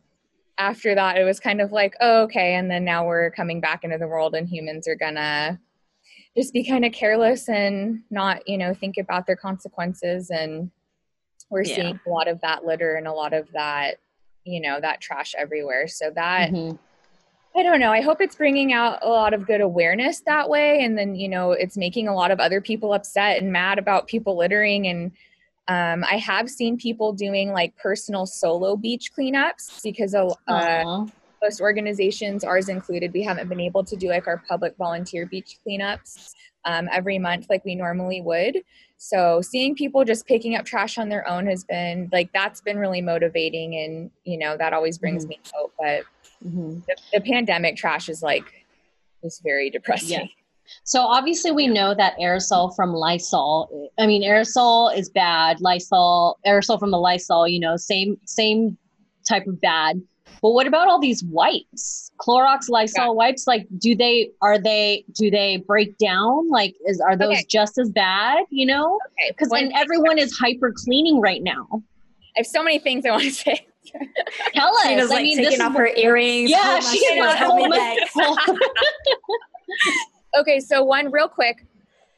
after 0.58 0.94
that 0.94 1.16
it 1.16 1.24
was 1.24 1.40
kind 1.40 1.60
of 1.60 1.72
like 1.72 1.94
oh, 2.00 2.22
okay 2.22 2.54
and 2.54 2.70
then 2.70 2.84
now 2.84 3.06
we're 3.06 3.30
coming 3.30 3.60
back 3.60 3.84
into 3.84 3.98
the 3.98 4.06
world 4.06 4.34
and 4.34 4.48
humans 4.48 4.86
are 4.86 4.96
gonna 4.96 5.58
just 6.36 6.52
be 6.52 6.64
kind 6.64 6.84
of 6.84 6.92
careless 6.92 7.48
and 7.48 8.02
not 8.10 8.46
you 8.48 8.58
know 8.58 8.74
think 8.74 8.96
about 8.98 9.26
their 9.26 9.36
consequences 9.36 10.30
and 10.30 10.70
we're 11.50 11.62
yeah. 11.62 11.76
seeing 11.76 12.00
a 12.06 12.10
lot 12.10 12.28
of 12.28 12.40
that 12.40 12.64
litter 12.64 12.94
and 12.94 13.06
a 13.06 13.12
lot 13.12 13.32
of 13.32 13.46
that 13.52 13.98
you 14.44 14.60
know 14.60 14.80
that 14.80 15.00
trash 15.00 15.34
everywhere. 15.36 15.88
So 15.88 16.10
that 16.14 16.50
mm-hmm. 16.50 16.76
i 17.58 17.62
don't 17.62 17.80
know. 17.80 17.92
I 17.92 18.00
hope 18.00 18.20
it's 18.20 18.36
bringing 18.36 18.72
out 18.72 18.98
a 19.02 19.08
lot 19.08 19.34
of 19.34 19.46
good 19.46 19.60
awareness 19.60 20.20
that 20.26 20.48
way. 20.48 20.84
And 20.84 20.96
then 20.96 21.14
you 21.14 21.28
know 21.28 21.52
it's 21.52 21.76
making 21.76 22.08
a 22.08 22.14
lot 22.14 22.30
of 22.30 22.40
other 22.40 22.60
people 22.60 22.92
upset 22.92 23.40
and 23.40 23.52
mad 23.52 23.78
about 23.78 24.08
people 24.08 24.36
littering. 24.36 24.86
And 24.86 25.12
um, 25.68 26.04
I 26.04 26.16
have 26.16 26.50
seen 26.50 26.76
people 26.76 27.12
doing 27.12 27.52
like 27.52 27.76
personal 27.76 28.26
solo 28.26 28.76
beach 28.76 29.12
cleanups 29.16 29.82
because 29.82 30.14
uh, 30.14 31.06
most 31.42 31.60
organizations, 31.60 32.44
ours 32.44 32.68
included, 32.68 33.12
we 33.12 33.22
haven't 33.22 33.48
been 33.48 33.60
able 33.60 33.84
to 33.84 33.96
do 33.96 34.08
like 34.08 34.26
our 34.26 34.42
public 34.48 34.76
volunteer 34.76 35.26
beach 35.26 35.58
cleanups 35.66 36.34
um, 36.64 36.88
every 36.92 37.18
month 37.18 37.46
like 37.50 37.64
we 37.64 37.74
normally 37.74 38.20
would. 38.20 38.62
So 39.04 39.40
seeing 39.40 39.74
people 39.74 40.04
just 40.04 40.28
picking 40.28 40.54
up 40.54 40.64
trash 40.64 40.96
on 40.96 41.08
their 41.08 41.28
own 41.28 41.48
has 41.48 41.64
been 41.64 42.08
like 42.12 42.32
that's 42.32 42.60
been 42.60 42.78
really 42.78 43.02
motivating, 43.02 43.74
and 43.74 44.12
you 44.22 44.38
know 44.38 44.56
that 44.56 44.72
always 44.72 44.96
brings 44.96 45.24
mm-hmm. 45.24 45.30
me 45.30 45.40
hope. 45.52 45.72
But 45.76 46.04
mm-hmm. 46.46 46.78
the, 46.86 46.96
the 47.12 47.20
pandemic 47.20 47.76
trash 47.76 48.08
is 48.08 48.22
like 48.22 48.64
is 49.24 49.40
very 49.42 49.70
depressing. 49.70 50.20
Yeah. 50.20 50.26
So 50.84 51.00
obviously 51.00 51.50
we 51.50 51.66
know 51.66 51.96
that 51.96 52.16
aerosol 52.20 52.76
from 52.76 52.92
Lysol, 52.92 53.90
I 53.98 54.06
mean 54.06 54.22
aerosol 54.22 54.96
is 54.96 55.10
bad, 55.10 55.60
Lysol, 55.60 56.38
aerosol 56.46 56.78
from 56.78 56.92
the 56.92 57.00
Lysol, 57.00 57.48
you 57.48 57.58
know, 57.58 57.76
same 57.76 58.20
same 58.24 58.78
type 59.28 59.48
of 59.48 59.60
bad. 59.60 60.00
But 60.40 60.52
what 60.52 60.66
about 60.66 60.88
all 60.88 61.00
these 61.00 61.22
wipes? 61.24 62.10
Clorox 62.20 62.68
Lysol 62.68 63.06
yeah. 63.06 63.10
wipes 63.10 63.46
like 63.46 63.66
do 63.78 63.94
they 63.94 64.30
are 64.40 64.58
they 64.58 65.04
do 65.12 65.30
they 65.30 65.58
break 65.66 65.98
down? 65.98 66.48
Like 66.48 66.74
is 66.86 67.00
are 67.00 67.16
those 67.16 67.32
okay. 67.32 67.46
just 67.48 67.78
as 67.78 67.90
bad, 67.90 68.44
you 68.50 68.66
know? 68.66 68.98
Okay. 69.20 69.34
Cuz 69.34 69.48
then 69.50 69.72
everyone 69.74 70.18
is 70.18 70.36
hyper 70.36 70.72
cleaning 70.74 71.20
right 71.20 71.42
now. 71.42 71.66
I 71.72 72.38
have 72.38 72.46
so 72.46 72.62
many 72.62 72.78
things 72.78 73.04
I 73.04 73.10
want 73.10 73.24
to 73.24 73.30
say. 73.30 73.66
Tell 74.54 74.74
us. 74.76 74.86
She 74.86 74.96
was 74.96 75.10
like 75.10 75.20
I 75.20 75.22
mean, 75.22 75.36
taking 75.38 75.60
off 75.60 75.74
her 75.74 75.88
earrings. 75.96 76.50
Yeah, 76.50 76.80
she's 76.80 77.02
like, 77.18 77.98
Okay, 80.38 80.60
so 80.60 80.82
one 80.82 81.10
real 81.10 81.28
quick. 81.28 81.66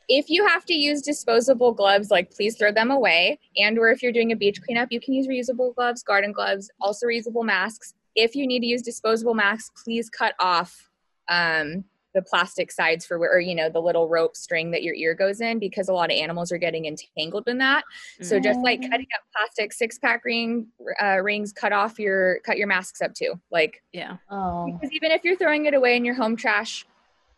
If 0.09 0.29
you 0.29 0.47
have 0.47 0.65
to 0.67 0.75
use 0.75 1.01
disposable 1.01 1.73
gloves, 1.73 2.11
like 2.11 2.31
please 2.31 2.57
throw 2.57 2.71
them 2.71 2.91
away. 2.91 3.39
And 3.57 3.79
or 3.79 3.91
if 3.91 4.03
you're 4.03 4.13
doing 4.13 4.33
a 4.33 4.37
beach 4.37 4.61
cleanup, 4.63 4.89
you 4.93 5.01
can 5.01 5.15
use 5.15 5.27
reusable 5.27 5.75
gloves, 5.75 6.03
garden 6.03 6.33
gloves, 6.33 6.71
also 6.81 7.07
reusable 7.07 7.45
masks. 7.45 7.95
If 8.15 8.35
you 8.35 8.47
need 8.47 8.61
to 8.61 8.67
use 8.67 8.83
disposable 8.83 9.35
masks, 9.35 9.83
please 9.85 10.09
cut 10.11 10.35
off 10.39 10.91
um, 11.29 11.85
the 12.15 12.23
plastic 12.23 12.71
sides 12.71 13.05
for 13.05 13.19
where, 13.19 13.33
or, 13.33 13.41
you 13.41 13.55
know, 13.55 13.69
the 13.69 13.81
little 13.81 14.09
rope 14.09 14.37
string 14.37 14.71
that 14.71 14.83
your 14.83 14.95
ear 14.95 15.15
goes 15.15 15.41
in 15.41 15.59
because 15.59 15.89
a 15.89 15.93
lot 15.93 16.13
of 16.13 16.17
animals 16.17 16.53
are 16.53 16.59
getting 16.59 16.87
entangled 16.87 17.49
in 17.49 17.59
that. 17.59 17.83
So 18.23 18.39
just 18.39 18.61
like 18.61 18.81
mm. 18.81 18.91
cutting 18.91 19.07
up 19.15 19.23
plastic 19.37 19.73
six 19.73 19.99
pack 19.99 20.25
ring 20.25 20.69
uh, 21.03 21.21
rings, 21.21 21.53
cut 21.53 21.73
off 21.73 21.99
your, 21.99 22.39
cut 22.41 22.57
your 22.57 22.69
masks 22.69 23.03
up 23.03 23.15
too. 23.15 23.41
Like, 23.51 23.83
yeah. 23.93 24.19
Oh. 24.31 24.67
Because 24.73 24.93
even 24.93 25.11
if 25.11 25.25
you're 25.25 25.37
throwing 25.37 25.67
it 25.67 25.75
away 25.75 25.97
in 25.97 26.05
your 26.05 26.15
home 26.15 26.37
trash, 26.37 26.87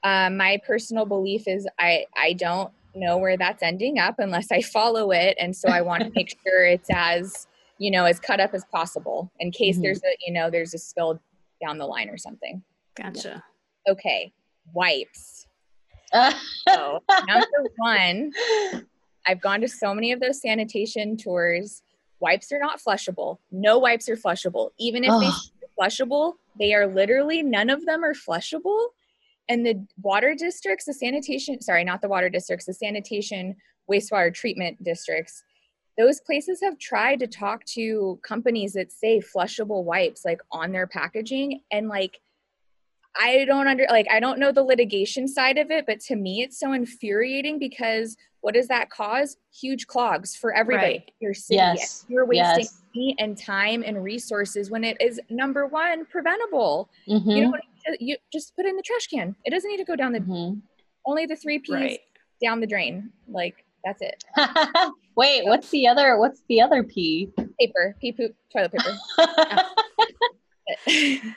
um, 0.03 0.37
my 0.37 0.61
personal 0.65 1.05
belief 1.05 1.49
is 1.49 1.67
I 1.81 2.05
I 2.17 2.35
don't 2.35 2.71
know 2.95 3.17
where 3.19 3.37
that's 3.37 3.63
ending 3.63 3.99
up 3.99 4.17
unless 4.19 4.53
I 4.53 4.63
follow 4.63 5.11
it, 5.11 5.37
and 5.41 5.57
so 5.57 5.69
I 5.69 5.81
want 5.81 6.05
to 6.05 6.13
make 6.15 6.37
sure 6.45 6.65
it's 6.65 6.89
as 6.93 7.49
you 7.79 7.91
know 7.91 8.05
as 8.05 8.19
cut 8.19 8.41
up 8.41 8.55
as 8.55 8.65
possible 8.67 9.31
in 9.41 9.51
case 9.51 9.77
mm-hmm. 9.77 9.83
there's 9.83 9.99
a 9.99 10.17
you 10.27 10.33
know 10.33 10.51
there's 10.51 10.75
a 10.75 10.79
spill 10.79 11.21
down 11.65 11.79
the 11.79 11.87
line 11.87 12.09
or 12.09 12.19
something. 12.19 12.63
Gotcha. 12.97 13.43
Okay, 13.89 14.33
wipes. 14.75 15.47
so 16.13 17.03
number 17.27 17.47
one, 17.77 18.33
I've 19.27 19.41
gone 19.41 19.61
to 19.61 19.69
so 19.69 19.95
many 19.95 20.13
of 20.13 20.21
those 20.21 20.41
sanitation 20.41 21.17
tours. 21.17 21.83
Wipes 22.21 22.51
are 22.53 22.59
not 22.59 22.81
flushable. 22.81 23.39
No 23.51 23.79
wipes 23.79 24.09
are 24.09 24.17
flushable. 24.17 24.71
Even 24.79 25.05
if 25.05 25.11
oh. 25.13 25.21
they 25.21 25.27
are 25.27 25.89
flushable, 25.89 26.35
they 26.59 26.75
are 26.75 26.87
literally 26.87 27.43
none 27.43 27.71
of 27.71 27.85
them 27.85 28.05
are 28.05 28.15
flushable 28.15 28.89
and 29.49 29.65
the 29.65 29.87
water 30.03 30.35
districts 30.35 30.87
the 30.87 30.95
sanitation 30.95 31.61
sorry 31.61 31.85
not 31.85 32.01
the 32.01 32.09
water 32.09 32.29
districts 32.29 32.67
the 32.67 32.75
sanitation 32.75 33.55
wastewater 33.91 34.33
treatment 34.33 34.83
districts 34.83 35.43
those 35.99 36.21
places 36.21 36.61
have 36.63 36.79
tried 36.79 37.21
to 37.21 37.27
talk 37.27 37.65
to 37.65 38.19
companies 38.23 38.75
that 38.75 38.93
say 38.93 39.21
flushable 39.21 39.85
wipes 39.85 40.25
like 40.25 40.41
on 40.51 40.73
their 40.73 40.87
packaging 40.87 41.61
and 41.71 41.89
like 41.89 42.21
i 43.21 43.45
don't 43.47 43.67
under 43.67 43.87
like 43.91 44.07
i 44.11 44.21
don't 44.21 44.39
know 44.39 44.53
the 44.53 44.63
litigation 44.63 45.27
side 45.27 45.59
of 45.59 45.71
it 45.71 45.87
but 45.87 46.01
to 46.01 46.17
me 46.17 46.43
it's 46.43 46.59
so 46.59 46.73
infuriating 46.73 47.59
because 47.59 48.17
what 48.43 48.55
does 48.55 48.69
that 48.69 48.91
cause 48.91 49.39
huge 49.53 49.87
clogs 49.87 50.37
for 50.37 50.55
everybody 50.55 50.99
right. 50.99 51.11
your 51.21 51.35
city 51.35 51.57
yes. 51.57 52.05
you're 52.09 52.27
wasting 52.27 52.61
yes. 52.61 52.83
money 52.95 53.17
and 53.19 53.39
time 53.39 53.83
and 53.85 54.03
resources 54.03 54.71
when 54.71 54.85
it 54.85 54.97
is 55.01 55.21
number 55.31 55.67
one 55.67 56.05
preventable 56.07 56.89
mm-hmm. 57.09 57.31
you 57.31 57.43
don't 57.43 57.63
you 57.99 58.17
just 58.33 58.55
put 58.57 58.67
it 58.67 58.71
in 58.71 58.77
the 58.77 58.83
trash 58.83 59.07
can. 59.07 59.37
It 59.45 59.51
doesn't 59.51 59.71
need 59.71 59.79
to 59.79 59.85
go 59.85 59.97
down 59.97 60.13
the 60.13 60.21
mm-hmm. 60.21 60.59
only 61.05 61.27
the 61.27 61.37
three 61.37 61.59
P's 61.59 61.75
right. 61.75 62.01
down 62.43 62.61
the 62.61 62.67
drain. 62.67 63.13
Like 63.29 63.65
that's 63.87 64.03
it. 64.03 64.25
Wait, 65.17 65.45
what's 65.47 65.71
the 65.71 65.87
other 65.87 66.19
what's 66.19 66.43
the 66.49 66.61
other 66.61 66.83
P? 66.83 67.31
Paper. 67.59 67.95
Pee 68.01 68.13
poop 68.13 68.35
toilet 68.53 68.73
paper. 68.73 68.97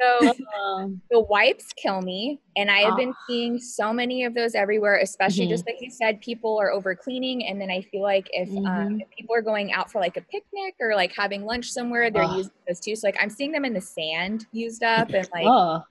So 0.00 0.34
Um, 0.78 1.02
the 1.10 1.20
wipes 1.20 1.72
kill 1.74 2.00
me, 2.00 2.40
and 2.56 2.70
I 2.70 2.78
have 2.82 2.96
been 2.96 3.12
Ah. 3.16 3.24
seeing 3.26 3.58
so 3.58 3.92
many 3.92 4.24
of 4.24 4.32
those 4.34 4.54
everywhere. 4.54 4.96
Especially 4.98 5.46
Mhm. 5.46 5.50
just 5.50 5.66
like 5.66 5.80
you 5.80 5.90
said, 5.90 6.20
people 6.20 6.58
are 6.58 6.70
over 6.70 6.94
cleaning, 6.94 7.46
and 7.46 7.60
then 7.60 7.70
I 7.70 7.82
feel 7.82 8.02
like 8.02 8.28
if, 8.32 8.48
um, 8.48 8.64
Mhm. 8.64 9.02
if 9.02 9.10
people 9.10 9.34
are 9.34 9.42
going 9.42 9.72
out 9.72 9.90
for 9.90 10.00
like 10.00 10.16
a 10.16 10.22
picnic 10.22 10.76
or 10.80 10.94
like 10.94 11.12
having 11.14 11.44
lunch 11.44 11.70
somewhere, 11.70 12.10
they're 12.10 12.22
Ugh. 12.22 12.36
using 12.36 12.52
those 12.66 12.80
too. 12.80 12.96
So 12.96 13.06
like 13.08 13.16
I'm 13.20 13.28
seeing 13.30 13.52
them 13.52 13.64
in 13.64 13.74
the 13.74 13.80
sand 13.80 14.46
used 14.52 14.82
up, 14.82 15.08
and 15.12 15.28
like 15.34 15.46
oh, 15.46 15.82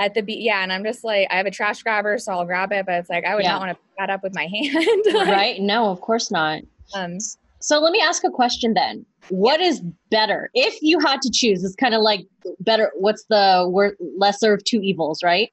at 0.00 0.14
the 0.14 0.22
beach. 0.22 0.42
Yeah, 0.42 0.62
and 0.64 0.72
I'm 0.72 0.82
just 0.82 1.04
like 1.04 1.28
I 1.30 1.36
have 1.36 1.46
a 1.46 1.50
trash 1.52 1.82
grabber, 1.84 2.18
so 2.18 2.32
I'll 2.32 2.44
grab 2.44 2.72
it, 2.72 2.86
but 2.86 2.94
it's 2.96 3.08
like 3.10 3.24
I 3.24 3.34
would 3.36 3.44
Yeah. 3.44 3.52
not 3.52 3.60
want 3.60 3.70
to 3.70 3.74
pick 3.76 3.96
that 3.98 4.10
up 4.10 4.22
with 4.24 4.34
my 4.34 4.46
hand. 4.52 5.04
Like, 5.14 5.28
right? 5.28 5.60
No, 5.60 5.90
of 5.90 6.00
course 6.00 6.30
not. 6.32 6.62
Um, 6.94 7.18
So 7.60 7.78
let 7.78 7.92
me 7.92 8.00
ask 8.00 8.24
a 8.24 8.30
question 8.30 8.74
then. 8.74 9.04
What 9.28 9.60
is 9.60 9.82
better 10.10 10.50
if 10.54 10.78
you 10.80 10.98
had 10.98 11.20
to 11.22 11.30
choose? 11.30 11.62
It's 11.62 11.76
kind 11.76 11.94
of 11.94 12.00
like 12.00 12.26
better. 12.60 12.90
What's 12.96 13.24
the 13.28 13.66
wor- 13.68 13.96
lesser 14.16 14.54
of 14.54 14.64
two 14.64 14.80
evils, 14.82 15.22
right? 15.22 15.52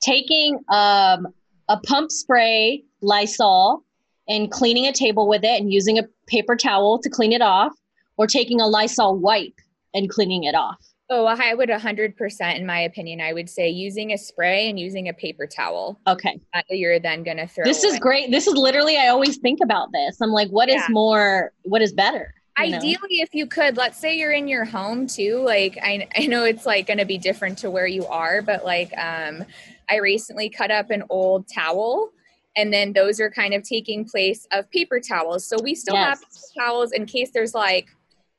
Taking 0.00 0.58
um, 0.68 1.26
a 1.68 1.78
pump 1.84 2.10
spray 2.12 2.84
Lysol 3.02 3.82
and 4.28 4.50
cleaning 4.50 4.86
a 4.86 4.92
table 4.92 5.26
with 5.28 5.42
it 5.44 5.60
and 5.60 5.72
using 5.72 5.98
a 5.98 6.04
paper 6.28 6.54
towel 6.56 6.98
to 7.00 7.10
clean 7.10 7.32
it 7.32 7.42
off, 7.42 7.72
or 8.16 8.26
taking 8.26 8.60
a 8.60 8.66
Lysol 8.66 9.16
wipe 9.18 9.58
and 9.94 10.08
cleaning 10.08 10.44
it 10.44 10.54
off. 10.54 10.78
Oh, 11.08 11.24
I 11.26 11.54
would 11.54 11.68
100%, 11.68 12.56
in 12.56 12.66
my 12.66 12.80
opinion, 12.80 13.20
I 13.20 13.32
would 13.32 13.48
say 13.48 13.68
using 13.68 14.12
a 14.12 14.18
spray 14.18 14.68
and 14.68 14.78
using 14.78 15.08
a 15.08 15.12
paper 15.14 15.46
towel 15.46 16.00
Okay, 16.06 16.40
that 16.52 16.64
you're 16.70 16.98
then 16.98 17.22
going 17.22 17.36
to 17.36 17.46
throw. 17.46 17.64
this 17.64 17.84
is 17.84 17.98
great. 17.98 18.30
This 18.30 18.46
is 18.46 18.54
literally 18.54 18.96
I 18.96 19.08
always 19.08 19.38
think 19.38 19.60
about 19.62 19.92
this. 19.92 20.20
I'm 20.20 20.30
like, 20.32 20.48
what 20.48 20.68
is 20.68 20.76
Yeah. 20.76 20.86
more? 20.90 21.52
What 21.62 21.82
is 21.82 21.92
better? 21.92 22.32
you 22.58 22.70
know? 22.70 22.76
Ideally, 22.78 23.20
if 23.20 23.34
you 23.34 23.46
could, 23.46 23.76
let's 23.76 23.98
say 23.98 24.16
you're 24.16 24.32
in 24.32 24.48
your 24.48 24.64
home 24.64 25.06
too. 25.06 25.42
Like 25.44 25.78
I, 25.82 26.08
I 26.16 26.26
know 26.26 26.44
it's 26.44 26.64
like 26.66 26.86
going 26.86 26.98
to 26.98 27.04
be 27.04 27.18
different 27.18 27.58
to 27.58 27.70
where 27.70 27.86
you 27.86 28.06
are, 28.06 28.40
but 28.42 28.64
like 28.64 28.90
um, 28.96 29.44
I 29.90 29.96
recently 29.98 30.48
cut 30.48 30.70
up 30.70 30.90
an 30.90 31.04
old 31.10 31.46
towel, 31.48 32.10
and 32.56 32.72
then 32.72 32.94
those 32.94 33.20
are 33.20 33.30
kind 33.30 33.52
of 33.52 33.62
taking 33.62 34.06
place 34.06 34.46
of 34.52 34.68
paper 34.70 34.98
towels. 35.00 35.46
So 35.46 35.58
we 35.62 35.74
still 35.74 35.96
have 35.96 36.18
Yes. 36.22 36.50
paper 36.54 36.66
towels 36.66 36.92
in 36.92 37.04
case 37.04 37.30
there's 37.34 37.52
like, 37.54 37.88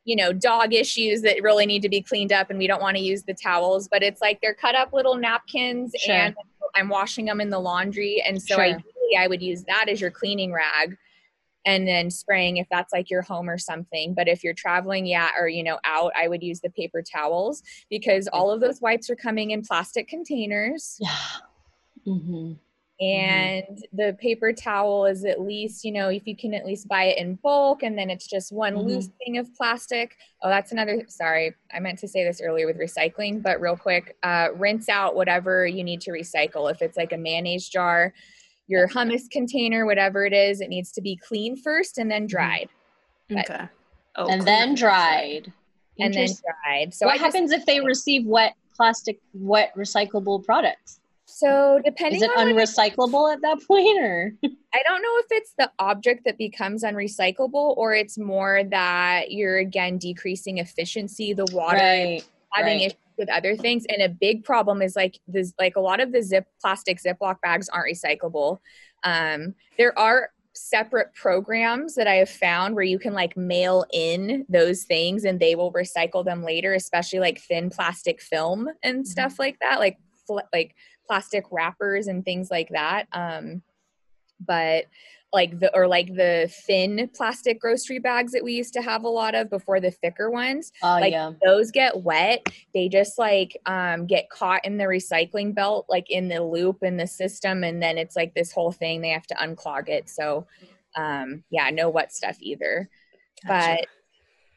you 0.07 0.15
know, 0.15 0.31
dog 0.31 0.73
issues 0.73 1.21
that 1.21 1.43
really 1.43 1.65
need 1.65 1.81
to 1.81 1.89
be 1.89 2.01
cleaned 2.01 2.31
up, 2.31 2.49
and 2.49 2.57
we 2.57 2.65
don't 2.65 2.81
want 2.81 2.95
to 2.95 3.03
use 3.03 3.23
the 3.23 3.33
towels. 3.33 3.89
But 3.91 4.03
it's 4.03 4.21
like 4.21 4.39
they're 4.41 4.53
cut 4.53 4.73
up 4.73 4.93
little 4.93 5.17
napkins, 5.17 5.93
Sure. 5.99 6.15
and 6.15 6.35
I'm 6.75 6.87
washing 6.87 7.25
them 7.25 7.41
in 7.41 7.49
the 7.49 7.59
laundry, 7.59 8.23
and 8.25 8.41
so 8.41 8.55
Sure. 8.55 8.63
ideally 8.63 9.17
I 9.19 9.27
would 9.27 9.41
use 9.41 9.65
that 9.65 9.89
as 9.89 9.99
your 9.99 10.09
cleaning 10.09 10.53
rag 10.53 10.97
and 11.65 11.85
then 11.85 12.09
spraying 12.09 12.55
if 12.55 12.67
that's 12.71 12.93
like 12.93 13.09
your 13.09 13.21
home 13.21 13.49
or 13.49 13.57
something. 13.57 14.13
But 14.13 14.29
if 14.29 14.45
you're 14.45 14.53
traveling, 14.53 15.05
yeah, 15.05 15.31
or 15.37 15.49
you 15.49 15.61
know, 15.61 15.77
out, 15.83 16.13
I 16.15 16.29
would 16.29 16.41
use 16.41 16.61
the 16.61 16.69
paper 16.69 17.01
towels 17.01 17.61
because 17.89 18.29
all 18.29 18.49
of 18.49 18.61
those 18.61 18.79
wipes 18.79 19.09
are 19.09 19.15
coming 19.17 19.51
in 19.51 19.61
plastic 19.61 20.07
containers. 20.07 20.97
Yeah. 21.01 21.17
hmm 22.05 22.53
And 22.99 23.85
the 23.93 24.17
paper 24.19 24.51
towel 24.51 25.05
is 25.05 25.23
at 25.23 25.39
least, 25.39 25.85
you 25.85 25.91
know, 25.91 26.09
if 26.09 26.25
you 26.25 26.35
can 26.35 26.53
at 26.55 26.65
least 26.65 26.87
buy 26.87 27.03
it 27.05 27.19
in 27.19 27.35
bulk 27.35 27.83
and 27.83 27.95
then 27.97 28.09
it's 28.09 28.25
just 28.25 28.51
one 28.51 28.73
Mhm. 28.73 28.83
loose 28.85 29.09
thing 29.23 29.37
of 29.37 29.53
plastic. 29.55 30.15
Oh, 30.41 30.49
that's 30.49 30.71
another, 30.71 31.05
sorry, 31.07 31.53
I 31.71 31.79
meant 31.79 31.99
to 31.99 32.07
say 32.07 32.23
this 32.23 32.41
earlier 32.41 32.65
with 32.65 32.77
recycling, 32.79 33.43
but 33.43 33.61
real 33.61 33.77
quick, 33.77 34.15
uh, 34.23 34.47
rinse 34.55 34.89
out 34.89 35.15
whatever 35.15 35.67
you 35.67 35.83
need 35.83 36.01
to 36.01 36.11
recycle. 36.11 36.71
If 36.71 36.81
it's 36.81 36.97
like 36.97 37.13
a 37.13 37.17
mayonnaise 37.17 37.69
jar, 37.69 38.13
your 38.67 38.87
hummus 38.87 39.29
container, 39.29 39.85
whatever 39.85 40.25
it 40.25 40.33
is, 40.33 40.59
it 40.59 40.69
needs 40.69 40.91
to 40.93 41.01
be 41.01 41.15
clean 41.15 41.55
first 41.55 41.99
and 41.99 42.09
then 42.09 42.25
dried. 42.25 42.69
But- 43.29 43.49
Okay. 43.49 43.65
Oh, 44.15 44.27
and 44.27 44.41
then 44.41 44.73
dried. 44.73 45.53
And 45.99 46.13
then 46.13 46.29
dried. 46.63 46.93
So 46.95 47.05
what 47.05 47.13
I 47.13 47.17
just- 47.17 47.25
happens 47.35 47.51
if 47.51 47.65
they 47.67 47.79
receive 47.79 48.25
wet 48.25 48.53
plastic, 48.75 49.19
wet 49.35 49.71
recyclable 49.75 50.43
products? 50.43 50.99
So 51.37 51.79
depending 51.85 52.23
Is 52.23 52.23
it 52.23 52.35
unrecyclable 52.35 53.31
at 53.31 53.41
that 53.41 53.59
point, 53.67 53.99
or 53.99 54.33
I 54.43 54.81
don't 54.87 55.03
know 55.03 55.17
if 55.19 55.25
it's 55.29 55.53
the 55.55 55.71
object 55.77 56.23
that 56.25 56.35
becomes 56.35 56.83
unrecyclable 56.83 57.77
or 57.77 57.93
it's 57.93 58.17
more 58.17 58.63
that 58.71 59.29
you're 59.29 59.59
again 59.59 59.99
decreasing 59.99 60.57
efficiency, 60.57 61.33
the 61.33 61.45
water, 61.51 61.77
right? 61.77 62.25
having 62.53 62.79
right. 62.79 62.87
issues 62.87 62.99
with 63.19 63.29
other 63.29 63.55
things. 63.55 63.85
And 63.87 64.01
a 64.01 64.09
big 64.09 64.45
problem 64.45 64.81
is 64.81 64.95
like 64.95 65.19
this 65.27 65.53
like 65.59 65.75
a 65.75 65.79
lot 65.79 65.99
of 65.99 66.11
the 66.11 66.23
zip 66.23 66.47
plastic 66.59 66.99
Ziploc 66.99 67.39
bags 67.41 67.69
aren't 67.69 67.93
recyclable. 67.93 68.57
Um, 69.03 69.53
there 69.77 69.97
are 69.97 70.31
separate 70.53 71.13
programs 71.13 71.93
that 71.93 72.07
I 72.07 72.15
have 72.15 72.31
found 72.31 72.73
where 72.73 72.83
you 72.83 72.97
can 72.97 73.13
like 73.13 73.37
mail 73.37 73.85
in 73.93 74.43
those 74.49 74.85
things 74.85 75.23
and 75.23 75.39
they 75.39 75.53
will 75.53 75.71
recycle 75.71 76.25
them 76.25 76.41
later, 76.41 76.73
especially 76.73 77.19
like 77.19 77.39
thin 77.41 77.69
plastic 77.69 78.23
film 78.23 78.69
and 78.81 79.07
stuff 79.07 79.37
like 79.37 79.59
that, 79.61 79.77
like 79.77 79.99
fl- 80.25 80.39
like 80.51 80.75
plastic 81.07 81.45
wrappers 81.51 82.07
and 82.07 82.23
things 82.25 82.51
like 82.51 82.69
that. 82.69 83.07
Um, 83.13 83.61
but 84.45 84.85
like 85.33 85.59
the 85.59 85.75
or 85.75 85.87
like 85.87 86.07
the 86.15 86.49
thin 86.67 87.09
plastic 87.13 87.59
grocery 87.59 87.99
bags 87.99 88.31
that 88.31 88.43
we 88.43 88.53
used 88.53 88.73
to 88.73 88.81
have 88.81 89.03
a 89.03 89.09
lot 89.09 89.35
of 89.35 89.49
before 89.49 89.81
the 89.81 89.91
thicker 89.91 90.31
ones 90.31 90.71
Oh 90.81 90.87
like 91.01 91.11
yeah. 91.11 91.31
those 91.43 91.69
get 91.69 92.01
wet 92.01 92.47
they 92.73 92.87
just 92.87 93.17
like 93.17 93.57
um, 93.65 94.05
get 94.07 94.29
caught 94.29 94.63
in 94.63 94.77
the 94.77 94.85
recycling 94.85 95.53
belt 95.53 95.85
like 95.89 96.09
in 96.09 96.29
the 96.29 96.41
loop 96.41 96.81
in 96.81 96.95
the 96.95 97.07
system 97.07 97.65
and 97.65 97.83
then 97.83 97.97
it's 97.97 98.15
like 98.15 98.35
this 98.35 98.53
whole 98.53 98.71
thing 98.71 99.01
they 99.01 99.09
have 99.09 99.27
to 99.27 99.35
unclog 99.35 99.89
it 99.89 100.07
so 100.09 100.47
um, 100.95 101.43
yeah 101.49 101.69
no 101.71 101.89
wet 101.89 102.13
stuff 102.13 102.37
either 102.39 102.89
Gotcha. 103.45 103.79
but 103.81 103.87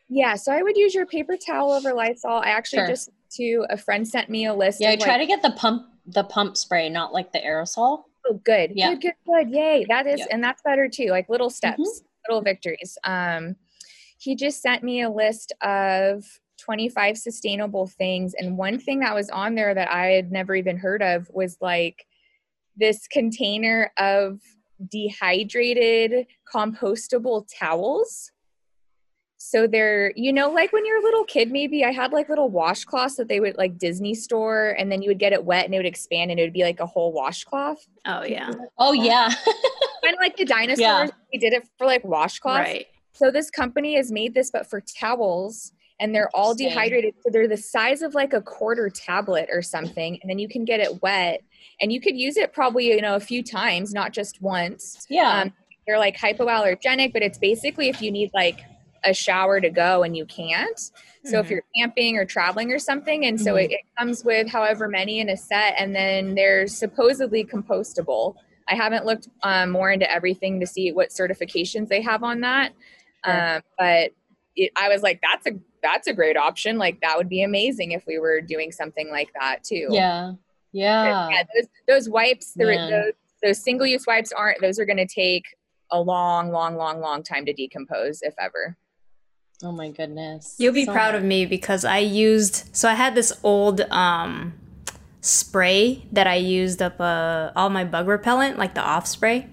yeah 0.09 0.37
so 0.37 0.53
i 0.53 0.63
would 0.63 0.77
use 0.77 0.95
your 0.95 1.07
paper 1.07 1.37
towel 1.37 1.73
over 1.73 1.93
lysol 1.93 2.39
i 2.45 2.51
actually 2.51 2.81
Sure. 2.81 2.87
just 2.87 3.11
to 3.33 3.65
a 3.71 3.77
friend 3.77 4.07
sent 4.07 4.29
me 4.31 4.47
a 4.47 4.55
list 4.55 4.81
Yeah, 4.81 4.91
I 4.91 4.93
of 4.93 5.01
try 5.01 5.13
like, 5.17 5.23
to 5.23 5.27
get 5.27 5.43
the 5.43 5.51
pump, 5.53 5.87
the 6.13 6.25
pump 6.25 6.57
spray, 6.57 6.89
not 6.89 7.13
like 7.13 7.33
the 7.33 7.39
aerosol. 7.41 8.05
Oh, 8.29 8.35
good. 8.45 8.73
Yeah. 8.75 8.91
Good, 8.95 9.01
good, 9.03 9.15
good. 9.27 9.51
Yay. 9.51 9.85
That 9.89 10.07
is, 10.07 10.21
Yeah. 10.21 10.27
and 10.31 10.43
that's 10.43 10.63
better 10.63 10.89
too. 10.89 11.07
Like 11.07 11.29
little 11.29 11.51
steps, 11.51 11.81
Mhm. 11.81 12.05
little 12.29 12.43
victories. 12.43 12.99
Um, 13.05 13.57
he 14.19 14.35
just 14.35 14.61
sent 14.61 14.83
me 14.83 15.01
a 15.03 15.11
list 15.11 15.53
of 15.63 16.25
25 16.59 17.17
sustainable 17.17 17.87
things. 17.87 18.35
And 18.35 18.59
one 18.59 18.79
thing 18.79 19.01
that 19.01 19.15
was 19.15 19.31
on 19.31 19.55
there 19.55 19.73
that 19.75 19.91
I 19.91 20.09
had 20.09 20.31
never 20.31 20.55
even 20.55 20.77
heard 20.77 21.03
of 21.03 21.31
was 21.33 21.57
like 21.61 22.07
this 22.77 23.07
container 23.09 23.91
of 23.97 24.41
dehydrated 24.91 26.27
compostable 26.53 27.47
towels. 27.59 28.31
So 29.43 29.67
they're, 29.67 30.13
you 30.17 30.35
know, 30.35 30.51
like 30.51 30.71
when 30.71 30.85
you're 30.85 30.99
a 30.99 31.03
little 31.03 31.25
kid, 31.25 31.51
maybe 31.51 31.83
I 31.83 31.93
had 31.93 32.13
like 32.13 32.29
little 32.29 32.51
washcloths 32.51 33.17
that 33.17 33.29
they 33.29 33.41
would 33.41 33.57
like 33.57 33.79
Disney 33.79 34.15
store, 34.15 34.77
and 34.79 34.93
then 34.93 35.01
you 35.01 35.09
would 35.09 35.19
get 35.19 35.33
it 35.33 35.47
wet 35.47 35.65
and 35.65 35.75
it 35.75 35.79
would 35.79 35.87
expand 35.87 36.31
and 36.31 36.39
it 36.39 36.43
would 36.43 36.53
be 36.53 36.63
like 36.63 36.79
a 36.79 36.85
whole 36.85 37.11
washcloth. 37.11 37.87
Oh 38.05 38.23
yeah. 38.23 38.53
Oh 38.77 38.93
yeah. 38.93 39.31
kind 40.05 40.15
of 40.15 40.21
like 40.21 40.37
the 40.37 40.45
dinosaurs. 40.47 41.11
We 41.33 41.39
did 41.39 41.55
it 41.55 41.67
for 41.79 41.87
like 41.87 42.03
washcloths. 42.03 42.59
Right. 42.59 42.87
So 43.13 43.31
this 43.31 43.51
company 43.51 43.97
has 43.97 44.13
made 44.13 44.35
this, 44.35 44.51
but 44.51 44.69
for 44.69 44.83
towels, 44.83 45.73
and 45.99 46.15
they're 46.15 46.31
all 46.35 46.55
dehydrated. 46.55 47.15
So 47.25 47.31
they're 47.33 47.49
the 47.49 47.57
size 47.57 48.03
of 48.03 48.13
like 48.13 48.35
a 48.35 48.43
quarter 48.43 48.91
tablet 48.91 49.49
or 49.51 49.63
something, 49.63 50.19
and 50.21 50.29
then 50.29 50.39
you 50.39 50.49
can 50.49 50.67
get 50.67 50.81
it 50.81 51.01
wet, 51.01 51.41
and 51.81 51.91
you 51.91 51.99
could 52.03 52.15
use 52.15 52.37
it 52.37 52.53
probably 52.53 52.89
you 52.89 53.01
know 53.01 53.17
a 53.17 53.21
few 53.21 53.43
times, 53.43 53.95
not 53.95 54.13
just 54.13 54.43
once. 54.43 55.07
yeah. 55.09 55.45
Um, 55.45 55.53
they're 55.87 55.99
like 55.99 56.19
hypoallergenic, 56.19 57.15
but 57.15 57.23
it's 57.23 57.39
basically 57.39 57.89
if 57.89 58.03
you 58.03 58.11
need 58.13 58.31
like 58.35 58.61
a 59.05 59.15
shower 59.15 59.61
to 59.61 59.71
go 59.71 60.03
and 60.03 60.17
you 60.17 60.27
can't. 60.27 60.79
So 61.25 61.39
if 61.39 61.47
Mhm. 61.47 61.51
you're 61.51 61.65
camping 61.77 62.17
or 62.17 62.25
traveling 62.25 62.73
or 62.73 62.79
something, 62.79 63.25
and 63.27 63.41
so 63.41 63.55
Mhm. 63.55 63.65
it, 63.65 63.73
it 63.73 63.81
comes 63.99 64.25
with 64.25 64.49
however 64.49 64.89
many 64.89 65.21
in 65.21 65.29
a 65.29 65.37
set, 65.37 65.75
and 65.79 65.95
then 65.95 66.35
they're 66.35 66.67
supposedly 66.67 67.45
compostable. 67.45 68.37
I 68.69 68.75
haven't 68.75 69.05
looked 69.05 69.29
um, 69.43 69.71
more 69.71 69.91
into 69.91 70.11
everything 70.11 70.61
to 70.61 70.67
see 70.67 70.93
what 70.93 71.11
certifications 71.11 71.89
they 71.89 72.01
have 72.03 72.23
on 72.23 72.41
that, 72.41 72.73
Sure. 73.25 73.57
um, 73.57 73.63
but 73.79 74.13
it, 74.57 74.73
I 74.77 74.89
was 74.89 75.03
like, 75.03 75.21
that's 75.23 75.47
a 75.47 75.59
that's 75.83 76.07
a 76.07 76.13
great 76.13 76.37
option. 76.37 76.77
Like 76.79 77.01
that 77.01 77.17
would 77.17 77.29
be 77.29 77.43
amazing 77.43 77.93
if 77.93 78.05
we 78.07 78.19
were 78.19 78.41
doing 78.43 78.71
something 78.71 79.11
like 79.11 79.33
that 79.41 79.65
too. 79.65 79.89
yeah. 79.91 80.33
Yeah. 80.73 81.29
Yeah, 81.31 81.43
those, 81.55 81.69
those 81.89 82.09
wipes, 82.09 82.55
Man. 82.55 82.89
those, 82.91 83.13
those 83.43 83.59
single 83.65 83.87
use 83.87 84.07
wipes 84.07 84.31
aren't, 84.31 84.61
those 84.61 84.79
are 84.79 84.85
going 84.85 84.99
to 84.99 85.07
take 85.07 85.45
a 85.91 86.01
long, 86.01 86.53
long, 86.53 86.77
long, 86.77 87.01
long 87.01 87.23
time 87.25 87.45
to 87.47 87.53
decompose, 87.53 88.21
if 88.23 88.35
ever. 88.39 88.77
Oh 89.63 89.73
my 89.73 89.91
goodness. 89.91 90.55
You'll 90.59 90.73
be 90.73 90.85
So 90.87 90.93
proud 90.93 91.13
much. 91.15 91.23
of 91.23 91.25
me 91.25 91.47
because 91.47 91.85
I 91.85 91.99
used 91.99 92.75
so 92.75 92.89
I 92.89 92.95
had 92.95 93.15
this 93.15 93.33
old 93.43 93.83
um 93.91 94.55
spray 95.21 96.07
that 96.13 96.27
I 96.27 96.37
used 96.37 96.81
up 96.81 97.01
uh 97.01 97.51
all 97.55 97.69
my 97.71 97.85
bug 97.85 98.09
repellent, 98.09 98.59
like 98.59 98.75
the 98.75 98.83
off 98.83 99.07
spray. 99.07 99.49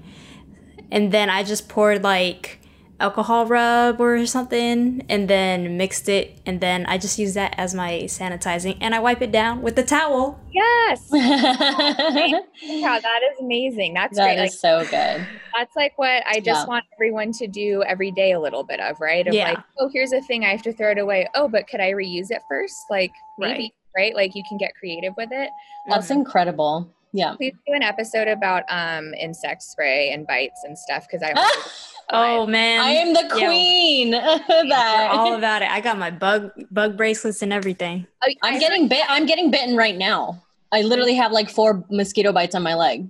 And 0.90 1.12
then 1.12 1.30
I 1.30 1.44
just 1.44 1.68
poured 1.68 2.04
like 2.04 2.60
alcohol 3.00 3.46
rub 3.46 4.02
or 4.02 4.26
something 4.26 5.06
and 5.08 5.28
then 5.30 5.78
mixed 5.78 6.10
it 6.10 6.40
and 6.48 6.62
then 6.62 6.84
I 6.88 6.98
just 6.98 7.20
use 7.20 7.36
that 7.36 7.54
as 7.56 7.76
my 7.76 8.04
sanitizing 8.06 8.78
and 8.82 8.96
I 8.96 9.00
wipe 9.00 9.22
it 9.22 9.32
down 9.32 9.62
with 9.62 9.76
the 9.76 9.84
towel. 9.84 10.40
Yes. 10.52 11.08
that 11.12 12.44
yeah, 12.64 13.00
that 13.00 13.20
is 13.32 13.40
amazing. 13.40 13.94
That's 13.94 14.14
is 14.14 14.24
great. 14.24 14.40
Like, 14.40 14.52
so 14.52 14.84
good. 14.90 15.28
That's 15.58 15.76
like 15.76 15.98
what 15.98 16.24
I 16.28 16.36
just 16.40 16.62
Yeah. 16.62 16.66
want 16.66 16.86
everyone 16.96 17.32
to 17.34 17.48
do 17.48 17.84
every 17.84 18.12
day 18.12 18.32
a 18.34 18.40
little 18.40 18.64
bit 18.64 18.80
of, 18.80 19.00
right? 19.02 19.28
Of 19.28 19.34
Yeah. 19.34 19.50
like, 19.50 19.60
oh, 19.80 19.90
here's 19.92 20.14
a 20.14 20.22
thing 20.22 20.46
I 20.46 20.50
have 20.50 20.62
to 20.64 20.74
throw 20.74 20.92
it 20.92 20.98
away. 21.00 21.28
Oh, 21.36 21.48
but 21.48 21.68
could 21.68 21.80
I 21.80 21.92
reuse 21.92 22.32
it 22.32 22.42
first? 22.50 22.76
Like 22.90 23.12
maybe, 23.40 23.74
right? 23.96 24.16
Like 24.16 24.36
you 24.36 24.44
can 24.48 24.58
get 24.58 24.72
creative 24.76 25.14
with 25.18 25.30
it. 25.32 25.50
That's 25.90 26.12
Um, 26.12 26.18
incredible. 26.20 26.88
Yeah. 27.14 27.36
please 27.36 27.54
do 27.66 27.74
an 27.74 27.82
episode 27.84 28.28
about 28.28 28.64
um 28.70 29.14
insect 29.16 29.64
spray 29.64 30.12
and 30.12 30.28
bites 30.28 30.62
and 30.66 30.78
stuff 30.78 31.08
because 31.10 31.24
I 31.24 31.34
Oh 32.10 32.46
man, 32.46 32.80
I 32.82 32.92
am 32.92 33.14
the 33.14 33.28
queen 33.34 34.14
of 34.14 34.42
we're 34.48 34.70
that. 34.70 35.10
all 35.12 35.34
about 35.38 35.62
it. 35.62 35.70
I 35.72 35.82
got 35.82 35.98
my 35.98 36.12
bug 36.12 36.52
bug 36.70 36.96
bracelets 36.98 37.42
and 37.42 37.52
everything. 37.52 38.06
I- 38.22 38.36
I 38.44 38.48
I'm 38.48 38.54
heard- 38.54 38.60
getting 38.60 38.88
bit. 38.88 39.04
I'm 39.10 39.26
getting 39.26 39.52
bitten 39.52 39.76
right 39.76 39.98
now. 39.98 40.42
I 40.72 40.82
literally 40.82 41.16
have 41.16 41.32
like 41.32 41.50
four 41.50 41.84
mosquito 41.90 42.32
bites 42.34 42.54
on 42.54 42.62
my 42.62 42.76
leg. 42.76 43.08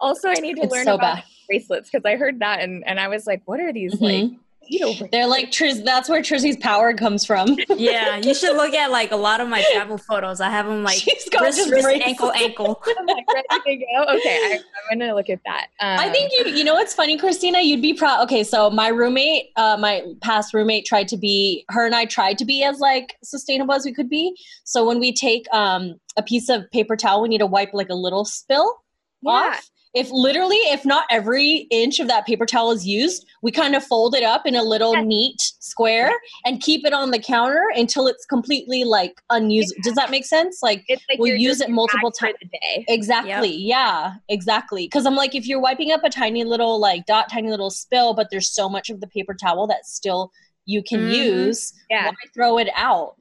Also 0.00 0.28
I 0.28 0.34
need 0.34 0.56
to 0.56 0.62
It's 0.62 0.72
learn 0.72 0.84
so 0.84 0.94
about 0.94 1.16
bad. 1.16 1.24
bracelets 1.48 1.90
because 1.90 2.04
I 2.04 2.16
heard 2.16 2.40
that 2.40 2.60
and 2.60 2.82
and 2.86 2.98
I 3.00 3.08
was 3.08 3.26
like, 3.26 3.42
what 3.46 3.60
are 3.60 3.72
these 3.72 4.00
like? 4.00 4.24
Mhm. 4.24 4.36
mosquito 4.62 5.08
They're 5.10 5.26
like 5.26 5.50
Triz. 5.50 5.82
That's 5.84 6.08
where 6.08 6.20
Trizzy's 6.22 6.56
power 6.58 6.94
comes 6.94 7.24
from. 7.26 7.56
Yeah, 7.76 8.16
you 8.18 8.34
should 8.34 8.56
look 8.56 8.72
at 8.74 8.90
like 8.92 9.10
a 9.10 9.16
lot 9.16 9.40
of 9.40 9.48
my 9.48 9.64
travel 9.72 9.98
photos. 10.08 10.40
I 10.40 10.48
have 10.50 10.66
them 10.66 10.84
like 10.84 10.98
She's 10.98 11.28
got 11.28 11.42
wrist, 11.42 11.58
just 11.58 11.70
wrist, 11.72 11.88
ankle, 12.06 12.30
ankle. 12.32 12.80
I'm 12.98 13.06
like 13.06 13.24
ready 13.34 13.78
to 13.80 13.84
go. 13.86 14.02
Okay, 14.16 14.36
I, 14.36 14.60
I'm 14.92 14.98
gonna 14.98 15.14
look 15.14 15.28
at 15.28 15.40
that. 15.44 15.68
Um, 15.80 15.98
I 15.98 16.08
think 16.10 16.30
you. 16.32 16.52
You 16.52 16.62
know 16.64 16.74
what's 16.74 16.94
funny, 16.94 17.16
Cristina? 17.18 17.60
You'd 17.60 17.82
be 17.82 17.94
proud. 17.94 18.22
Okay, 18.24 18.44
so 18.44 18.70
my 18.70 18.88
roommate, 18.88 19.46
uh, 19.56 19.76
my 19.80 20.04
past 20.20 20.54
roommate, 20.54 20.84
tried 20.86 21.08
to 21.08 21.16
be. 21.16 21.64
Her 21.70 21.84
and 21.86 21.94
I 21.94 22.04
tried 22.04 22.38
to 22.38 22.44
be 22.44 22.62
as 22.62 22.78
like 22.78 23.16
sustainable 23.24 23.74
as 23.74 23.84
we 23.84 23.92
could 23.92 24.08
be. 24.10 24.36
So 24.64 24.86
when 24.86 25.00
we 25.00 25.12
take 25.12 25.46
um 25.52 25.94
a 26.16 26.22
piece 26.22 26.48
of 26.48 26.70
paper 26.70 26.96
towel, 26.96 27.22
we 27.22 27.28
need 27.28 27.38
to 27.38 27.46
wipe 27.46 27.72
like 27.72 27.88
a 27.88 27.94
little 27.94 28.24
spill 28.24 28.76
yeah. 29.22 29.30
off. 29.30 29.70
If 29.92 30.08
literally, 30.12 30.54
if 30.70 30.84
not 30.84 31.04
every 31.10 31.66
inch 31.72 31.98
of 31.98 32.06
that 32.06 32.24
paper 32.24 32.46
towel 32.46 32.70
is 32.70 32.86
used, 32.86 33.26
we 33.42 33.50
kind 33.50 33.74
of 33.74 33.82
fold 33.84 34.14
it 34.14 34.22
up 34.22 34.46
in 34.46 34.54
a 34.54 34.62
little 34.62 34.94
Yes. 34.94 35.04
neat 35.04 35.40
square 35.58 36.12
and 36.44 36.62
keep 36.62 36.86
it 36.86 36.92
on 36.92 37.10
the 37.10 37.18
counter 37.18 37.64
until 37.74 38.06
it's 38.06 38.24
completely 38.24 38.84
like 38.84 39.20
unused. 39.30 39.74
Does 39.82 39.94
that 39.96 40.08
make 40.12 40.24
sense? 40.24 40.62
Like 40.62 40.84
like 40.88 41.18
we'll 41.18 41.34
use 41.34 41.60
it 41.60 41.70
multiple 41.70 42.12
times. 42.12 42.36
a 42.40 42.44
day. 42.44 42.84
Exactly. 42.86 43.52
Yeah, 43.52 44.12
exactly. 44.28 44.84
Because 44.86 45.06
I'm 45.06 45.16
like, 45.16 45.34
if 45.34 45.48
you're 45.48 45.60
wiping 45.60 45.90
up 45.90 46.04
a 46.04 46.08
tiny 46.10 46.44
little 46.44 46.78
like 46.78 47.04
dot, 47.06 47.28
tiny 47.28 47.50
little 47.50 47.70
spill, 47.70 48.14
but 48.14 48.28
there's 48.30 48.54
so 48.54 48.68
much 48.68 48.90
of 48.90 49.00
the 49.00 49.08
paper 49.08 49.34
towel 49.34 49.66
that 49.66 49.86
still 49.86 50.30
you 50.66 50.84
can 50.84 51.00
Mhm. 51.00 51.12
use, 51.16 51.72
Yeah, 51.90 52.06
why 52.06 52.14
throw 52.32 52.58
it 52.58 52.68
out? 52.76 53.16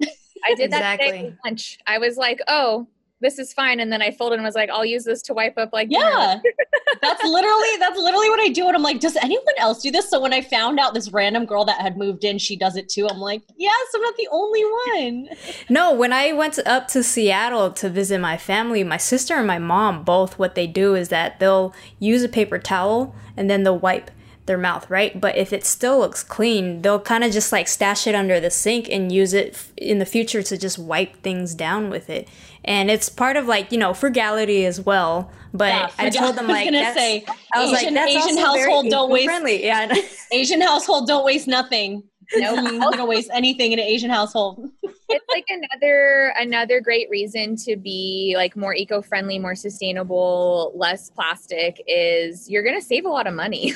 I 0.45 0.53
did 0.53 0.69
that 0.71 0.99
today 0.99 1.07
Exactly. 1.09 1.37
lunch. 1.43 1.79
I 1.87 1.97
was 1.97 2.15
like, 2.15 2.41
oh, 2.47 2.85
this 3.21 3.39
is 3.39 3.53
fine, 3.53 3.79
and 3.79 3.91
then 3.91 4.01
I 4.01 4.11
folded 4.11 4.35
and 4.35 4.43
was 4.43 4.55
like, 4.55 4.69
I'll 4.69 4.85
use 4.85 5.03
this 5.03 5.21
to 5.23 5.33
wipe 5.33 5.57
up 5.57 5.69
like. 5.73 5.87
Yeah, 5.91 6.39
that's 7.01 7.23
literally 7.23 7.77
that's 7.79 7.97
literally 7.97 8.29
what 8.29 8.39
I 8.39 8.49
do. 8.49 8.67
And 8.67 8.75
I'm 8.75 8.83
like, 8.83 8.99
does 8.99 9.15
anyone 9.17 9.45
else 9.57 9.81
do 9.81 9.91
this? 9.91 10.09
So 10.09 10.19
when 10.19 10.33
I 10.33 10.41
found 10.41 10.79
out 10.79 10.93
this 10.93 11.11
random 11.11 11.45
girl 11.45 11.65
that 11.65 11.81
had 11.81 11.97
moved 11.97 12.23
in, 12.23 12.37
she 12.37 12.55
does 12.55 12.75
it 12.75 12.89
too. 12.89 13.07
I'm 13.07 13.19
like, 13.19 13.41
yes, 13.57 13.87
I'm 13.95 14.01
not 14.01 14.15
the 14.17 14.27
only 14.31 14.63
one. 14.63 15.29
No, 15.71 15.93
when 15.93 16.11
I 16.11 16.31
went 16.33 16.57
up 16.65 16.87
to 16.89 17.03
Seattle 17.03 17.71
to 17.73 17.89
visit 17.89 18.19
my 18.19 18.37
family, 18.37 18.83
my 18.83 18.97
sister 18.97 19.35
and 19.35 19.45
my 19.45 19.59
mom 19.59 20.03
both, 20.03 20.39
what 20.39 20.55
they 20.55 20.65
do 20.65 20.95
is 20.95 21.09
that 21.09 21.39
they'll 21.39 21.73
use 21.99 22.23
a 22.23 22.29
paper 22.29 22.57
towel 22.57 23.13
and 23.37 23.49
then 23.49 23.63
they'll 23.63 23.77
wipe 23.77 24.09
their 24.49 24.57
mouth, 24.57 24.89
right? 24.89 25.21
But 25.21 25.37
if 25.37 25.53
it 25.53 25.63
still 25.63 25.99
looks 25.99 26.23
clean, 26.23 26.81
they'll 26.81 26.99
kind 26.99 27.23
of 27.23 27.31
just 27.31 27.51
like 27.51 27.67
stash 27.67 28.07
it 28.07 28.15
under 28.15 28.39
the 28.39 28.49
sink 28.49 28.89
and 28.89 29.11
use 29.11 29.31
it 29.31 29.53
f- 29.53 29.71
in 29.77 29.99
the 29.99 30.05
future 30.05 30.41
to 30.41 30.57
just 30.57 30.79
wipe 30.79 31.21
things 31.21 31.53
down 31.53 31.89
with 31.91 32.09
it. 32.09 32.27
And 32.65 32.91
it's 32.91 33.09
part 33.09 33.37
of 33.37 33.47
like, 33.47 33.71
you 33.71 33.77
know, 33.77 33.93
frugality 33.93 34.65
as 34.65 34.81
well. 34.81 35.31
But 35.53 35.67
Yeah, 35.73 35.89
I 35.97 36.09
told 36.09 36.35
them 36.35 36.45
I 36.49 36.49
was 36.49 36.55
like, 36.57 36.65
gonna 36.65 36.77
that's- 36.79 36.95
say, 36.95 37.25
I 37.53 37.65
was 37.65 37.73
Asian- 37.81 37.95
like, 37.95 38.11
that's 38.13 38.25
Asian 38.27 38.37
household 38.37 38.89
don't 38.89 39.09
waste- 39.09 39.23
eco-friendly. 39.23 39.63
Yeah. 39.65 39.95
Asian 40.31 40.61
household 40.61 41.07
don't 41.07 41.25
waste 41.25 41.47
nothing. 41.47 42.03
No, 42.35 42.55
I'm 42.55 42.77
not 42.77 42.91
gonna 42.93 43.07
waste 43.07 43.31
anything 43.33 43.71
in 43.71 43.79
an 43.79 43.85
Asian 43.85 44.11
household. 44.11 44.69
it's 44.83 45.25
like 45.33 45.45
another 45.49 46.31
another 46.37 46.79
great 46.79 47.09
reason 47.09 47.55
to 47.55 47.75
be 47.75 48.33
like 48.37 48.55
more 48.55 48.75
eco-friendly 48.75 49.39
more 49.39 49.55
sustainable 49.55 50.71
less 50.75 51.09
plastic 51.09 51.81
is 51.87 52.47
you're 52.47 52.61
gonna 52.61 52.81
save 52.83 53.05
a 53.05 53.09
lot 53.09 53.25
of 53.25 53.33
money 53.33 53.73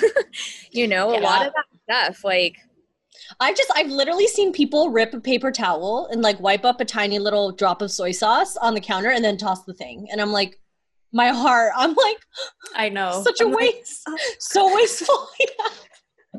you 0.72 0.88
know 0.88 1.18
a 1.18 1.20
lot 1.20 1.48
of 1.48 1.54
that 1.88 2.06
stuff 2.14 2.24
like 2.24 2.58
I've 3.40 3.56
just 3.56 3.72
I've 3.76 3.90
literally 3.90 4.28
seen 4.28 4.52
people 4.52 4.90
rip 4.90 5.14
a 5.14 5.20
paper 5.20 5.52
towel 5.52 6.08
and 6.12 6.22
like 6.22 6.40
wipe 6.40 6.66
up 6.66 6.82
a 6.82 6.86
tiny 6.86 7.20
little 7.20 7.52
drop 7.52 7.82
of 7.82 7.92
soy 7.92 8.12
sauce 8.12 8.58
on 8.58 8.74
the 8.74 8.82
counter 8.82 9.10
and 9.12 9.24
then 9.24 9.38
toss 9.38 9.64
the 9.64 9.74
thing. 9.74 10.08
And 10.12 10.22
I'm 10.22 10.32
like, 10.32 10.60
my 11.12 11.30
heart, 11.30 11.72
I'm 11.76 11.94
like, 11.94 12.18
I 12.76 12.90
know. 12.90 13.22
such 13.24 13.40
a 13.42 13.46
I'm 13.46 13.52
like, 13.52 13.76
waste. 13.76 14.02
Oh. 14.08 14.18
so 14.40 14.76
wasteful. 14.76 15.28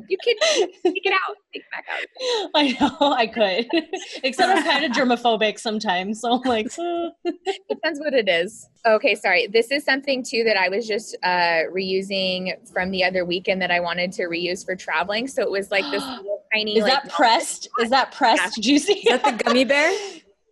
you 0.07 0.17
can 0.23 0.35
take 0.83 1.05
it 1.05 1.13
out 1.13 1.37
take 1.53 1.63
it 1.63 1.71
back 1.71 1.85
out 1.89 2.49
I 2.55 2.77
know 2.79 3.13
I 3.13 3.27
could. 3.27 3.67
Except 4.23 4.57
I'm 4.57 4.63
kind 4.63 4.85
of 4.85 4.91
germophobic 4.91 5.59
sometimes. 5.59 6.21
So 6.21 6.33
I'm 6.33 6.41
like, 6.41 6.67
depends 7.69 7.99
what 7.99 8.13
it 8.13 8.27
is 8.27 8.69
okay 8.85 9.15
sorry 9.15 9.47
this 9.47 9.71
is 9.71 9.83
something 9.83 10.23
too 10.23 10.43
that 10.43 10.57
i 10.57 10.69
was 10.69 10.87
just 10.87 11.15
uh 11.23 11.63
reusing 11.73 12.53
from 12.71 12.91
the 12.91 13.03
other 13.03 13.25
weekend 13.25 13.61
that 13.61 13.71
i 13.71 13.79
wanted 13.79 14.11
to 14.11 14.23
reuse 14.23 14.63
for 14.63 14.75
traveling 14.75 15.27
so 15.27 15.41
it 15.41 15.49
was 15.49 15.71
like 15.71 15.83
this 15.91 16.03
little 16.17 16.43
tiny 16.53 16.77
is 16.77 16.83
like 16.83 16.93
that 17.03 17.11
pressed? 17.11 17.67
Is 17.79 17.89
that 17.89 18.11
pressed 18.11 18.61
juicy? 18.61 18.93
Is 18.93 19.21
that 19.21 19.23
the 19.23 19.43
gummy 19.43 19.65
bear? 19.65 19.91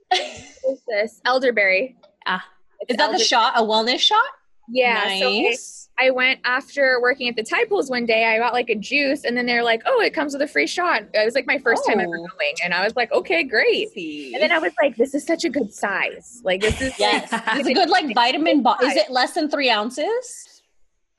what 0.09 0.21
is 0.21 0.81
this 0.87 1.21
elderberry 1.25 1.95
Ah. 2.25 2.43
It's 2.79 2.91
Is 2.91 2.97
that 2.97 3.11
the 3.11 3.19
shot? 3.19 3.53
A 3.55 3.61
wellness 3.61 3.99
shot? 3.99 4.23
yeah 4.69 5.19
so 5.19 5.29
I- 5.99 6.11
went 6.11 6.39
after 6.43 6.99
working 7.01 7.27
at 7.29 7.35
the 7.35 7.65
Pools 7.69 7.89
one 7.89 8.05
day. 8.05 8.25
I 8.25 8.37
got 8.37 8.53
like 8.53 8.69
a 8.69 8.75
juice, 8.75 9.23
and 9.23 9.35
then 9.37 9.45
they're 9.45 9.63
like, 9.63 9.81
"Oh, 9.85 10.01
it 10.01 10.13
comes 10.13 10.33
with 10.33 10.41
a 10.41 10.47
free 10.47 10.67
shot." 10.67 11.03
It 11.13 11.25
was 11.25 11.33
like 11.35 11.47
my 11.47 11.57
first 11.57 11.85
time 11.87 11.99
ever 11.99 12.17
Oh. 12.17 12.27
going, 12.27 12.55
and 12.63 12.73
I 12.73 12.83
was 12.83 12.95
like, 12.95 13.11
"Okay, 13.11 13.43
great." 13.43 13.89
And 14.33 14.41
then 14.41 14.51
I 14.51 14.59
was 14.59 14.73
like, 14.81 14.95
"This 14.97 15.13
is 15.13 15.25
such 15.25 15.43
a 15.43 15.49
good 15.49 15.73
size. 15.73 16.41
Like 16.43 16.61
this 16.61 16.81
is 16.81 16.93
Yes. 16.99 17.29
It's 17.57 17.67
a 17.69 17.73
good 17.73 17.89
like 17.89 18.13
vitamin 18.13 18.61
bo- 18.63 18.75
Is 18.83 18.95
it 18.95 19.09
less 19.11 19.33
than 19.33 19.49
three 19.49 19.69
ounces? 19.69 20.49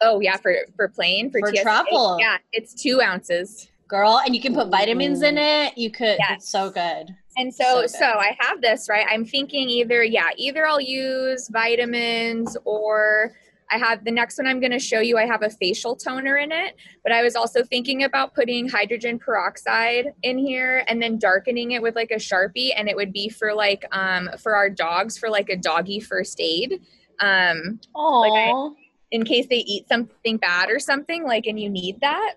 oh 0.03 0.21
yeah 0.21 0.37
for 0.37 0.55
for 0.77 0.89
plane 0.89 1.31
for, 1.31 1.41
For 1.41 1.53
TSA. 1.55 1.63
travel. 1.63 2.19
Yeah, 2.21 2.37
it's 2.53 2.75
two 2.75 3.01
ounces. 3.01 3.69
Girl, 3.89 4.21
and 4.25 4.35
you 4.35 4.41
can 4.41 4.55
put 4.55 4.69
vitamins 4.69 5.23
in 5.23 5.39
it. 5.39 5.79
You 5.79 5.91
could 5.91 6.17
Yes. 6.19 6.31
it's 6.39 6.49
so 6.49 6.69
good. 6.71 7.15
And 7.37 7.55
so, 7.55 7.87
So 7.87 7.99
so. 7.99 8.05
I 8.07 8.37
have 8.41 8.61
this 8.61 8.89
right. 8.89 9.07
I'm 9.09 9.25
thinking 9.25 9.69
either 9.69 10.03
yeah, 10.03 10.31
either 10.37 10.67
I'll 10.67 10.81
use 10.81 11.49
vitamins 11.49 12.57
or 12.65 13.33
I 13.71 13.79
have 13.79 14.05
the 14.05 14.11
next 14.11 14.39
one 14.39 14.47
I'm 14.47 14.61
going 14.61 14.73
to 14.73 14.79
show 14.79 15.01
you. 15.01 15.19
I 15.19 15.27
have 15.27 15.43
a 15.43 15.51
facial 15.51 15.97
toner 15.97 16.37
in 16.37 16.53
it, 16.53 16.77
but 17.03 17.13
I 17.13 17.23
was 17.23 17.35
also 17.35 17.63
thinking 17.63 18.05
about 18.05 18.35
putting 18.35 18.69
hydrogen 18.69 19.19
peroxide 19.19 20.13
in 20.23 20.39
here 20.39 20.85
and 20.87 21.03
then 21.03 21.19
darkening 21.19 21.73
it 21.73 21.83
with 21.83 21.97
like 21.97 22.11
a 22.11 22.17
sharpie, 22.17 22.71
and 22.77 22.89
it 22.89 22.97
would 22.97 23.13
be 23.13 23.29
for 23.29 23.55
like 23.55 23.85
um 23.93 24.31
for 24.39 24.55
our 24.55 24.71
dogs 24.71 25.19
for 25.19 25.29
like 25.29 25.49
a 25.49 25.57
doggy 25.57 26.01
first 26.01 26.41
aid. 26.41 26.81
Um, 27.21 27.81
Oh, 27.95 28.75
in 29.15 29.25
case 29.25 29.47
they 29.49 29.59
eat 29.59 29.89
something 29.89 30.39
bad 30.39 30.69
or 30.71 30.81
something 30.81 31.25
like 31.25 31.47
and 31.47 31.59
you 31.59 31.71
need 31.71 32.01
that 32.01 32.35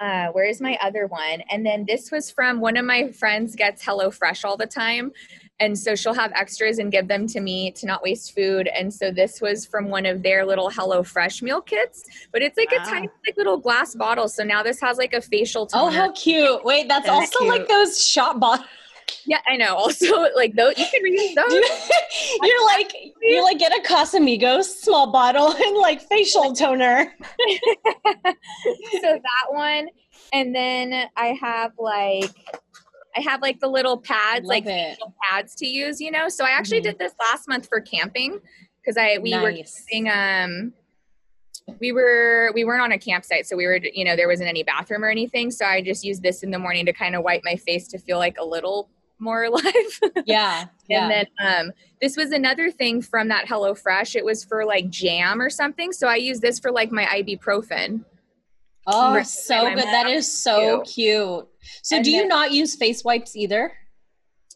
uh 0.00 0.28
where's 0.28 0.62
my 0.62 0.78
other 0.80 1.06
one 1.06 1.42
and 1.50 1.64
then 1.64 1.84
this 1.86 2.10
was 2.10 2.30
from 2.30 2.58
one 2.58 2.76
of 2.78 2.86
my 2.86 3.10
friends 3.12 3.54
gets 3.54 3.84
hello 3.84 4.10
fresh 4.10 4.44
all 4.44 4.56
the 4.56 4.66
time 4.66 5.12
and 5.60 5.78
so 5.78 5.94
she'll 5.94 6.14
have 6.14 6.32
extras 6.32 6.78
and 6.78 6.90
give 6.90 7.06
them 7.08 7.26
to 7.26 7.40
me 7.40 7.70
to 7.72 7.86
not 7.86 8.02
waste 8.02 8.34
food 8.34 8.68
and 8.68 8.92
so 8.92 9.10
this 9.10 9.40
was 9.40 9.64
from 9.66 9.88
one 9.88 10.06
of 10.06 10.22
their 10.22 10.44
little 10.44 10.70
hello 10.70 11.02
fresh 11.02 11.42
meal 11.42 11.60
kits 11.60 12.04
but 12.32 12.42
it's 12.42 12.56
like 12.56 12.70
Wow. 12.72 12.82
a 12.82 12.86
tiny 12.86 13.08
like 13.26 13.36
little 13.36 13.58
glass 13.58 13.94
bottle 13.94 14.28
so 14.28 14.42
now 14.44 14.62
this 14.62 14.80
has 14.80 14.98
like 14.98 15.12
a 15.12 15.20
facial 15.20 15.66
toner 15.66 15.84
oh, 15.84 15.90
how 15.90 16.12
cute! 16.12 16.64
Wait, 16.64 16.88
that's 16.88 17.06
That 17.06 17.12
also 17.12 17.44
like 17.44 17.68
those 17.68 18.04
shot 18.04 18.40
bottles. 18.40 18.66
yeah 19.26 19.40
i 19.48 19.56
know 19.56 19.74
also 19.76 20.26
like 20.34 20.54
those 20.54 20.76
you 20.78 20.86
can 20.90 21.02
reuse 21.02 21.34
those 21.50 21.52
you're 22.42 22.64
like 22.66 22.92
you 23.20 23.42
like 23.42 23.58
get 23.58 23.72
a 23.76 23.82
Casamigos 23.86 24.64
small 24.64 25.12
bottle 25.12 25.52
and 25.66 25.76
like 25.76 26.00
facial 26.00 26.54
toner. 26.54 27.12
so 28.24 29.00
that 29.02 29.46
one 29.50 29.88
and 30.32 30.54
then 30.54 31.08
i 31.16 31.26
have 31.40 31.72
like 31.78 32.30
i 33.16 33.20
have 33.20 33.40
like 33.42 33.60
the 33.60 33.68
little 33.68 33.98
pads 33.98 34.46
like 34.46 34.64
Love 34.64 34.74
it. 34.74 34.90
facial 34.94 35.14
pads 35.22 35.54
to 35.56 35.66
use 35.66 36.00
you 36.00 36.10
know 36.10 36.28
so 36.28 36.44
i 36.44 36.50
actually 36.50 36.80
Mhm. 36.80 36.84
did 36.84 36.98
this 36.98 37.12
last 37.20 37.48
month 37.48 37.68
for 37.68 37.80
camping 37.80 38.40
because 38.80 38.96
i 38.96 39.18
we 39.18 39.32
were 39.38 39.50
Nice. 39.52 39.84
camping 39.90 40.08
um 40.10 40.72
we 41.80 41.92
were 41.92 42.50
we 42.54 42.64
weren't 42.64 42.82
on 42.82 42.92
a 42.92 42.98
campsite 42.98 43.46
so 43.46 43.56
we 43.56 43.66
were 43.66 43.78
you 43.94 44.04
know 44.04 44.16
there 44.16 44.28
wasn't 44.28 44.48
any 44.48 44.62
bathroom 44.64 45.04
or 45.04 45.08
anything 45.08 45.50
so 45.50 45.64
i 45.64 45.80
just 45.80 46.04
used 46.04 46.22
this 46.22 46.42
in 46.42 46.50
the 46.50 46.58
morning 46.58 46.86
to 46.86 46.92
kind 46.92 47.14
of 47.14 47.22
wipe 47.22 47.42
my 47.44 47.54
face 47.56 47.86
to 47.88 47.98
feel 47.98 48.18
like 48.18 48.36
a 48.38 48.44
little 48.44 48.88
more 49.18 49.44
alive 49.50 49.64
Yeah, 50.26 50.66
yeah. 50.88 51.02
and 51.04 51.10
then 51.12 51.26
um, 51.68 51.72
this 52.00 52.16
was 52.16 52.32
another 52.32 52.72
thing 52.72 53.00
from 53.00 53.28
that 53.28 53.46
Hello 53.46 53.72
Fresh. 53.72 54.16
It 54.16 54.24
was 54.24 54.42
for 54.42 54.64
like 54.64 54.90
jam 54.90 55.40
or 55.40 55.48
something. 55.48 55.92
So 55.92 56.08
I 56.08 56.16
use 56.16 56.40
this 56.40 56.58
for 56.58 56.72
like 56.72 56.90
my 56.90 57.04
ibuprofen. 57.04 58.04
Oh, 58.86 59.14
Right. 59.14 59.26
so 59.26 59.68
good. 59.74 59.78
That 59.84 60.06
mom 60.06 60.22
so 60.22 60.80
cute. 60.82 61.46
So, 61.82 61.96
And 61.96 62.04
do 62.04 62.10
you 62.10 62.20
then- 62.22 62.28
not 62.28 62.52
use 62.52 62.74
face 62.76 63.04
wipes 63.04 63.36
either? 63.36 63.72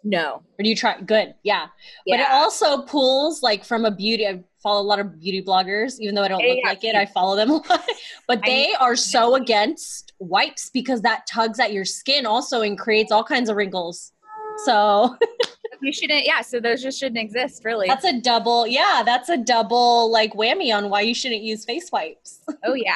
No. 0.05 0.43
Or 0.59 0.63
do 0.63 0.69
you 0.69 0.77
try? 0.77 1.01
Good, 1.01 1.35
yeah. 1.43 1.67
But 2.07 2.21
it 2.21 2.31
also 2.31 2.83
pulls 2.83 3.43
like 3.43 3.65
from 3.65 3.85
a 3.85 3.91
beauty. 3.91 4.25
I 4.27 4.45
follow 4.63 4.81
a 4.81 4.85
lot 4.87 5.01
of 5.01 5.19
beauty 5.19 5.43
bloggers, 5.43 5.99
even 5.99 6.15
though 6.15 6.23
I 6.23 6.29
don't 6.29 6.41
Yeah, 6.41 6.49
look 6.49 6.59
yeah. 6.63 6.69
like 6.69 6.85
it. 6.85 6.95
I 6.95 7.07
follow 7.07 7.35
them 7.35 7.51
a 7.51 7.55
lot. 7.55 7.85
But 8.29 8.43
they 8.45 8.73
are 8.75 8.95
so 8.97 9.35
against 9.37 10.13
wipes 10.21 10.71
because 10.71 11.03
that 11.03 11.27
tugs 11.27 11.59
at 11.59 11.73
your 11.73 11.85
skin 11.85 12.25
also 12.27 12.61
and 12.63 12.79
creates 12.79 13.11
all 13.11 13.25
kinds 13.25 13.49
of 13.49 13.57
wrinkles. 13.57 14.13
So 14.65 15.17
you 15.83 15.93
shouldn't. 15.93 16.25
Yeah, 16.25 16.41
so 16.41 16.61
those 16.61 16.83
just 16.83 16.99
shouldn't 17.01 17.19
exist, 17.19 17.65
really. 17.65 17.89
That's 17.89 18.05
a 18.05 18.21
double. 18.21 18.67
Yeah, 18.67 19.03
that's 19.05 19.29
a 19.29 19.37
double 19.37 20.11
like 20.11 20.35
whammy 20.35 20.73
on 20.77 20.89
why 20.89 21.01
you 21.03 21.15
shouldn't 21.15 21.43
use 21.43 21.65
face 21.65 21.91
wipes. 21.91 22.41
oh 22.65 22.75
yeah. 22.75 22.95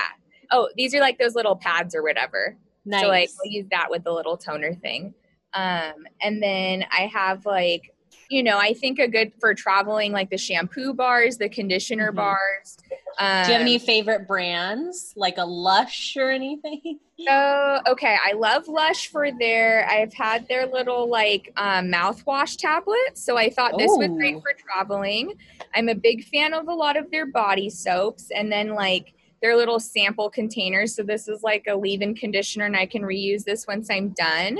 Oh, 0.50 0.68
these 0.76 0.94
are 0.94 1.00
like 1.00 1.18
those 1.18 1.34
little 1.34 1.56
pads 1.56 1.94
or 1.94 2.02
whatever. 2.02 2.56
nice. 2.84 3.02
So 3.02 3.08
like 3.08 3.28
we'll 3.42 3.52
use 3.52 3.66
that 3.70 3.88
with 3.90 4.04
the 4.04 4.12
little 4.12 4.36
toner 4.36 4.74
thing. 4.74 5.14
Um, 5.52 6.06
and 6.22 6.42
then 6.42 6.84
I 6.92 7.06
have 7.12 7.44
like, 7.46 7.94
you 8.28 8.42
know, 8.42 8.58
I 8.58 8.72
think 8.74 8.98
a 9.00 9.08
good 9.08 9.32
for 9.40 9.54
traveling 9.54 10.12
like 10.12 10.30
the 10.30 10.38
shampoo 10.38 10.94
bars, 10.94 11.36
the 11.38 11.48
conditioner 11.48 12.12
Mhm. 12.12 12.16
bars. 12.16 12.78
Um, 13.18 13.42
Do 13.44 13.48
you 13.48 13.52
have 13.54 13.60
any 13.60 13.78
favorite 13.78 14.26
brands 14.28 15.12
like 15.16 15.36
a 15.38 15.44
Lush 15.44 16.16
or 16.16 16.30
anything? 16.40 17.00
So 17.26 17.80
okay, 17.88 18.16
I 18.24 18.32
love 18.32 18.66
Lush 18.68 19.08
for 19.08 19.30
their. 19.32 19.86
I've 19.90 20.14
had 20.14 20.48
their 20.48 20.66
little 20.66 21.08
like 21.08 21.52
um, 21.56 21.88
mouthwash 21.92 22.56
tablets, 22.56 23.22
so 23.22 23.36
I 23.36 23.50
thought 23.50 23.76
this 23.76 23.90
was 23.90 24.08
great 24.16 24.40
for 24.40 24.52
traveling. 24.56 25.34
I'm 25.74 25.88
a 25.90 25.94
big 25.94 26.24
fan 26.24 26.54
of 26.54 26.68
a 26.68 26.72
lot 26.74 26.96
of 26.96 27.10
their 27.10 27.26
body 27.26 27.68
soaps, 27.68 28.30
and 28.30 28.50
then 28.50 28.70
like 28.74 29.12
their 29.42 29.56
little 29.56 29.80
sample 29.80 30.28
containers. 30.30 30.94
So 30.94 31.02
this 31.02 31.28
is 31.28 31.42
like 31.42 31.64
a 31.68 31.74
leave-in 31.74 32.14
conditioner, 32.14 32.66
and 32.66 32.76
I 32.76 32.86
can 32.86 33.02
reuse 33.02 33.44
this 33.44 33.66
once 33.66 33.88
I'm 33.90 34.10
done. 34.10 34.58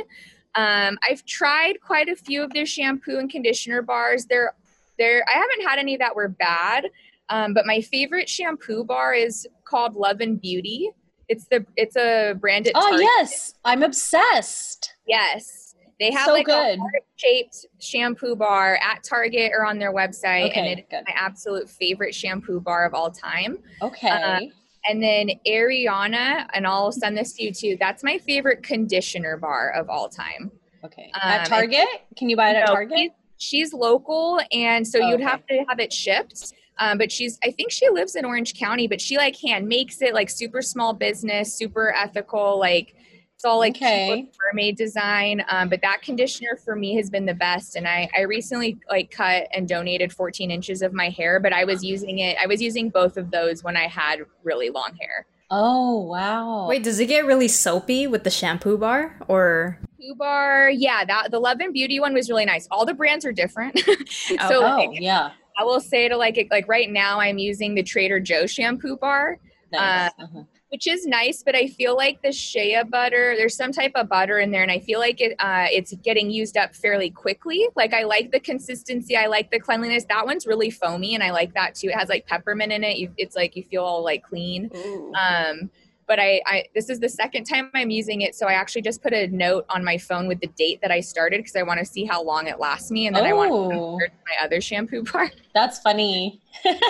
Um, 0.55 0.99
I've 1.09 1.25
tried 1.27 1.81
quite 1.81 2.09
a 2.09 2.17
few 2.17 2.43
of 2.43 2.53
their 2.53 2.67
shampoo 2.67 3.19
and 3.19 3.31
conditioner 3.31 3.83
bars. 3.83 4.27
They're 4.27 4.55
they're 4.99 5.25
I 5.29 5.33
haven't 5.33 5.69
had 5.69 5.79
any 5.79 5.97
that 5.99 6.15
were 6.17 6.29
bad. 6.29 6.87
Um, 7.29 7.55
but 7.55 7.65
my 7.65 7.81
favorite 7.81 8.29
shampoo 8.29 8.83
bar 8.83 9.15
is 9.15 9.47
called 9.65 9.95
Love 9.95 10.21
and 10.21 10.41
Beauty. 10.41 10.91
It's 11.29 11.45
the 11.45 11.65
it's 11.77 11.95
a 11.97 12.35
brand 12.41 12.67
at 12.67 12.73
Oh 12.75 12.81
Target. 12.91 13.01
yes, 13.17 13.55
I'm 13.65 13.85
obsessed. 13.85 14.95
Yes. 15.07 15.75
They 16.01 16.11
have 16.13 16.27
So 16.27 16.33
like 16.33 16.47
good. 16.47 16.79
a 16.79 16.81
heart 16.81 17.05
shaped 17.17 17.67
shampoo 17.79 18.35
bar 18.35 18.79
at 18.83 19.05
Target 19.05 19.53
or 19.55 19.65
on 19.67 19.79
their 19.79 19.93
website, 19.95 20.57
and 20.57 20.67
Okay, 20.67 20.87
it's 20.91 21.07
my 21.07 21.15
absolute 21.15 21.69
favorite 21.71 22.15
shampoo 22.15 22.59
bar 22.59 22.85
of 22.87 22.95
all 22.95 23.11
time. 23.11 23.59
Okay. 23.83 24.09
Uh, 24.09 24.41
And 24.89 25.03
then 25.03 25.31
Ariana, 25.47 26.47
and 26.55 26.67
I'll 26.67 26.93
send 26.93 27.17
this 27.17 27.33
to 27.35 27.45
you 27.45 27.53
too. 27.53 27.77
That's 27.79 28.03
my 28.03 28.19
favorite 28.19 28.63
conditioner 28.63 29.37
bar 29.37 29.71
of 29.71 29.89
all 29.91 30.09
time. 30.09 30.51
okay. 30.85 31.11
um, 31.15 31.31
at 31.31 31.47
Target? 31.47 31.87
Can 32.17 32.31
you 32.31 32.37
buy 32.37 32.51
it 32.51 32.57
at 32.57 32.67
No, 32.67 32.75
Target? 32.75 32.99
she's- 32.99 33.13
She's 33.43 33.73
local, 33.73 34.39
and 34.53 34.87
so 34.87 34.99
you'd 34.99 35.15
Okay. 35.15 35.23
have 35.23 35.47
to 35.47 35.65
have 35.67 35.81
it 35.81 35.95
shipped. 35.95 36.53
Um, 36.79 36.99
but 36.99 37.11
she's, 37.11 37.39
I 37.43 37.51
think 37.51 37.71
she 37.71 37.89
lives 37.89 38.15
in 38.15 38.27
Orange 38.27 38.53
County, 38.53 38.87
but 38.87 39.01
she 39.01 39.17
like 39.17 39.35
hand 39.35 39.67
makes 39.67 40.03
it 40.03 40.13
like 40.13 40.29
super 40.29 40.61
small 40.61 40.93
business, 40.93 41.55
super 41.55 41.95
ethical. 41.97 42.59
Like 42.59 42.95
it's 43.41 43.45
all 43.47 43.59
like 43.59 43.73
cute 43.73 43.89
Okay. 43.89 44.29
mermaid 44.53 44.77
design. 44.77 45.43
Um, 45.49 45.71
but 45.71 45.81
that 45.81 46.03
conditioner 46.03 46.57
for 46.63 46.77
me 46.77 46.95
has 46.97 47.09
been 47.09 47.25
the 47.25 47.33
best. 47.33 47.75
And 47.75 47.89
I, 47.89 48.07
I 48.15 48.21
recently 48.23 48.79
like 48.91 49.11
cut 49.11 49.49
and 49.55 49.67
donated 49.67 50.13
14 50.13 50.51
inches 50.51 50.83
of 50.83 50.93
my 50.93 51.09
hair, 51.09 51.41
but 51.41 51.51
I 51.55 51.65
was 51.65 51.83
using 51.83 52.19
it. 52.19 52.37
I 52.39 52.47
was 52.47 52.61
using 52.61 52.91
both 52.91 53.17
of 53.17 53.31
those 53.31 53.65
when 53.65 53.79
I 53.79 53.87
had 53.87 54.21
really 54.45 54.69
long 54.69 54.95
hair. 55.01 55.25
Oh 55.49 56.03
wow. 56.03 56.69
Wait, 56.69 56.83
does 56.83 57.01
it 57.01 57.07
get 57.07 57.25
really 57.25 57.49
soapy 57.49 58.07
with 58.07 58.25
the 58.25 58.31
shampoo 58.31 58.77
bar? 58.77 59.19
Or 59.27 59.79
Poo 59.99 60.15
bar, 60.17 60.69
yeah, 60.69 61.05
that 61.07 61.31
the 61.31 61.39
Love 61.41 61.61
and 61.61 61.73
Beauty 61.73 61.99
one 61.99 62.13
was 62.13 62.29
really 62.29 62.45
nice. 62.45 62.69
All 62.71 62.85
the 62.85 62.95
brands 62.95 63.25
are 63.25 63.33
different, 63.33 63.79
so 64.09 64.37
oh 64.51 64.77
like, 64.77 65.01
yeah. 65.01 65.31
I 65.59 65.65
will 65.65 65.81
say 65.81 66.09
to 66.11 66.17
like 66.17 66.47
like 66.51 66.69
right 66.69 66.91
now 66.91 67.21
I'm 67.21 67.39
using 67.39 67.75
the 67.75 67.83
Trader 67.83 68.21
Joe 68.21 68.47
shampoo 68.47 68.99
bar, 68.99 69.39
Nice. 69.73 70.11
Uh-huh. 70.19 70.43
Which 70.71 70.87
is 70.87 71.05
nice, 71.05 71.43
but 71.43 71.57
I 71.57 71.67
feel 71.67 71.97
like 71.97 72.23
the 72.23 72.31
shea 72.33 72.81
butter, 72.85 73.35
there's 73.37 73.57
some 73.57 73.73
type 73.73 73.93
of 73.97 74.09
butter 74.09 74.39
in 74.39 74.53
there, 74.53 74.63
and 74.63 74.71
I 74.71 74.79
feel 74.79 75.01
like 75.01 75.21
it 75.21 75.35
uh, 75.41 75.67
it's 75.71 75.93
getting 76.03 76.31
used 76.31 76.57
up 76.57 76.75
fairly 76.75 77.11
quickly. 77.11 77.67
Like 77.75 77.93
I 77.93 78.05
like 78.05 78.31
the 78.31 78.41
consistency, 78.41 79.17
I 79.17 79.27
like 79.27 79.51
the 79.51 79.59
cleanliness. 79.59 80.05
That 80.05 80.27
one's 80.27 80.47
really 80.47 80.71
foamy, 80.71 81.15
and 81.15 81.25
I 81.25 81.33
like 81.33 81.55
that 81.55 81.75
too. 81.75 81.89
It 81.89 81.97
has 81.97 82.09
like 82.09 82.27
peppermint 82.27 82.73
in 82.73 82.85
it. 82.85 82.99
You, 82.99 83.13
it's 83.17 83.35
like 83.35 83.57
you 83.57 83.65
feel 83.65 83.83
all 83.83 84.05
like 84.05 84.23
clean. 84.23 84.71
Um, 85.15 85.71
but 86.11 86.19
I, 86.19 86.43
I 86.45 86.65
this 86.75 86.91
is 86.91 86.99
the 86.99 87.09
second 87.09 87.45
time 87.45 87.71
I'm 87.73 87.89
using 87.89 88.23
it, 88.23 88.35
so 88.35 88.49
I 88.49 88.55
actually 88.55 88.83
just 88.83 89.01
put 89.01 89.13
a 89.13 89.29
note 89.29 89.65
on 89.71 89.85
my 89.85 89.97
phone 89.97 90.27
with 90.27 90.41
the 90.41 90.49
date 90.59 90.81
that 90.83 90.91
I 90.91 90.99
started 90.99 91.39
because 91.39 91.55
I 91.55 91.63
want 91.63 91.79
to 91.79 91.85
see 91.87 92.05
how 92.05 92.21
long 92.21 92.49
it 92.49 92.59
lasts 92.59 92.91
me, 92.91 93.07
and 93.07 93.15
then 93.15 93.25
I 93.25 93.33
want 93.33 93.51
to 93.51 93.55
Oh. 93.55 93.91
compare 93.93 94.11
my 94.27 94.45
other 94.45 94.61
shampoo 94.61 95.05
bar. 95.13 95.31
That's 95.55 95.79
funny. 95.79 96.43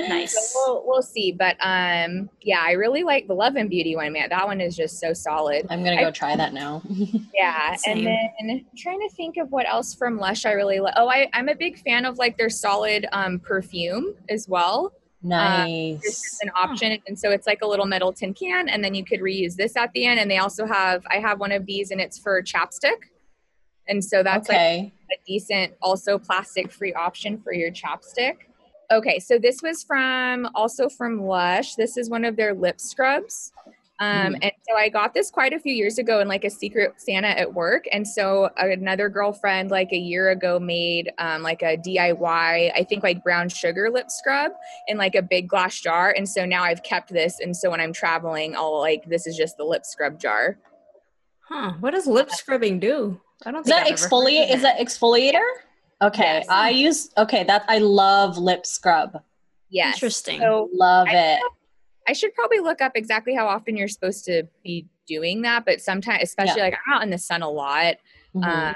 So 0.00 0.08
nice. 0.08 0.52
we'll, 0.54 0.82
we'll 0.86 1.02
see. 1.02 1.30
But 1.32 1.56
um, 1.60 2.28
yeah, 2.40 2.60
I 2.60 2.72
really 2.72 3.04
like 3.04 3.28
the 3.28 3.34
Love 3.34 3.54
and 3.56 3.68
Beauty 3.70 3.94
one, 3.94 4.12
man. 4.12 4.28
That 4.30 4.46
one 4.46 4.60
is 4.60 4.74
just 4.74 4.98
so 4.98 5.12
solid. 5.12 5.66
I'm 5.70 5.84
gonna 5.84 6.00
go 6.00 6.10
try 6.10 6.34
that 6.34 6.52
now. 6.54 6.82
Yeah. 7.34 7.76
Same. 7.76 8.06
And 8.06 8.48
then 8.48 8.64
I'm 8.70 8.76
trying 8.76 9.00
to 9.00 9.14
think 9.14 9.36
of 9.36 9.52
what 9.52 9.68
else 9.68 9.94
from 9.94 10.18
Lush 10.18 10.44
I 10.46 10.52
really 10.52 10.80
like. 10.80 10.94
Oh, 10.96 11.08
I, 11.08 11.28
I'm 11.34 11.48
a 11.48 11.54
big 11.54 11.78
fan 11.84 12.04
of 12.04 12.16
like 12.18 12.36
their 12.38 12.48
solid 12.50 13.06
um, 13.12 13.38
perfume 13.38 14.14
as 14.28 14.48
well. 14.48 14.92
Uh, 15.24 15.66
there's 15.66 15.68
nice. 15.68 16.02
just 16.02 16.42
an 16.42 16.50
option. 16.56 16.92
Hmm. 16.92 17.02
And 17.08 17.18
so 17.18 17.30
it's 17.30 17.46
like 17.46 17.62
a 17.62 17.66
little 17.66 17.86
metal 17.86 18.12
tin 18.12 18.34
can, 18.34 18.68
and 18.68 18.82
then 18.82 18.94
you 18.94 19.04
could 19.04 19.20
reuse 19.20 19.54
this 19.54 19.76
at 19.76 19.92
the 19.92 20.06
end. 20.06 20.20
And 20.20 20.30
they 20.30 20.38
also 20.38 20.66
have, 20.66 21.04
I 21.10 21.18
have 21.18 21.40
one 21.40 21.52
of 21.52 21.66
these 21.66 21.90
and 21.90 22.00
it's 22.00 22.18
for 22.18 22.42
chapstick. 22.42 23.08
And 23.88 24.04
so 24.04 24.22
that's 24.22 24.48
like 24.48 24.58
a 24.58 24.92
decent 25.26 25.74
also 25.82 26.18
plastic 26.18 26.70
free 26.70 26.94
option 26.94 27.38
for 27.38 27.52
your 27.52 27.70
chapstick 27.70 28.36
okay 28.92 29.18
so 29.18 29.38
this 29.38 29.62
was 29.62 29.82
from 29.82 30.48
also 30.54 30.88
from 30.88 31.22
lush 31.22 31.74
this 31.74 31.96
is 31.96 32.10
one 32.10 32.24
of 32.24 32.36
their 32.36 32.54
lip 32.54 32.78
scrubs 32.78 33.52
um, 34.02 34.32
Mm. 34.34 34.38
and 34.42 34.52
so 34.68 34.72
i 34.76 34.88
got 34.88 35.10
this 35.14 35.30
quite 35.30 35.52
a 35.52 35.60
few 35.60 35.74
years 35.82 35.96
ago 35.98 36.14
in 36.20 36.28
like 36.34 36.44
a 36.44 36.50
secret 36.50 36.88
santa 37.06 37.28
at 37.42 37.52
work 37.62 37.84
and 37.92 38.06
so 38.16 38.24
another 38.56 39.08
girlfriend 39.08 39.70
like 39.70 39.90
a 39.92 39.96
year 40.10 40.30
ago 40.30 40.58
made 40.58 41.06
um, 41.18 41.42
like 41.42 41.62
a 41.62 41.76
diy 41.86 42.72
i 42.80 42.82
think 42.88 43.02
like 43.02 43.22
brown 43.22 43.48
sugar 43.48 43.86
lip 43.90 44.10
scrub 44.10 44.52
in 44.88 44.96
like 45.04 45.14
a 45.14 45.22
big 45.22 45.48
glass 45.48 45.80
jar 45.80 46.14
and 46.16 46.26
so 46.28 46.44
now 46.44 46.62
i've 46.64 46.82
kept 46.82 47.08
this 47.12 47.40
and 47.40 47.54
so 47.56 47.70
when 47.70 47.80
i'm 47.80 47.92
traveling 47.92 48.54
i'll 48.56 48.78
like 48.80 49.02
this 49.06 49.26
is 49.26 49.36
just 49.36 49.56
the 49.56 49.64
lip 49.64 49.84
scrub 49.84 50.18
jar 50.20 50.58
Huh. 51.48 51.72
What 51.80 51.90
does 51.90 52.06
lip 52.06 52.30
scrubbing 52.30 52.78
do? 52.80 53.20
I 53.44 53.50
don't 53.50 53.60
Is 53.60 53.66
think 53.66 53.76
that 53.76 53.86
I've 53.86 53.92
ever 53.92 54.02
heard 54.02 54.10
exfoliate? 54.10 54.54
Is 54.54 54.62
that 54.62 54.78
exfoliator? 54.78 55.48
Okay. 56.00 56.22
Yes. 56.40 56.46
I 56.48 56.70
use 56.70 57.10
okay, 57.18 57.44
that 57.44 57.64
I 57.68 57.78
love 57.78 58.38
lip 58.38 58.64
scrub. 58.64 59.20
yes 59.68 59.96
Interesting. 59.96 60.40
so 60.40 60.70
Love 60.72 61.08
I 61.10 61.16
it. 61.34 61.40
I 62.08 62.12
should 62.12 62.34
probably 62.34 62.60
look 62.60 62.80
up 62.80 62.92
exactly 62.96 63.34
how 63.34 63.46
often 63.46 63.76
you're 63.76 63.88
supposed 63.88 64.24
to 64.26 64.44
be 64.64 64.86
doing 65.06 65.42
that, 65.42 65.64
but 65.64 65.80
sometimes, 65.80 66.22
especially 66.22 66.62
like 66.62 66.74
I'm 66.86 66.94
out 66.94 67.02
in 67.02 67.10
the 67.10 67.18
sun 67.18 67.42
a 67.42 67.50
lot, 67.50 67.96
Mhm. 68.34 68.44
um, 68.70 68.74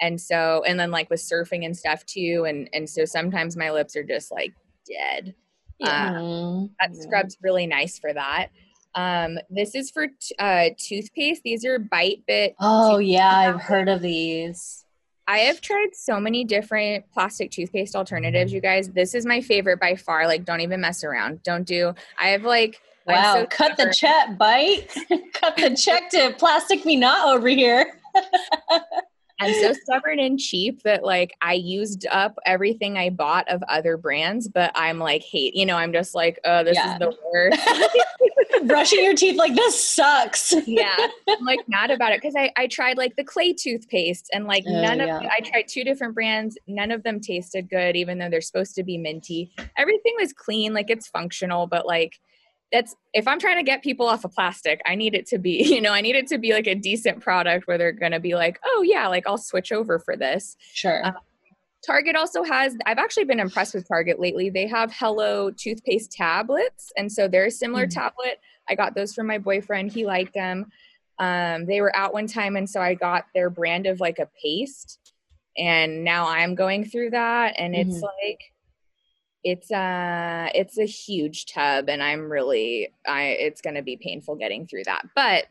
and 0.00 0.20
so 0.20 0.62
and 0.66 0.78
then 0.78 0.90
like 0.90 1.08
with 1.10 1.20
surfing 1.20 1.64
and 1.64 1.76
stuff 1.76 2.04
too, 2.06 2.44
and 2.48 2.68
and 2.72 2.88
so 2.88 3.04
sometimes 3.04 3.56
my 3.56 3.70
lips 3.70 3.96
are 3.96 4.04
just 4.04 4.30
like 4.32 4.54
dead. 4.88 5.34
Yeah. 5.78 6.10
Mhm. 6.10 6.70
that 6.80 6.90
Yeah. 6.94 7.00
scrub's 7.02 7.36
really 7.42 7.66
nice 7.66 7.98
for 7.98 8.12
that. 8.12 8.48
Um, 8.94 9.38
this 9.50 9.74
is 9.74 9.90
for 9.90 10.06
t- 10.08 10.34
uh, 10.38 10.70
toothpaste. 10.78 11.42
These 11.42 11.66
are 11.66 11.78
Bite 11.78 12.24
Bit. 12.26 12.54
Oh 12.58 12.96
yeah, 12.98 13.28
I've 13.28 13.60
heard 13.60 13.88
of 13.90 14.00
these. 14.02 14.85
I 15.28 15.38
have 15.38 15.60
tried 15.60 15.88
so 15.94 16.20
many 16.20 16.44
different 16.44 17.04
plastic 17.12 17.50
toothpaste 17.50 17.96
alternatives, 17.96 18.52
you 18.52 18.60
guys. 18.60 18.90
This 18.90 19.14
is 19.14 19.26
my 19.26 19.40
favorite 19.40 19.80
by 19.80 19.96
far. 19.96 20.26
Like, 20.26 20.44
don't 20.44 20.60
even 20.60 20.80
mess 20.80 21.02
around. 21.02 21.42
Don't 21.42 21.64
do. 21.64 21.94
I 22.18 22.28
have 22.28 22.44
like. 22.44 22.80
Wow, 23.06 23.34
so 23.34 23.46
cut 23.46 23.76
the 23.76 23.94
check, 23.96 24.36
bite. 24.36 24.88
cut 25.32 25.56
the 25.56 25.76
check 25.76 26.10
to 26.10 26.34
plastic 26.38 26.84
me 26.84 26.96
not 26.96 27.28
over 27.34 27.48
here. 27.48 28.00
I'm 29.40 29.52
so 29.60 29.72
stubborn 29.74 30.18
and 30.18 30.38
cheap 30.38 30.82
that 30.84 31.04
like 31.04 31.34
I 31.42 31.52
used 31.54 32.06
up 32.10 32.38
everything 32.46 32.96
I 32.96 33.10
bought 33.10 33.48
of 33.48 33.62
other 33.68 33.96
brands, 33.96 34.48
but 34.48 34.72
I'm 34.74 34.98
like 34.98 35.22
hate, 35.22 35.54
you 35.54 35.66
know, 35.66 35.76
I'm 35.76 35.92
just 35.92 36.14
like, 36.14 36.38
oh, 36.44 36.64
this 36.64 36.76
Yeah. 36.76 36.94
is 36.94 36.98
the 36.98 37.16
worst. 37.32 38.66
Brushing 38.66 39.04
your 39.04 39.14
teeth 39.14 39.36
like 39.36 39.54
this 39.54 39.82
sucks. 39.82 40.54
yeah. 40.66 40.94
I'm 41.28 41.44
like 41.44 41.60
mad 41.68 41.90
about 41.90 42.12
it 42.12 42.20
because 42.20 42.34
I, 42.36 42.50
I 42.56 42.66
tried 42.66 42.96
like 42.96 43.14
the 43.16 43.24
clay 43.24 43.52
toothpaste 43.52 44.30
and 44.32 44.46
like 44.46 44.64
Oh, 44.66 44.80
none 44.82 44.98
yeah. 45.00 45.18
of 45.18 45.26
I 45.26 45.40
tried 45.40 45.68
two 45.68 45.84
different 45.84 46.14
brands, 46.14 46.56
none 46.66 46.90
of 46.90 47.02
them 47.02 47.20
tasted 47.20 47.68
good, 47.68 47.94
even 47.96 48.18
though 48.18 48.30
they're 48.30 48.40
supposed 48.40 48.74
to 48.76 48.82
be 48.82 48.96
minty. 48.98 49.52
Everything 49.76 50.14
was 50.18 50.32
clean, 50.32 50.72
like 50.74 50.90
it's 50.90 51.06
functional, 51.08 51.66
but 51.66 51.86
like 51.86 52.18
that's 52.72 52.94
if 53.14 53.28
I'm 53.28 53.38
trying 53.38 53.56
to 53.56 53.62
get 53.62 53.82
people 53.82 54.06
off 54.06 54.24
of 54.24 54.32
plastic, 54.32 54.80
I 54.86 54.94
need 54.94 55.14
it 55.14 55.26
to 55.28 55.38
be, 55.38 55.62
you 55.74 55.80
know, 55.80 55.92
I 55.92 56.00
need 56.00 56.16
it 56.16 56.26
to 56.28 56.38
be 56.38 56.52
like 56.52 56.66
a 56.66 56.74
decent 56.74 57.20
product 57.20 57.66
where 57.66 57.78
they're 57.78 57.92
gonna 57.92 58.20
be 58.20 58.34
like, 58.34 58.58
oh 58.64 58.82
yeah, 58.86 59.08
like 59.08 59.26
I'll 59.26 59.38
switch 59.38 59.72
over 59.72 59.98
for 59.98 60.16
this. 60.16 60.56
Sure. 60.72 61.04
Uh, 61.04 61.12
Target 61.84 62.16
also 62.16 62.42
has, 62.42 62.76
I've 62.84 62.98
actually 62.98 63.24
been 63.24 63.38
impressed 63.38 63.72
with 63.74 63.86
Target 63.86 64.18
lately. 64.18 64.50
They 64.50 64.66
have 64.66 64.92
Hello 64.92 65.52
toothpaste 65.52 66.10
tablets. 66.10 66.90
And 66.96 67.12
so 67.12 67.28
they're 67.28 67.46
a 67.46 67.50
similar 67.50 67.86
Mhm. 67.86 67.94
tablet. 67.94 68.40
I 68.68 68.74
got 68.74 68.96
those 68.96 69.14
from 69.14 69.28
my 69.28 69.38
boyfriend. 69.38 69.92
He 69.92 70.04
liked 70.04 70.34
them. 70.34 70.72
Um, 71.20 71.64
they 71.66 71.80
were 71.80 71.94
out 71.94 72.12
one 72.12 72.26
time. 72.26 72.56
And 72.56 72.68
so 72.68 72.80
I 72.80 72.94
got 72.94 73.26
their 73.34 73.50
brand 73.50 73.86
of 73.86 74.00
like 74.00 74.18
a 74.18 74.28
paste. 74.42 74.98
And 75.56 76.02
now 76.02 76.26
I'm 76.26 76.56
going 76.56 76.84
through 76.84 77.10
that. 77.10 77.54
And 77.56 77.76
it's 77.76 77.98
Mhm. 77.98 78.02
like, 78.02 78.40
it's 79.50 79.70
a 79.70 80.50
it's 80.54 80.76
a 80.76 80.84
huge 80.84 81.46
tub 81.46 81.88
and 81.88 82.02
i'm 82.02 82.30
really 82.30 82.88
i 83.06 83.22
it's 83.46 83.60
going 83.60 83.76
to 83.76 83.82
be 83.82 83.96
painful 83.96 84.34
getting 84.34 84.66
through 84.66 84.84
that 84.84 85.02
but 85.14 85.44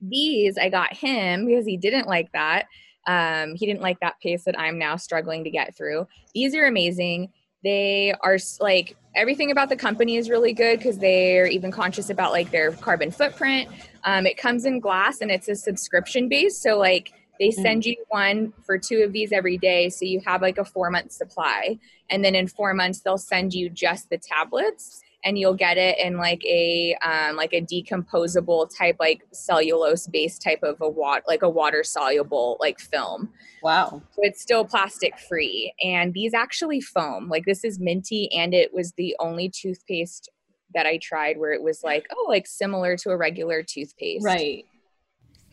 these 0.00 0.58
i 0.58 0.68
got 0.68 0.92
him 0.92 1.46
because 1.46 1.64
he 1.64 1.76
didn't 1.76 2.06
like 2.06 2.30
that 2.32 2.66
Um, 3.06 3.54
he 3.54 3.66
didn't 3.66 3.82
like 3.82 4.00
that 4.00 4.18
pace 4.20 4.44
that 4.44 4.58
I'm 4.58 4.78
now 4.78 4.96
struggling 4.96 5.44
to 5.44 5.50
get 5.50 5.76
through. 5.76 6.08
These 6.34 6.54
are 6.56 6.66
amazing. 6.66 7.30
They 7.62 8.12
are 8.20 8.36
like 8.60 8.96
everything 9.14 9.50
about 9.52 9.68
the 9.68 9.76
company 9.76 10.16
is 10.16 10.28
really 10.28 10.52
good 10.52 10.78
because 10.78 10.98
they're 10.98 11.46
even 11.46 11.70
conscious 11.70 12.10
about 12.10 12.32
like 12.32 12.50
their 12.50 12.72
carbon 12.72 13.12
footprint. 13.12 13.68
Um, 14.04 14.26
it 14.26 14.36
comes 14.36 14.64
in 14.64 14.80
glass 14.80 15.20
and 15.20 15.30
it's 15.30 15.48
a 15.48 15.54
subscription 15.54 16.28
base. 16.28 16.60
So 16.60 16.78
like 16.78 17.12
they 17.38 17.48
mm. 17.48 17.54
send 17.54 17.86
you 17.86 17.96
one 18.08 18.52
for 18.64 18.78
two 18.78 19.02
of 19.02 19.12
these 19.12 19.32
every 19.32 19.58
day. 19.58 19.88
So 19.88 20.04
you 20.04 20.20
have 20.26 20.42
like 20.42 20.58
a 20.58 20.64
four 20.64 20.90
month 20.90 21.12
supply. 21.12 21.78
And 22.10 22.24
then 22.24 22.34
in 22.34 22.46
four 22.46 22.72
months, 22.74 23.00
they'll 23.00 23.18
send 23.18 23.52
you 23.54 23.68
just 23.68 24.10
the 24.10 24.18
tablets 24.18 25.02
and 25.26 25.36
you'll 25.36 25.54
get 25.54 25.76
it 25.76 25.98
in 25.98 26.16
like 26.16 26.42
a 26.44 26.96
um, 27.02 27.36
like 27.36 27.52
a 27.52 27.60
decomposable 27.60 28.70
type 28.74 28.96
like 29.00 29.26
cellulose 29.32 30.06
based 30.06 30.40
type 30.40 30.62
of 30.62 30.76
a 30.80 30.88
water 30.88 31.22
like 31.26 31.42
a 31.42 31.48
water 31.48 31.82
soluble 31.82 32.56
like 32.60 32.78
film 32.78 33.28
wow 33.62 34.00
so 34.12 34.20
it's 34.22 34.40
still 34.40 34.64
plastic 34.64 35.18
free 35.18 35.74
and 35.82 36.14
these 36.14 36.32
actually 36.32 36.80
foam 36.80 37.28
like 37.28 37.44
this 37.44 37.64
is 37.64 37.78
minty 37.78 38.32
and 38.32 38.54
it 38.54 38.72
was 38.72 38.92
the 38.92 39.16
only 39.18 39.48
toothpaste 39.48 40.30
that 40.74 40.86
i 40.86 40.96
tried 40.98 41.38
where 41.38 41.52
it 41.52 41.62
was 41.62 41.82
like 41.82 42.06
oh 42.12 42.26
like 42.28 42.46
similar 42.46 42.96
to 42.96 43.10
a 43.10 43.16
regular 43.16 43.62
toothpaste 43.62 44.24
right 44.24 44.64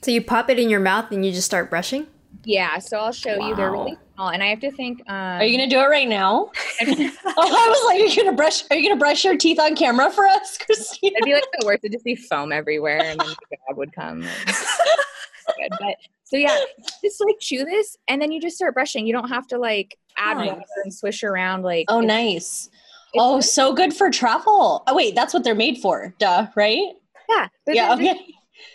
so 0.04 0.12
you 0.12 0.22
pop 0.22 0.50
it 0.50 0.60
in 0.60 0.70
your 0.70 0.80
mouth 0.80 1.12
and 1.12 1.26
you 1.26 1.32
just 1.32 1.46
start 1.46 1.70
brushing 1.70 2.08
yeah, 2.46 2.80
so 2.80 2.98
I'll 2.98 3.12
show 3.12 3.38
wow. 3.38 3.50
you. 3.50 3.56
They're 3.56 3.72
really 3.72 3.98
small, 4.16 4.30
and 4.30 4.44
I 4.44 4.48
have 4.48 4.60
to 4.62 4.72
think. 4.72 5.02
Um, 5.08 5.16
are 5.16 5.44
you 5.44 5.58
gonna 5.58 5.70
do 5.70 5.80
it 5.80 5.86
right 5.86 6.08
now? 6.08 6.52
oh, 6.82 6.88
I 6.88 7.68
was 7.70 7.86
like, 7.86 8.02
are 8.02 8.06
you 8.06 8.16
gonna 8.16 8.36
brush? 8.36 8.64
Are 8.70 8.76
you 8.76 8.88
gonna 8.88 9.00
brush 9.00 9.24
your 9.24 9.38
teeth 9.38 9.60
on 9.60 9.76
camera 9.76 10.12
for 10.12 10.26
us, 10.26 10.58
Cristina? 10.66 11.16
It'd 11.18 11.26
be 11.26 11.34
like 11.34 11.46
the 11.60 11.66
worst. 11.66 11.84
It'd 11.84 11.94
just 11.94 12.06
be 12.06 12.16
foam 12.16 12.52
everywhere, 12.52 13.00
and 13.00 13.20
then 13.20 13.28
the 13.28 13.58
dog 13.68 13.78
would 13.78 13.94
come. 13.94 14.22
good. 14.22 15.70
But 15.80 15.96
so 16.26 16.38
yeah, 16.38 16.58
just 17.02 17.24
like 17.24 17.40
chew 17.40 17.64
this, 17.64 17.98
and 18.08 18.22
then 18.22 18.32
you 18.32 18.42
just 18.42 18.56
start 18.56 18.74
brushing. 18.74 19.08
You 19.08 19.14
don't 19.14 19.30
have 19.30 19.48
to 19.48 19.58
like 19.58 19.98
add 20.18 20.38
nice. 20.38 20.50
water 20.50 20.64
and 20.84 20.94
swish 20.94 21.24
around. 21.24 21.64
Like 21.64 21.86
oh, 21.88 22.02
nice. 22.02 22.70
oh, 23.16 23.40
so 23.40 23.74
good 23.74 23.94
for 23.94 24.10
travel. 24.10 24.84
Oh 24.86 24.96
wait, 24.96 25.16
that's 25.16 25.34
what 25.34 25.44
they're 25.44 25.56
made 25.56 25.78
for. 25.78 26.14
Duh, 26.20 26.48
right? 26.56 26.84
Yeah. 27.30 27.48
Yeah. 27.68 27.94
Okay. 27.94 28.20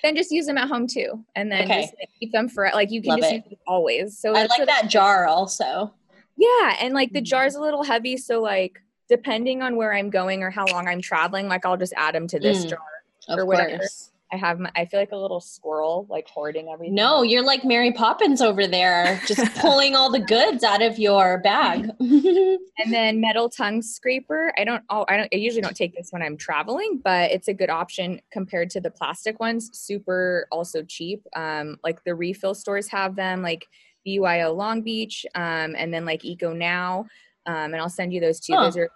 Then 0.03 0.15
just 0.17 0.31
use 0.31 0.47
them 0.47 0.59
at 0.59 0.69
home 0.69 0.87
too, 0.87 1.25
and 1.35 1.51
then 1.51 1.65
okay. 1.65 1.83
just 1.83 1.95
like, 1.99 2.11
keep 2.19 2.33
them 2.33 2.49
for 2.49 2.71
like 2.73 2.91
you 2.91 3.03
can 3.03 3.11
Love 3.11 3.21
just 3.21 3.33
it. 3.33 3.37
use 3.37 3.45
them 3.45 3.59
always. 3.67 4.19
So 4.19 4.35
I 4.35 4.47
like 4.47 4.67
that 4.67 4.89
jar 4.89 5.27
also. 5.27 5.93
Yeah, 6.37 6.77
and 6.81 6.95
like 6.95 7.13
the 7.13 7.21
mm. 7.21 7.25
jar's 7.25 7.57
a 7.57 7.61
little 7.61 7.83
heavy, 7.83 8.17
so 8.17 8.41
like 8.41 8.81
depending 9.09 9.63
on 9.63 9.77
where 9.77 9.93
I'm 9.93 10.11
going 10.11 10.43
or 10.43 10.51
how 10.51 10.67
long 10.67 10.87
I'm 10.87 11.01
traveling, 11.01 11.49
like 11.49 11.65
I'll 11.67 11.77
just 11.77 11.95
add 11.97 12.15
them 12.15 12.29
to 12.29 12.39
this 12.39 12.65
mm, 12.65 12.71
jar 12.71 12.79
or 13.29 13.45
whatever. 13.47 13.79
Course. 13.79 14.11
I 14.33 14.37
have 14.37 14.59
my, 14.59 14.71
I 14.77 14.85
feel 14.85 15.01
like 15.01 15.13
a 15.13 15.17
little 15.17 15.41
squirrel 15.41 16.07
like 16.11 16.29
hoarding 16.29 16.69
everything. 16.69 16.95
No, 16.95 17.23
you're 17.23 17.45
like 17.45 17.65
Mary 17.65 17.93
Poppins 17.93 18.43
over 18.43 18.67
there, 18.67 19.21
just 19.27 19.55
pulling 19.59 19.95
all 19.95 20.11
the 20.11 20.21
goods 20.21 20.63
out 20.63 20.83
of 20.83 20.99
your 20.99 21.39
bag. 21.39 21.91
and 22.01 22.59
then 22.91 23.21
metal 23.21 23.49
tongue 23.49 23.81
scraper. 23.81 24.53
I 24.59 24.65
don't 24.65 24.83
oh 24.91 25.07
I 25.09 25.17
don't 25.17 25.29
I 25.33 25.37
usually 25.37 25.63
don't 25.63 25.77
take 25.77 25.95
this 25.95 26.09
when 26.11 26.23
I'm 26.23 26.37
traveling, 26.37 27.01
but 27.03 27.31
it's 27.31 27.49
a 27.49 27.55
good 27.55 27.71
option 27.71 28.21
compared 28.31 28.71
to 28.71 28.81
the 28.81 28.91
plastic 28.91 29.41
ones. 29.41 29.71
Super 29.73 30.47
also 30.53 30.83
cheap. 30.83 31.25
Um 31.35 31.79
like 31.83 32.05
the 32.05 32.15
refill 32.15 32.55
stores 32.55 32.89
have 32.89 33.17
them 33.17 33.43
like 33.43 33.67
BYO 34.05 34.53
Long 34.53 34.83
Beach 34.83 35.25
um 35.35 35.75
and 35.77 35.93
then 35.93 36.05
like 36.05 36.25
Eco 36.25 36.53
Now. 36.53 37.07
Um 37.47 37.73
and 37.73 37.77
I'll 37.77 37.89
send 37.89 38.13
you 38.13 38.21
those 38.21 38.41
two. 38.41 38.55
Huh. 38.55 38.65
Those 38.65 38.77
are 38.77 38.91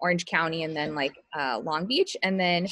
Orange 0.00 0.26
County 0.26 0.62
and 0.62 0.76
then 0.76 0.94
like 0.94 1.14
uh, 1.36 1.60
Long 1.62 1.86
Beach, 1.86 2.16
and 2.22 2.38
then 2.38 2.68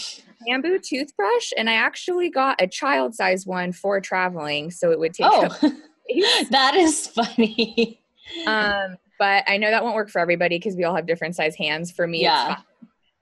bamboo 0.46 0.78
toothbrush. 0.78 1.52
And 1.56 1.68
I 1.68 1.74
actually 1.74 2.30
got 2.30 2.60
a 2.60 2.66
child 2.66 3.14
size 3.14 3.46
one 3.46 3.72
for 3.72 4.00
traveling, 4.00 4.70
so 4.70 4.90
it 4.90 4.98
would 4.98 5.14
take. 5.14 5.26
Oh, 5.30 5.48
that 6.50 6.74
is 6.76 7.06
funny. 7.06 8.00
um, 8.46 8.96
but 9.18 9.44
I 9.46 9.56
know 9.56 9.70
that 9.70 9.82
won't 9.82 9.94
work 9.94 10.10
for 10.10 10.20
everybody 10.20 10.58
because 10.58 10.76
we 10.76 10.84
all 10.84 10.94
have 10.94 11.06
different 11.06 11.36
size 11.36 11.56
hands. 11.56 11.90
For 11.90 12.06
me, 12.06 12.22
yeah. 12.22 12.58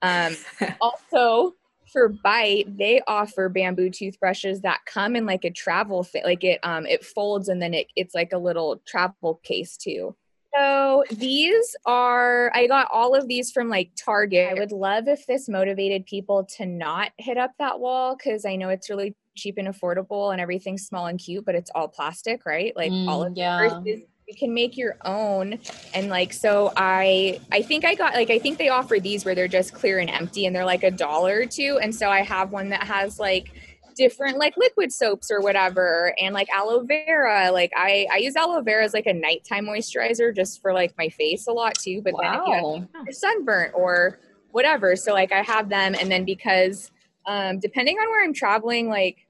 Um, 0.02 0.36
also, 0.80 1.54
for 1.92 2.08
Bite, 2.08 2.76
they 2.76 3.02
offer 3.06 3.48
bamboo 3.48 3.90
toothbrushes 3.90 4.62
that 4.62 4.80
come 4.86 5.14
in 5.14 5.26
like 5.26 5.44
a 5.44 5.50
travel 5.50 6.02
fit, 6.02 6.24
like 6.24 6.42
it 6.42 6.58
um 6.62 6.86
it 6.86 7.04
folds 7.04 7.48
and 7.48 7.60
then 7.60 7.74
it 7.74 7.86
it's 7.94 8.14
like 8.14 8.32
a 8.32 8.38
little 8.38 8.82
travel 8.86 9.40
case 9.44 9.76
too. 9.76 10.16
So 10.54 11.04
these 11.10 11.74
are, 11.86 12.50
I 12.54 12.66
got 12.66 12.88
all 12.92 13.14
of 13.14 13.26
these 13.28 13.50
from 13.52 13.68
like 13.68 13.90
Target. 13.96 14.50
I 14.50 14.60
would 14.60 14.72
love 14.72 15.08
if 15.08 15.26
this 15.26 15.48
motivated 15.48 16.04
people 16.06 16.44
to 16.56 16.66
not 16.66 17.12
hit 17.18 17.38
up 17.38 17.52
that 17.58 17.80
wall 17.80 18.16
because 18.16 18.44
I 18.44 18.56
know 18.56 18.68
it's 18.68 18.90
really 18.90 19.16
cheap 19.34 19.56
and 19.56 19.68
affordable 19.68 20.32
and 20.32 20.40
everything's 20.40 20.86
small 20.86 21.06
and 21.06 21.18
cute, 21.18 21.44
but 21.44 21.54
it's 21.54 21.70
all 21.74 21.88
plastic, 21.88 22.44
right? 22.44 22.76
Like 22.76 22.92
mm, 22.92 23.08
all 23.08 23.24
of 23.24 23.36
yeah. 23.36 23.82
Is, 23.86 24.02
you 24.28 24.36
can 24.38 24.54
make 24.54 24.76
your 24.76 24.96
own 25.04 25.58
and 25.94 26.08
like 26.08 26.32
so 26.32 26.72
i 26.76 27.38
i 27.50 27.60
think 27.60 27.84
i 27.84 27.94
got 27.94 28.14
like 28.14 28.30
i 28.30 28.38
think 28.38 28.56
they 28.56 28.68
offer 28.70 28.98
these 28.98 29.24
where 29.24 29.34
they're 29.34 29.48
just 29.48 29.74
clear 29.74 29.98
and 29.98 30.08
empty 30.08 30.46
and 30.46 30.56
they're 30.56 30.64
like 30.64 30.84
a 30.84 30.90
dollar 30.90 31.40
or 31.40 31.44
two 31.44 31.78
and 31.82 31.94
so 31.94 32.08
i 32.08 32.22
have 32.22 32.50
one 32.50 32.68
that 32.70 32.84
has 32.84 33.18
like 33.18 33.52
different 33.94 34.38
like 34.38 34.56
liquid 34.56 34.92
soaps 34.92 35.30
or 35.30 35.40
whatever 35.40 36.14
and 36.20 36.34
like 36.34 36.48
aloe 36.54 36.82
vera 36.84 37.50
like 37.52 37.70
i 37.76 38.06
i 38.12 38.16
use 38.16 38.36
aloe 38.36 38.62
vera 38.62 38.84
as 38.84 38.92
like 38.92 39.06
a 39.06 39.12
nighttime 39.12 39.66
moisturizer 39.66 40.34
just 40.34 40.60
for 40.60 40.72
like 40.72 40.92
my 40.98 41.08
face 41.08 41.46
a 41.46 41.52
lot 41.52 41.74
too 41.74 42.00
but 42.02 42.12
wow. 42.14 42.86
then 42.94 43.12
sunburnt 43.12 43.72
or 43.74 44.18
whatever 44.50 44.94
so 44.96 45.12
like 45.12 45.32
i 45.32 45.42
have 45.42 45.68
them 45.68 45.94
and 45.98 46.10
then 46.10 46.24
because 46.24 46.90
um 47.26 47.58
depending 47.58 47.96
on 47.98 48.08
where 48.08 48.24
i'm 48.24 48.32
traveling 48.32 48.88
like 48.88 49.26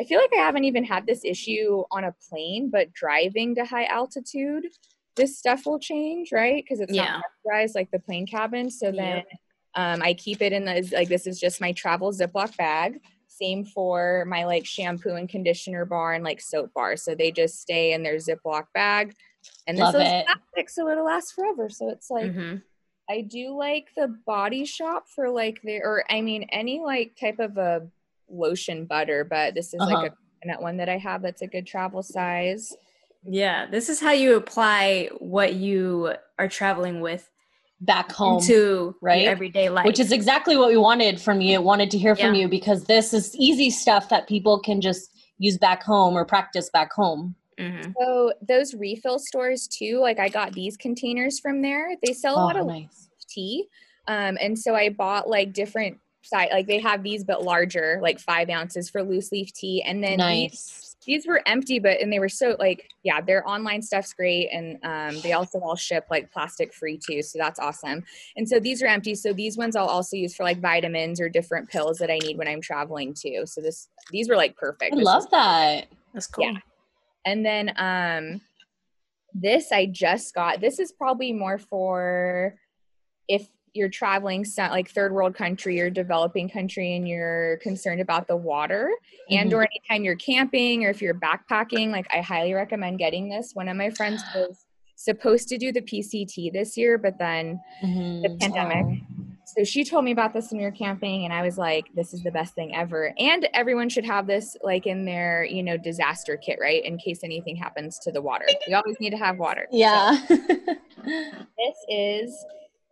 i 0.00 0.04
feel 0.04 0.18
like 0.18 0.32
i 0.32 0.40
haven't 0.40 0.64
even 0.64 0.84
had 0.84 1.06
this 1.06 1.24
issue 1.24 1.82
on 1.90 2.04
a 2.04 2.14
plane 2.28 2.70
but 2.70 2.92
driving 2.92 3.54
to 3.54 3.64
high 3.64 3.84
altitude 3.84 4.66
this 5.16 5.38
stuff 5.38 5.66
will 5.66 5.78
change 5.78 6.32
right 6.32 6.64
because 6.64 6.80
it's 6.80 6.92
yeah. 6.92 7.04
not 7.04 7.22
pressurized 7.44 7.74
like 7.74 7.90
the 7.90 7.98
plane 7.98 8.26
cabin 8.26 8.70
so 8.70 8.86
then 8.86 9.16
yep. 9.16 9.26
um, 9.74 10.02
i 10.02 10.14
keep 10.14 10.40
it 10.40 10.52
in 10.52 10.64
the 10.64 10.88
like 10.92 11.08
this 11.08 11.26
is 11.26 11.38
just 11.38 11.60
my 11.60 11.72
travel 11.72 12.12
ziploc 12.12 12.56
bag 12.56 13.00
same 13.42 13.64
for 13.64 14.24
my 14.26 14.44
like 14.44 14.64
shampoo 14.64 15.14
and 15.14 15.28
conditioner 15.28 15.84
bar 15.84 16.14
and 16.14 16.24
like 16.24 16.40
soap 16.40 16.72
bar. 16.74 16.96
So 16.96 17.14
they 17.14 17.32
just 17.32 17.60
stay 17.60 17.92
in 17.92 18.02
their 18.02 18.16
Ziploc 18.16 18.66
bag. 18.74 19.14
And 19.66 19.76
this 19.76 19.82
Love 19.82 19.94
is 19.96 20.02
it. 20.02 20.26
plastic, 20.26 20.70
so 20.70 20.88
it'll 20.88 21.04
last 21.04 21.34
forever. 21.34 21.68
So 21.68 21.88
it's 21.88 22.10
like 22.10 22.26
mm-hmm. 22.26 22.56
I 23.10 23.22
do 23.22 23.56
like 23.56 23.88
the 23.96 24.08
body 24.26 24.64
shop 24.64 25.08
for 25.08 25.28
like 25.28 25.60
the 25.62 25.80
or 25.82 26.04
I 26.08 26.20
mean 26.20 26.46
any 26.50 26.80
like 26.80 27.16
type 27.20 27.38
of 27.40 27.58
a 27.58 27.88
lotion 28.30 28.86
butter, 28.86 29.24
but 29.24 29.54
this 29.54 29.74
is 29.74 29.80
uh-huh. 29.80 29.94
like 29.94 30.12
a 30.12 30.16
coconut 30.40 30.62
one 30.62 30.76
that 30.76 30.88
I 30.88 30.98
have 30.98 31.22
that's 31.22 31.42
a 31.42 31.46
good 31.46 31.66
travel 31.66 32.02
size. 32.02 32.72
Yeah, 33.24 33.66
this 33.66 33.88
is 33.88 34.00
how 34.00 34.12
you 34.12 34.36
apply 34.36 35.10
what 35.18 35.54
you 35.54 36.14
are 36.38 36.48
traveling 36.48 37.00
with 37.00 37.28
back 37.82 38.12
home 38.12 38.40
to 38.40 38.94
right 39.00 39.26
everyday 39.26 39.68
life 39.68 39.84
which 39.84 39.98
is 39.98 40.12
exactly 40.12 40.56
what 40.56 40.68
we 40.68 40.76
wanted 40.76 41.20
from 41.20 41.40
you 41.40 41.60
wanted 41.60 41.90
to 41.90 41.98
hear 41.98 42.14
from 42.14 42.34
yeah. 42.34 42.42
you 42.42 42.48
because 42.48 42.84
this 42.84 43.12
is 43.12 43.34
easy 43.36 43.70
stuff 43.70 44.08
that 44.08 44.28
people 44.28 44.60
can 44.60 44.80
just 44.80 45.10
use 45.38 45.58
back 45.58 45.82
home 45.82 46.14
or 46.14 46.24
practice 46.24 46.70
back 46.70 46.92
home 46.92 47.34
mm-hmm. 47.58 47.90
so 47.98 48.32
those 48.46 48.72
refill 48.74 49.18
stores 49.18 49.66
too 49.66 49.98
like 49.98 50.20
i 50.20 50.28
got 50.28 50.52
these 50.52 50.76
containers 50.76 51.40
from 51.40 51.60
there 51.60 51.96
they 52.06 52.12
sell 52.12 52.36
a 52.36 52.40
oh, 52.40 52.44
lot 52.44 52.56
of 52.56 52.66
nice. 52.66 53.08
tea 53.28 53.66
um, 54.06 54.38
and 54.40 54.56
so 54.56 54.76
i 54.76 54.88
bought 54.88 55.28
like 55.28 55.52
different 55.52 55.98
size 56.22 56.48
like 56.52 56.68
they 56.68 56.78
have 56.78 57.02
these 57.02 57.24
but 57.24 57.42
larger 57.42 57.98
like 58.00 58.20
five 58.20 58.48
ounces 58.48 58.88
for 58.88 59.02
loose 59.02 59.32
leaf 59.32 59.52
tea 59.52 59.82
and 59.82 60.04
then 60.04 60.18
nice. 60.18 60.50
these, 60.50 60.91
these 61.06 61.26
were 61.26 61.42
empty, 61.46 61.78
but 61.78 62.00
and 62.00 62.12
they 62.12 62.18
were 62.18 62.28
so 62.28 62.56
like 62.58 62.90
yeah, 63.02 63.20
their 63.20 63.48
online 63.48 63.82
stuff's 63.82 64.12
great, 64.12 64.48
and 64.52 64.78
um, 64.84 65.20
they 65.22 65.32
also 65.32 65.58
all 65.60 65.76
ship 65.76 66.06
like 66.10 66.32
plastic 66.32 66.72
free 66.72 66.98
too, 66.98 67.22
so 67.22 67.38
that's 67.38 67.58
awesome. 67.58 68.04
And 68.36 68.48
so 68.48 68.60
these 68.60 68.82
are 68.82 68.86
empty, 68.86 69.14
so 69.14 69.32
these 69.32 69.56
ones 69.56 69.76
I'll 69.76 69.86
also 69.86 70.16
use 70.16 70.34
for 70.34 70.44
like 70.44 70.60
vitamins 70.60 71.20
or 71.20 71.28
different 71.28 71.68
pills 71.68 71.98
that 71.98 72.10
I 72.10 72.18
need 72.18 72.38
when 72.38 72.48
I'm 72.48 72.60
traveling 72.60 73.14
too. 73.14 73.42
So 73.46 73.60
this 73.60 73.88
these 74.10 74.28
were 74.28 74.36
like 74.36 74.56
perfect. 74.56 74.94
I 74.94 74.98
love 74.98 75.30
that. 75.30 75.86
That's 76.12 76.26
cool. 76.26 76.44
Yeah. 76.44 76.58
And 77.24 77.44
then 77.44 77.72
um, 77.76 78.40
this 79.34 79.72
I 79.72 79.86
just 79.86 80.34
got. 80.34 80.60
This 80.60 80.78
is 80.78 80.92
probably 80.92 81.32
more 81.32 81.58
for 81.58 82.56
if 83.28 83.48
you're 83.74 83.88
traveling 83.88 84.44
like 84.58 84.90
third 84.90 85.12
world 85.12 85.34
country 85.34 85.80
or 85.80 85.90
developing 85.90 86.48
country 86.48 86.94
and 86.94 87.08
you're 87.08 87.58
concerned 87.58 88.00
about 88.00 88.26
the 88.26 88.36
water 88.36 88.90
mm-hmm. 89.30 89.40
and 89.40 89.54
or 89.54 89.62
anytime 89.62 90.04
you're 90.04 90.16
camping 90.16 90.84
or 90.84 90.90
if 90.90 91.00
you're 91.00 91.14
backpacking 91.14 91.90
like 91.90 92.06
i 92.12 92.20
highly 92.20 92.54
recommend 92.54 92.98
getting 92.98 93.28
this 93.28 93.52
one 93.54 93.68
of 93.68 93.76
my 93.76 93.90
friends 93.90 94.22
was 94.34 94.66
supposed 94.96 95.48
to 95.48 95.58
do 95.58 95.72
the 95.72 95.80
pct 95.80 96.52
this 96.52 96.76
year 96.76 96.98
but 96.98 97.18
then 97.18 97.60
mm-hmm. 97.82 98.22
the 98.22 98.36
pandemic 98.40 98.84
oh. 98.86 99.24
so 99.44 99.64
she 99.64 99.84
told 99.84 100.04
me 100.04 100.12
about 100.12 100.32
this 100.32 100.50
when 100.50 100.58
we 100.58 100.64
were 100.64 100.70
camping 100.70 101.24
and 101.24 101.32
i 101.32 101.42
was 101.42 101.58
like 101.58 101.86
this 101.94 102.14
is 102.14 102.22
the 102.22 102.30
best 102.30 102.54
thing 102.54 102.74
ever 102.74 103.12
and 103.18 103.48
everyone 103.54 103.88
should 103.88 104.04
have 104.04 104.26
this 104.26 104.56
like 104.62 104.86
in 104.86 105.04
their 105.04 105.44
you 105.44 105.62
know 105.62 105.76
disaster 105.76 106.36
kit 106.36 106.58
right 106.60 106.84
in 106.84 106.98
case 106.98 107.20
anything 107.24 107.56
happens 107.56 107.98
to 107.98 108.12
the 108.12 108.20
water 108.20 108.44
we 108.68 108.74
always 108.74 109.00
need 109.00 109.10
to 109.10 109.16
have 109.16 109.38
water 109.38 109.66
yeah 109.72 110.24
so, 110.26 110.36
this 111.04 111.76
is 111.88 112.44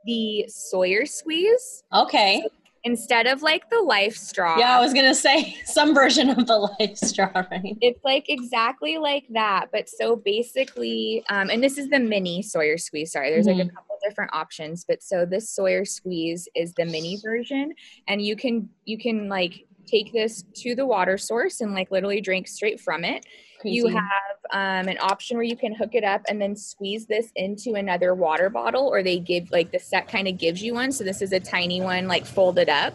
the 0.05 0.45
Sawyer 0.49 1.07
squeeze. 1.07 1.85
Okay. 1.93 2.43
So 2.45 2.51
instead 2.85 3.27
of 3.27 3.43
like 3.43 3.69
the 3.71 3.81
life 3.81 4.17
straw. 4.17 4.59
Yeah, 4.59 4.77
I 4.77 4.81
was 4.81 4.95
gonna 4.95 5.15
say 5.15 5.57
some 5.65 5.95
version 5.95 6.31
of 6.31 6.47
the 6.47 6.57
life 6.57 6.97
straw, 6.97 7.31
right? 7.35 7.77
It's 7.81 8.03
like 8.05 8.29
exactly 8.29 8.99
like 8.99 9.25
that, 9.31 9.67
but 9.73 9.89
so 9.89 10.17
basically, 10.17 11.25
um, 11.29 11.51
and 11.51 11.63
this 11.63 11.79
is 11.79 11.89
the 11.89 11.99
mini 11.99 12.43
Sawyer 12.43 12.79
squeeze. 12.79 13.13
Sorry, 13.13 13.31
there's 13.31 13.47
like 13.47 13.59
a 13.59 13.69
couple 13.69 13.99
different 14.03 14.31
options, 14.33 14.85
but 14.87 15.03
so 15.03 15.27
this 15.27 15.51
Sawyer 15.51 15.85
squeeze 15.85 16.49
is 16.55 16.73
the 16.75 16.85
mini 16.85 17.19
version, 17.23 17.75
and 18.09 18.23
you 18.23 18.37
can 18.37 18.69
you 18.85 18.99
can 18.99 19.29
like 19.29 19.67
take 19.91 20.13
this 20.13 20.45
to 20.55 20.75
the 20.75 20.87
water 20.87 21.19
source 21.19 21.61
and 21.61 21.75
like 21.75 21.91
literally 21.91 22.21
drink 22.21 22.47
straight 22.47 22.81
from 22.81 23.05
it. 23.05 23.27
Crazy. 23.61 23.77
You 23.77 23.89
have 23.89 24.39
um, 24.53 24.89
an 24.89 24.97
option 25.01 25.37
where 25.37 25.45
you 25.45 25.57
can 25.57 25.75
hook 25.75 25.95
it 25.95 26.05
up 26.05 26.23
and 26.29 26.41
then 26.41 26.57
squeeze 26.57 27.07
this 27.07 27.31
into 27.37 27.75
another 27.75 28.15
water 28.15 28.49
bottle, 28.49 28.87
or 28.87 29.03
they 29.03 29.19
give 29.19 29.51
like 29.51 29.71
the 29.71 29.79
set 29.79 30.09
kind 30.09 30.27
of 30.29 30.39
gives 30.39 30.63
you 30.63 30.75
one. 30.75 30.93
So 30.93 31.05
this 31.05 31.21
is 31.21 31.33
a 31.33 31.41
tiny 31.41 31.83
one, 31.83 32.09
like 32.09 32.25
folded 32.25 32.69
up. 32.69 32.95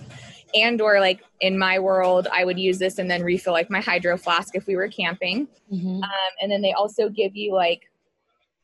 And 0.55 0.79
or 0.81 0.99
like 0.99 1.21
in 1.41 1.59
my 1.59 1.79
world, 1.79 2.27
I 2.31 2.45
would 2.45 2.57
use 2.57 2.79
this 2.79 2.97
and 2.97 3.11
then 3.11 3.23
refill 3.23 3.53
like 3.53 3.69
my 3.69 3.81
hydro 3.81 4.17
flask 4.17 4.55
if 4.55 4.65
we 4.67 4.75
were 4.75 4.87
camping. 4.87 5.47
Mhm. 5.71 6.01
Um, 6.01 6.31
and 6.41 6.51
then 6.51 6.61
they 6.61 6.71
also 6.71 7.09
give 7.09 7.35
you 7.35 7.53
like 7.53 7.81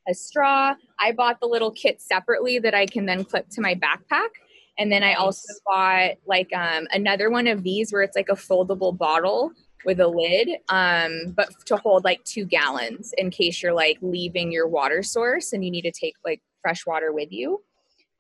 a 0.08 0.14
straw. 0.14 0.74
I 1.00 1.12
bought 1.12 1.40
the 1.40 1.48
little 1.48 1.72
kit 1.72 2.02
separately 2.02 2.60
that 2.60 2.74
I 2.74 2.86
can 2.86 3.06
then 3.06 3.24
clip 3.24 3.50
to 3.50 3.62
my 3.62 3.76
backpack. 3.76 4.30
And 4.78 4.92
then 4.92 5.04
I 5.04 5.14
also 5.14 5.54
bought 5.66 6.12
like 6.26 6.52
um, 6.54 6.88
another 6.92 7.30
one 7.30 7.48
of 7.48 7.64
these 7.64 7.92
where 7.92 8.02
it's 8.02 8.16
like 8.16 8.30
a 8.30 8.36
foldable 8.36 8.98
bottle 8.98 9.52
with 9.86 10.00
a 10.00 10.08
lid, 10.08 10.50
um, 10.70 11.34
but 11.36 11.50
to 11.66 11.76
hold 11.78 12.04
like 12.04 12.24
two 12.24 12.46
gallons 12.46 13.14
in 13.18 13.30
case 13.32 13.62
you're 13.62 13.74
like 13.74 13.98
leaving 14.02 14.52
your 14.52 14.68
water 14.68 15.04
source 15.04 15.54
and 15.54 15.64
you 15.66 15.72
need 15.72 15.82
to 15.84 15.92
take 15.92 16.14
like 16.24 16.42
fresh 16.62 16.86
water 16.86 17.12
with 17.12 17.32
you. 17.32 17.62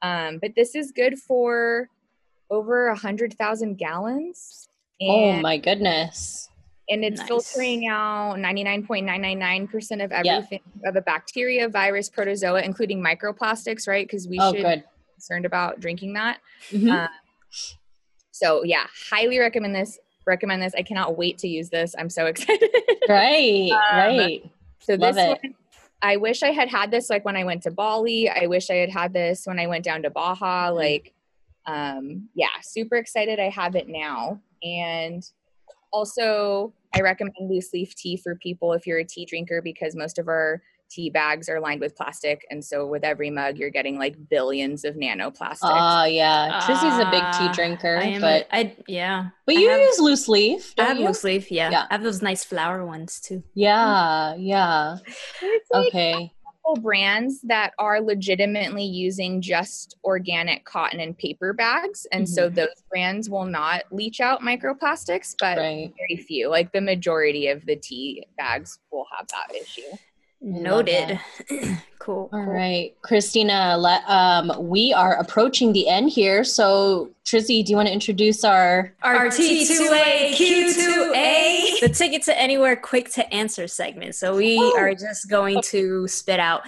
Um, 0.01 0.39
but 0.41 0.51
this 0.55 0.75
is 0.75 0.91
good 0.91 1.19
for 1.19 1.87
over 2.49 2.87
a 2.87 2.95
hundred 2.97 3.33
thousand 3.37 3.75
gallons. 3.77 4.67
Oh 5.01 5.33
my 5.41 5.57
goodness. 5.57 6.49
and 6.89 7.05
it's 7.05 7.19
Nice. 7.21 7.27
filtering 7.27 7.87
out 7.87 8.35
99.999% 8.37 10.03
of 10.03 10.11
Yeah. 10.11 10.35
everything 10.37 10.59
of 10.85 10.95
a 10.95 11.01
bacteria, 11.01 11.69
virus, 11.69 12.09
protozoa, 12.09 12.61
including 12.63 13.01
microplastics, 13.01 13.87
right? 13.87 14.05
Because 14.05 14.27
we 14.27 14.37
Oh, 14.39 14.51
should 14.53 14.61
good. 14.63 14.83
Concerned 15.21 15.45
about 15.45 15.79
drinking 15.79 16.13
that. 16.13 16.39
Mhm. 16.71 16.91
Uh, 16.91 17.07
so 18.31 18.63
yeah, 18.63 18.87
highly 19.09 19.37
recommend 19.37 19.75
this. 19.75 19.99
Recommend 20.25 20.61
this. 20.61 20.73
I 20.75 20.81
cannot 20.81 21.17
wait 21.17 21.37
to 21.39 21.47
use 21.47 21.69
this. 21.69 21.93
I'm 21.97 22.09
so 22.09 22.25
excited. 22.31 22.69
right, 23.07 23.71
um, 23.71 23.97
right. 23.97 24.43
so 24.79 24.95
Love 24.95 25.15
this 25.15 25.23
it. 25.23 25.39
one, 25.43 25.55
I 26.01 26.17
wish 26.17 26.41
I 26.41 26.51
had 26.51 26.69
had 26.69 26.89
this 26.89 27.09
like 27.09 27.23
when 27.23 27.35
I 27.35 27.43
went 27.43 27.63
to 27.63 27.71
Bali. 27.71 28.29
I 28.29 28.47
wish 28.47 28.69
I 28.71 28.75
had 28.75 28.89
had 28.89 29.13
this 29.13 29.45
when 29.45 29.59
I 29.59 29.67
went 29.67 29.85
down 29.85 30.01
to 30.03 30.09
Baja. 30.09 30.67
Mm-hmm. 30.67 30.75
Like, 30.77 31.13
um, 31.67 32.29
yeah, 32.33 32.59
super 32.63 32.95
excited. 32.95 33.39
I 33.39 33.49
have 33.49 33.75
it 33.75 33.87
now, 33.87 34.41
and 34.63 35.23
also 35.93 36.73
I 36.95 37.01
recommend 37.01 37.35
loose 37.41 37.71
leaf 37.73 37.93
tea 37.95 38.17
for 38.17 38.35
people 38.35 38.73
if 38.73 38.87
you're 38.87 38.99
a 38.99 39.05
tea 39.05 39.25
drinker 39.25 39.61
because 39.61 39.95
most 39.95 40.17
of 40.17 40.27
our 40.27 40.61
tea 40.91 41.09
bags 41.09 41.47
are 41.49 41.59
lined 41.59 41.79
with 41.81 41.95
plastic, 41.95 42.45
and 42.51 42.63
so 42.63 42.85
with 42.85 43.03
every 43.03 43.29
mug 43.29 43.57
you're 43.57 43.69
getting 43.69 43.97
like 43.97 44.15
billions 44.29 44.83
of 44.83 44.95
nanoplastics. 44.95 45.59
Ah, 45.63 46.05
yeah. 46.05 46.59
Trizzy's 46.65 46.99
a 46.99 47.09
big 47.09 47.21
tea 47.33 47.47
Ah, 47.49 47.53
drinker, 47.55 47.97
I 47.97 48.03
am. 48.07 48.21
but 48.21 48.47
I 48.51 48.75
yeah. 48.87 49.29
but 49.45 49.55
I 49.55 49.59
you 49.59 49.69
have- 49.69 49.79
use 49.79 49.99
loose 49.99 50.27
leaf. 50.27 50.73
I 50.77 50.81
don't 50.81 50.87
have 50.89 50.99
you? 50.99 51.07
loose 51.07 51.23
leaf. 51.23 51.49
Yeah. 51.51 51.69
Yeah. 51.71 51.85
I 51.89 51.93
have 51.93 52.03
those 52.03 52.21
nice 52.21 52.43
flower 52.43 52.85
ones 52.85 53.19
too. 53.19 53.41
Yeah, 53.53 54.35
yeah. 54.35 54.97
Like 55.71 55.87
Okay. 55.87 56.33
brands 56.81 57.41
that 57.41 57.73
are 57.79 57.99
legitimately 57.99 58.85
using 58.85 59.41
just 59.41 59.97
organic 60.05 60.63
cotton 60.63 60.99
and 61.01 61.17
paper 61.17 61.51
bags 61.53 62.07
and 62.13 62.27
so 62.29 62.45
Mm-hmm. 62.45 62.55
those 62.55 62.83
brands 62.89 63.29
will 63.29 63.45
not 63.45 63.83
leach 63.91 64.21
out 64.21 64.41
microplastics 64.41 65.35
but 65.37 65.57
Right. 65.57 65.91
very 65.97 66.23
few 66.23 66.47
like 66.49 66.71
the 66.71 66.79
majority 66.79 67.47
of 67.47 67.65
the 67.65 67.75
tea 67.75 68.25
bags 68.37 68.79
will 68.91 69.05
have 69.17 69.27
that 69.27 69.53
issue 69.55 69.81
Love 69.89 69.99
Noted. 70.41 71.19
cool. 71.99 72.29
All 72.33 72.43
cool. 72.43 72.53
right, 72.53 72.95
Cristina. 73.03 73.77
Let, 73.77 74.03
um, 74.09 74.51
we 74.69 74.91
are 74.91 75.13
approaching 75.15 75.71
the 75.71 75.87
end 75.87 76.09
here. 76.09 76.43
So, 76.43 77.11
Trizzy, 77.25 77.63
do 77.63 77.69
you 77.71 77.75
want 77.75 77.87
to 77.87 77.93
introduce 77.93 78.43
our? 78.43 78.93
Our 79.03 79.27
T2A, 79.27 80.31
Q2A. 80.33 81.79
The 81.81 81.89
ticket 81.89 82.23
to 82.23 82.37
anywhere 82.39 82.75
quick 82.75 83.09
to 83.11 83.33
answer 83.33 83.67
segment. 83.67 84.15
So 84.15 84.35
we 84.35 84.57
Oh. 84.59 84.77
are 84.77 84.95
just 84.95 85.29
going 85.29 85.61
to 85.65 86.07
spit 86.07 86.39
out. 86.39 86.63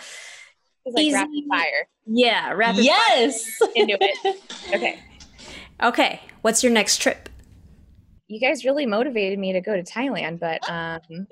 it's 0.85 0.93
like 0.95 1.05
Easy. 1.05 1.13
rapid 1.15 1.43
fire 1.49 1.87
yes. 2.05 2.05
Yeah, 2.05 2.51
rapid 2.51 2.85
into 3.75 3.97
it 3.99 4.41
okay 4.75 4.99
Okay, 5.81 6.21
what's 6.43 6.61
your 6.63 6.71
next 6.71 6.97
trip? 7.01 7.29
you 8.27 8.39
guys 8.39 8.65
really 8.65 8.85
motivated 8.85 9.37
me 9.37 9.53
to 9.53 9.61
go 9.61 9.75
to 9.75 9.83
thailand 9.83 10.39
but 10.39 10.67
um 10.69 10.99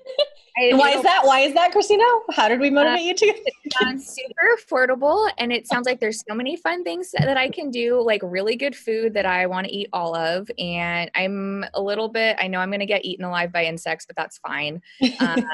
I, 0.58 0.76
Why 0.76 0.92
is 0.92 1.04
that? 1.04 1.26
Why 1.26 1.40
is 1.42 1.54
that, 1.54 1.72
Cristina? 1.72 2.04
How 2.32 2.50
did 2.50 2.60
we 2.60 2.70
motivate 2.70 3.04
you 3.04 3.16
to? 3.16 3.26
It 3.26 3.74
sounds 3.74 4.08
super 4.08 4.58
affordable 4.58 5.30
and 5.38 5.52
it 5.52 5.66
sounds 5.68 5.86
like 5.86 6.00
there's 6.00 6.24
so 6.28 6.36
many 6.36 6.58
fun 6.58 6.84
things 6.84 7.12
that, 7.12 7.24
that 7.24 7.38
I 7.38 7.50
can 7.50 7.72
do, 7.72 8.02
like 8.02 8.22
really 8.24 8.58
good 8.58 8.76
food 8.76 9.14
that 9.14 9.26
I 9.26 9.46
want 9.46 9.68
to 9.68 9.74
eat 9.74 9.88
all 9.94 10.14
of. 10.16 10.52
And 10.60 11.10
I'm 11.16 11.66
a 11.74 11.82
little 11.82 12.10
bit, 12.10 12.38
I 12.40 12.48
know 12.48 12.60
I'm 12.60 12.70
going 12.70 12.82
to 12.82 12.86
get 12.86 13.06
eaten 13.06 13.24
alive 13.24 13.52
by 13.52 13.66
insects, 13.66 14.06
but 14.06 14.16
that's 14.16 14.38
fine. 14.40 14.82
Um, 15.20 15.46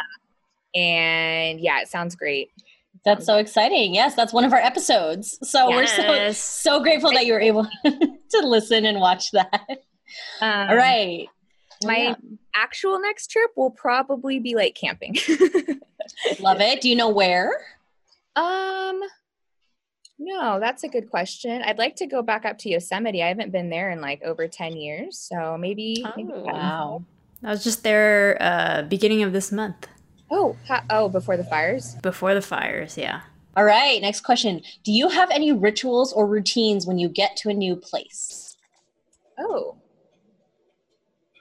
and 0.76 1.60
yeah, 1.60 1.82
it 1.82 1.88
sounds 1.88 2.16
great. 2.16 2.52
That's 3.04 3.26
so 3.26 3.38
exciting. 3.38 3.93
Yes, 3.93 4.16
that's 4.16 4.34
one 4.34 4.43
of 4.43 4.54
our 4.54 4.60
episodes. 4.60 5.38
So 5.50 5.70
we're 5.70 5.88
so 5.88 6.32
so 6.32 6.82
grateful 6.82 7.12
that 7.14 7.26
you 7.26 7.34
were 7.34 7.39
able 7.39 7.68
to 7.86 8.39
listen 8.43 8.86
and 8.86 9.00
watch 9.00 9.32
that. 9.32 9.84
Um, 10.41 10.70
All 10.70 10.76
right. 10.76 11.28
My 11.84 11.98
Yeah. 11.98 12.16
actual 12.56 13.00
next 13.00 13.28
trip 13.32 13.52
will 13.56 13.72
probably 13.72 14.40
be 14.40 14.56
like 14.56 14.76
camping. 14.76 15.16
Love 16.40 16.62
it. 16.62 16.82
Do 16.82 16.90
you 16.90 16.96
know 16.96 17.10
where? 17.10 17.52
um, 18.36 19.02
no, 20.20 20.60
that's 20.60 20.84
a 20.84 20.88
good 20.88 21.10
question. 21.12 21.62
I'd 21.64 21.78
like 21.78 21.96
to 21.98 22.08
go 22.08 22.22
back 22.24 22.44
up 22.46 22.58
to 22.60 22.70
Yosemite. 22.70 23.22
I 23.22 23.28
haven't 23.28 23.52
been 23.52 23.70
there 23.70 23.92
in 23.92 24.02
like 24.02 24.22
over 24.24 24.48
10 24.48 24.76
years. 24.78 25.18
So 25.20 25.58
maybe. 25.60 26.04
maybe 26.16 26.32
Oh, 26.34 26.44
that- 26.46 26.54
Wow. 26.54 27.04
I 27.44 27.52
was 27.52 27.64
just 27.64 27.84
there 27.84 28.36
uh 28.42 28.82
beginning 28.84 29.22
of 29.22 29.32
this 29.32 29.52
month. 29.52 29.88
Oh, 30.32 30.56
ha- 30.68 30.84
oh, 30.90 31.08
before 31.08 31.38
the 31.38 31.44
fires. 31.44 31.96
Before 32.02 32.34
the 32.34 32.42
fires, 32.42 32.98
yeah. 32.98 33.22
All 33.56 33.64
right. 33.64 34.02
Next 34.02 34.22
question. 34.22 34.62
Do 34.84 34.92
you 34.92 35.10
have 35.10 35.30
any 35.32 35.52
rituals 35.52 36.12
or 36.14 36.26
routines 36.26 36.86
when 36.88 36.98
you 36.98 37.08
get 37.10 37.38
to 37.38 37.50
a 37.50 37.54
new 37.54 37.76
place? 37.76 38.58
Oh. 39.38 39.78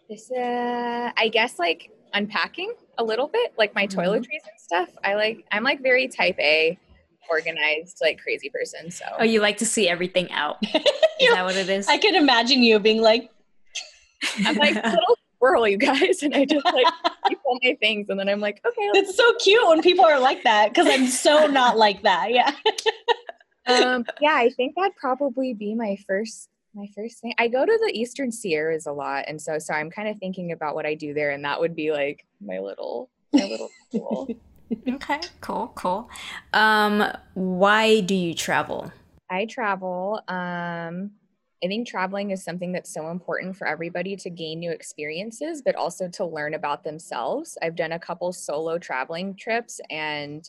This 0.09 0.31
uh 0.31 1.11
I 1.17 1.29
guess 1.29 1.59
like 1.59 1.91
unpacking 2.15 2.73
a 2.99 3.05
little 3.05 3.29
bit, 3.29 3.53
like 3.59 3.75
my 3.75 3.87
Mhm. 3.87 3.95
toiletries 3.97 4.45
and 4.51 4.59
stuff. 4.59 4.89
I 5.05 5.15
like 5.15 5.45
I'm 5.51 5.65
like 5.65 5.83
very 5.83 6.09
type 6.09 6.39
A 6.39 6.79
organized, 7.29 7.99
like 8.01 8.19
crazy 8.21 8.49
person. 8.51 8.91
So 8.91 9.05
Oh, 9.19 9.25
you 9.25 9.41
like 9.41 9.57
to 9.59 9.67
see 9.67 9.89
everything 9.89 10.31
out. 10.31 10.59
Is 10.75 10.83
You- 11.21 11.35
that 11.35 11.45
what 11.45 11.57
it 11.57 11.69
is? 11.69 11.89
I 11.89 11.99
can 11.99 12.15
imagine 12.15 12.63
you 12.63 12.79
being 12.79 13.03
like, 13.03 13.31
I'm 14.47 14.55
like 14.57 14.75
little 14.75 15.19
squirrel, 15.37 15.67
you 15.67 15.77
guys, 15.77 16.23
and 16.23 16.35
I 16.37 16.45
just 16.45 16.65
like 16.65 16.87
keep 17.29 17.39
all 17.45 17.59
my 17.63 17.77
things 17.81 18.09
and 18.09 18.19
then 18.19 18.29
I'm 18.29 18.41
like, 18.41 18.61
okay, 18.65 18.89
it's 18.95 19.17
so 19.17 19.35
cute 19.41 19.67
when 19.69 19.83
people 19.83 20.05
are 20.05 20.21
like 20.21 20.45
that 20.45 20.69
because 20.69 20.87
I'm 20.89 21.09
so 21.09 21.47
not 21.49 21.77
like 21.77 22.03
that. 22.05 22.31
Yeah. 22.31 22.53
um 23.67 24.05
yeah, 24.21 24.35
I 24.37 24.51
think 24.57 24.75
that'd 24.77 24.95
probably 24.97 25.53
be 25.53 25.75
my 25.75 25.97
first 26.07 26.49
my 26.77 26.87
first 26.95 27.21
thing. 27.21 27.35
I 27.39 27.49
go 27.49 27.65
to 27.65 27.79
the 27.85 27.99
Eastern 27.99 28.31
Sierras 28.31 28.87
a 28.87 28.93
lot, 28.93 29.25
and 29.27 29.41
so 29.41 29.59
so 29.59 29.73
I'm 29.73 29.91
kind 29.91 30.09
of 30.09 30.19
thinking 30.19 30.53
about 30.53 30.75
what 30.75 30.87
I 30.87 30.95
do 30.95 31.15
there, 31.15 31.31
and 31.31 31.45
that 31.45 31.59
would 31.59 31.75
be 31.75 31.91
like 31.91 32.27
my 32.41 32.59
little 32.59 33.11
my 33.33 33.45
little 33.45 33.71
tool. 33.91 34.29
okay, 34.89 35.21
cool, 35.41 35.73
cool. 35.75 36.11
Um, 36.53 37.05
why 37.35 38.01
do 38.01 38.15
you 38.15 38.35
travel? 38.35 38.93
I 39.31 39.47
travel. 39.47 40.21
Um, 40.29 41.13
I 41.65 41.69
think 41.69 41.89
traveling 41.89 42.31
is 42.31 42.45
something 42.45 42.71
that's 42.73 42.93
so 42.93 43.09
important 43.09 43.57
for 43.57 43.67
everybody 43.67 44.15
to 44.17 44.31
gain 44.31 44.61
new 44.61 44.71
experiences, 44.71 45.63
but 45.65 45.75
also 45.75 46.09
to 46.09 46.27
learn 46.27 46.53
about 46.53 46.85
themselves. 46.85 47.57
I've 47.63 47.77
done 47.77 47.93
a 47.93 47.99
couple 47.99 48.33
solo 48.33 48.79
traveling 48.79 49.35
trips, 49.35 49.81
and 49.91 50.49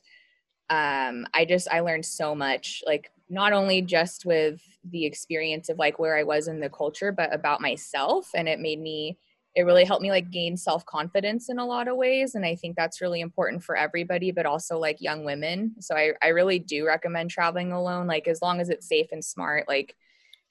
um, 0.70 1.26
I 1.34 1.46
just 1.46 1.70
I 1.72 1.80
learned 1.80 2.06
so 2.06 2.36
much. 2.36 2.84
Like 2.86 3.12
not 3.30 3.54
only 3.54 3.82
just 3.82 4.26
with 4.26 4.62
the 4.90 5.06
experience 5.06 5.70
of 5.70 5.78
like 5.78 6.00
where 6.00 6.18
I 6.18 6.24
was 6.24 6.48
in 6.48 6.60
the 6.60 6.70
culture, 6.70 7.12
but 7.12 7.34
about 7.34 7.62
myself, 7.62 8.30
and 8.36 8.48
it 8.48 8.60
made 8.60 8.80
me. 8.82 9.18
It 9.56 9.64
really 9.66 9.86
helped 9.86 10.04
me 10.04 10.12
like 10.12 10.30
gain 10.30 10.56
self 10.56 10.86
confidence 10.86 11.50
in 11.50 11.58
a 11.58 11.66
lot 11.66 11.88
of 11.88 11.98
ways, 11.98 12.36
and 12.36 12.46
I 12.46 12.56
think 12.56 12.76
that's 12.76 13.02
really 13.02 13.22
important 13.22 13.64
for 13.64 13.76
everybody, 13.76 14.32
but 14.32 14.46
also 14.46 14.78
like 14.78 15.02
young 15.02 15.24
women. 15.26 15.76
So 15.80 15.96
I 15.96 16.12
I 16.22 16.28
really 16.28 16.60
do 16.60 16.86
recommend 16.86 17.32
traveling 17.32 17.72
alone, 17.72 18.08
like 18.08 18.28
as 18.28 18.42
long 18.42 18.62
as 18.62 18.70
it's 18.70 18.88
safe 18.88 19.08
and 19.12 19.24
smart. 19.26 19.68
Like 19.68 19.96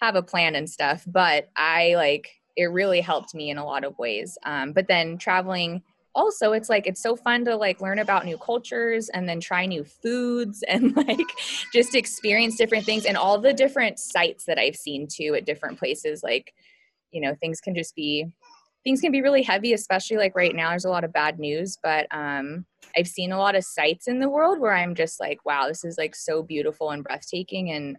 have 0.01 0.17
a 0.17 0.23
plan 0.23 0.55
and 0.55 0.69
stuff 0.69 1.05
but 1.07 1.49
i 1.57 1.95
like 1.95 2.31
it 2.57 2.67
really 2.67 3.01
helped 3.01 3.35
me 3.35 3.51
in 3.51 3.59
a 3.59 3.65
lot 3.65 3.85
of 3.85 3.99
ways 3.99 4.39
um, 4.45 4.73
but 4.73 4.89
then 4.89 5.19
traveling 5.19 5.83
also 6.17 6.53
it's 6.53 6.71
like 6.71 6.87
it's 6.87 7.03
so 7.03 7.15
fun 7.15 7.45
to 7.45 7.55
like 7.55 7.81
learn 7.81 7.99
about 7.99 8.25
new 8.25 8.39
cultures 8.39 9.11
and 9.11 9.29
then 9.29 9.39
try 9.39 9.67
new 9.67 9.85
foods 9.85 10.65
and 10.69 10.97
like 10.97 11.29
just 11.73 11.95
experience 11.95 12.57
different 12.57 12.85
things 12.85 13.05
and 13.05 13.17
all 13.17 13.39
the 13.39 13.53
different 13.53 13.99
sites 14.01 14.45
that 14.47 14.59
i've 14.59 14.75
seen 14.75 15.07
too 15.07 15.35
at 15.37 15.45
different 15.45 15.79
places 15.79 16.23
like 16.25 16.53
you 17.13 17.21
know 17.21 17.35
things 17.35 17.61
can 17.61 17.75
just 17.75 17.95
be 17.95 18.27
things 18.83 19.01
can 19.01 19.13
be 19.13 19.23
really 19.23 19.43
heavy 19.43 19.73
especially 19.75 20.17
like 20.17 20.35
right 20.35 20.57
now 20.57 20.71
there's 20.71 20.85
a 20.85 20.91
lot 20.91 21.05
of 21.05 21.13
bad 21.13 21.39
news 21.39 21.77
but 21.83 22.07
um 22.11 22.65
i've 22.97 23.07
seen 23.07 23.31
a 23.31 23.39
lot 23.39 23.55
of 23.55 23.65
sites 23.65 24.09
in 24.09 24.19
the 24.19 24.29
world 24.29 24.59
where 24.59 24.75
i'm 24.75 24.95
just 24.95 25.21
like 25.21 25.45
wow 25.45 25.69
this 25.69 25.85
is 25.85 25.99
like 25.99 26.17
so 26.17 26.43
beautiful 26.43 26.91
and 26.91 27.05
breathtaking 27.05 27.71
and 27.71 27.99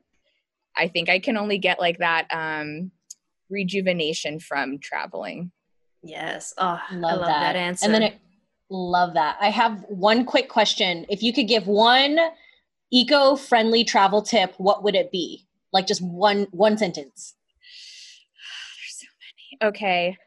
i 0.76 0.88
think 0.88 1.08
i 1.08 1.20
can 1.20 1.38
only 1.38 1.60
get 1.60 1.80
like 1.80 2.00
that 2.00 2.26
um 2.32 2.92
rejuvenation 3.50 4.40
from 4.40 4.78
traveling 4.80 5.52
Yes. 6.08 6.54
Oh, 6.58 6.64
Love, 6.64 6.82
I 6.90 6.96
love 6.96 7.20
that. 7.22 7.40
that, 7.40 7.56
answer. 7.56 7.86
And 7.86 7.94
then 7.94 8.04
it, 8.04 8.18
love 8.70 9.14
that. 9.16 9.38
I 9.42 9.50
have 9.50 9.84
one 9.90 10.26
quick 10.26 10.50
question. 10.50 11.06
If 11.10 11.22
you 11.22 11.34
could 11.34 11.48
give 11.48 11.68
one 11.68 12.18
eco-friendly 12.92 13.84
travel 13.84 14.22
tip, 14.22 14.54
what 14.58 14.84
would 14.84 14.96
it 14.96 15.12
be? 15.12 15.46
Like 15.74 15.86
just 15.86 16.02
one 16.02 16.48
one 16.52 16.78
sentence. 16.78 17.36
there's 18.80 19.00
so 19.00 19.08
many 19.62 19.70
okay 19.70 20.18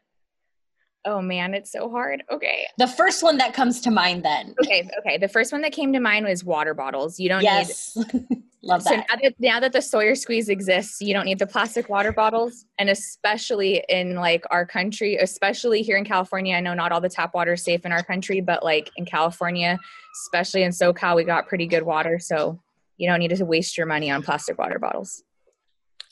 oh 1.05 1.21
man 1.21 1.53
it's 1.53 1.71
so 1.71 1.89
hard 1.89 2.23
okay 2.31 2.65
The 2.77 2.87
first 2.87 3.23
one 3.23 3.37
that 3.37 3.53
comes 3.53 3.81
to 3.81 3.91
mind 3.91 4.23
then. 4.23 4.53
okay 4.63 4.89
okay 4.99 5.17
the 5.17 5.27
first 5.27 5.51
one 5.51 5.61
that 5.61 5.71
came 5.71 5.91
to 5.93 5.99
mind 5.99 6.25
was 6.25 6.43
water 6.43 6.73
bottles 6.73 7.19
you 7.19 7.27
don't 7.29 7.39
need 7.39 7.45
Yes. 7.45 7.97
love 8.63 8.83
So 8.83 8.91
that. 8.91 9.05
now 9.09 9.15
that, 9.21 9.33
now 9.39 9.59
that 9.59 9.73
the 9.73 9.81
Sawyer 9.81 10.13
squeeze 10.13 10.47
exists, 10.47 11.01
you 11.01 11.13
don't 11.15 11.25
need 11.25 11.39
the 11.39 11.47
plastic 11.47 11.89
water 11.89 12.11
bottles. 12.11 12.65
And 12.77 12.91
especially 12.91 13.83
in 13.89 14.13
like 14.15 14.43
our 14.51 14.67
country, 14.67 15.15
especially 15.17 15.81
here 15.81 15.97
in 15.97 16.05
California, 16.05 16.55
I 16.55 16.59
know 16.59 16.75
not 16.75 16.91
all 16.91 17.01
the 17.01 17.09
tap 17.09 17.33
water 17.33 17.53
is 17.53 17.63
safe 17.63 17.87
in 17.87 17.91
our 17.91 18.03
country, 18.03 18.39
but 18.39 18.63
like 18.63 18.91
in 18.97 19.05
California, 19.05 19.79
especially 20.25 20.61
in 20.61 20.69
SoCal, 20.71 21.15
we 21.15 21.23
got 21.23 21.47
pretty 21.47 21.65
good 21.65 21.81
water. 21.81 22.19
So 22.19 22.59
you 22.97 23.09
don't 23.09 23.17
need 23.17 23.35
to 23.35 23.43
waste 23.45 23.79
your 23.79 23.87
money 23.87 24.11
on 24.11 24.21
plastic 24.21 24.59
water 24.59 24.77
bottles 24.77 25.23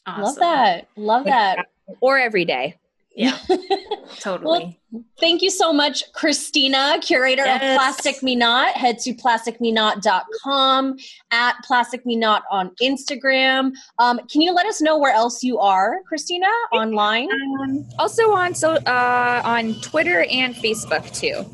Love 0.07 0.35
that. 0.37 0.87
Love 0.95 1.25
that. 1.25 1.67
or 2.01 2.17
every 2.17 2.45
day. 2.45 2.79
Yeah, 3.15 3.37
totally. 4.19 4.79
Thank 5.19 5.41
you 5.41 5.49
so 5.49 5.73
much, 5.73 6.03
Cristina, 6.13 6.97
curator 7.01 7.43
Yes. 7.43 7.61
of 7.61 7.77
Plastic 7.77 8.23
Me 8.23 8.35
Not. 8.35 8.75
Head 8.75 8.97
to 8.99 9.13
plasticmenot.com, 9.13 10.97
at 11.31 11.55
Plastic 11.65 12.05
Me 12.05 12.15
Not 12.15 12.43
on 12.49 12.71
Instagram. 12.81 13.73
Um, 13.97 14.19
can 14.31 14.41
you 14.41 14.53
let 14.53 14.65
us 14.67 14.81
know 14.81 14.97
where 14.97 15.13
else 15.13 15.43
you 15.43 15.59
are, 15.59 15.97
Cristina, 16.07 16.47
online? 16.71 17.29
Um, 17.61 17.85
also 17.97 18.31
on 18.31 18.53
so 18.55 18.75
uh, 18.75 19.41
on 19.43 19.73
Twitter 19.81 20.25
and 20.29 20.55
Facebook 20.55 21.11
too. 21.13 21.45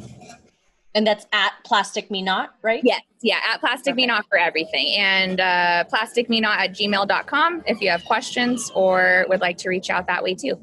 And 0.94 1.06
that's 1.06 1.26
at 1.34 1.54
Plastic 1.66 2.10
Me 2.12 2.22
Not, 2.22 2.56
right? 2.62 2.82
Yes, 2.84 3.02
yeah, 3.22 3.40
at 3.52 3.60
Plastic 3.60 3.96
Me 3.96 4.06
Not 4.06 4.26
for 4.30 4.38
everything. 4.38 4.94
And 4.98 5.40
uh, 5.42 5.84
plasticmenot 5.92 6.46
at 6.58 6.72
gmail.com 6.74 7.64
if 7.66 7.82
you 7.82 7.90
have 7.90 8.06
questions 8.06 8.72
or 8.76 9.26
would 9.30 9.42
like 9.42 9.58
to 9.60 9.70
reach 9.70 9.90
out 9.90 10.08
that 10.08 10.24
way 10.24 10.36
too. 10.36 10.58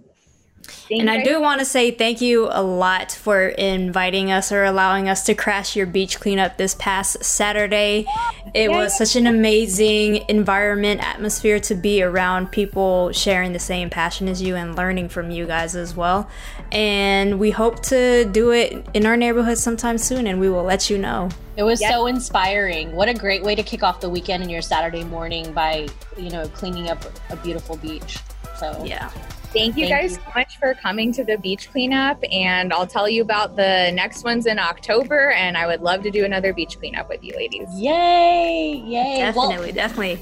Thank 0.65 1.01
And 1.03 1.09
you 1.11 1.21
I 1.21 1.25
do 1.25 1.41
want 1.41 1.61
to 1.61 1.65
say 1.65 1.91
thank 1.91 2.21
you 2.21 2.49
a 2.51 2.63
lot 2.63 3.13
for 3.13 3.49
inviting 3.49 4.31
us 4.31 4.53
or 4.53 4.65
allowing 4.65 5.09
us 5.09 5.25
to 5.25 5.35
crash 5.35 5.75
your 5.77 5.87
beach 5.87 6.21
cleanup 6.21 6.57
this 6.57 6.75
past 6.79 7.25
Saturday. 7.25 8.07
It 8.55 8.71
Yeah, 8.71 8.77
was 8.77 8.97
such 8.97 9.17
an 9.17 9.27
amazing 9.27 10.25
environment, 10.29 11.01
atmosphere 11.03 11.59
to 11.61 11.75
be 11.75 12.03
around 12.03 12.53
people 12.53 13.13
sharing 13.13 13.53
the 13.53 13.59
same 13.59 13.91
passion 13.91 14.29
as 14.29 14.43
you 14.43 14.57
and 14.57 14.77
learning 14.77 15.09
from 15.09 15.31
you 15.31 15.47
guys 15.47 15.75
as 15.75 15.97
well. 15.97 16.29
And 16.71 17.39
we 17.41 17.51
hope 17.51 17.83
to 17.85 18.25
do 18.27 18.51
it 18.53 18.85
in 18.95 19.07
our 19.07 19.17
neighborhood 19.17 19.59
sometime 19.59 19.99
soon, 19.99 20.27
and 20.27 20.39
we 20.41 20.49
will 20.51 20.65
let 20.65 20.91
you 20.91 20.99
know. 20.99 21.29
It 21.57 21.63
was 21.65 21.81
Yes. 21.81 21.93
so 21.93 22.07
inspiring. 22.07 22.95
What 22.95 23.09
a 23.09 23.15
great 23.15 23.43
way 23.43 23.55
to 23.55 23.63
kick 23.63 23.83
off 23.83 24.01
the 24.01 24.09
weekend 24.09 24.43
and 24.43 24.51
your 24.51 24.63
Saturday 24.63 25.05
morning 25.05 25.53
by, 25.53 25.89
you 26.17 26.31
know, 26.31 26.47
cleaning 26.49 26.89
up 26.89 27.05
a 27.31 27.37
beautiful 27.37 27.77
beach. 27.77 28.19
So 28.59 28.83
Yeah. 28.85 29.11
Thank 29.53 29.77
you 29.77 29.87
Thank 29.87 30.03
guys 30.03 30.13
you. 30.13 30.23
so 30.25 30.33
much 30.35 30.59
for 30.59 30.75
coming 30.75 31.13
to 31.13 31.25
the 31.25 31.37
beach 31.37 31.71
cleanup. 31.71 32.23
And 32.33 32.73
I'll 32.73 32.87
tell 32.87 33.09
you 33.09 33.21
about 33.23 33.55
the 33.55 33.91
next 33.93 34.25
ones 34.25 34.47
in 34.47 34.59
October. 34.59 35.33
And 35.33 35.57
I 35.57 35.67
would 35.67 35.83
love 35.83 36.03
to 36.03 36.11
do 36.11 36.25
another 36.25 36.55
beach 36.55 36.79
cleanup 36.79 37.09
with 37.09 37.23
you 37.23 37.35
ladies. 37.37 37.69
Yay! 37.75 38.83
Yay! 38.85 39.33
Well, 39.35 39.49
Definitely, 39.51 39.73
definitely. 39.73 40.21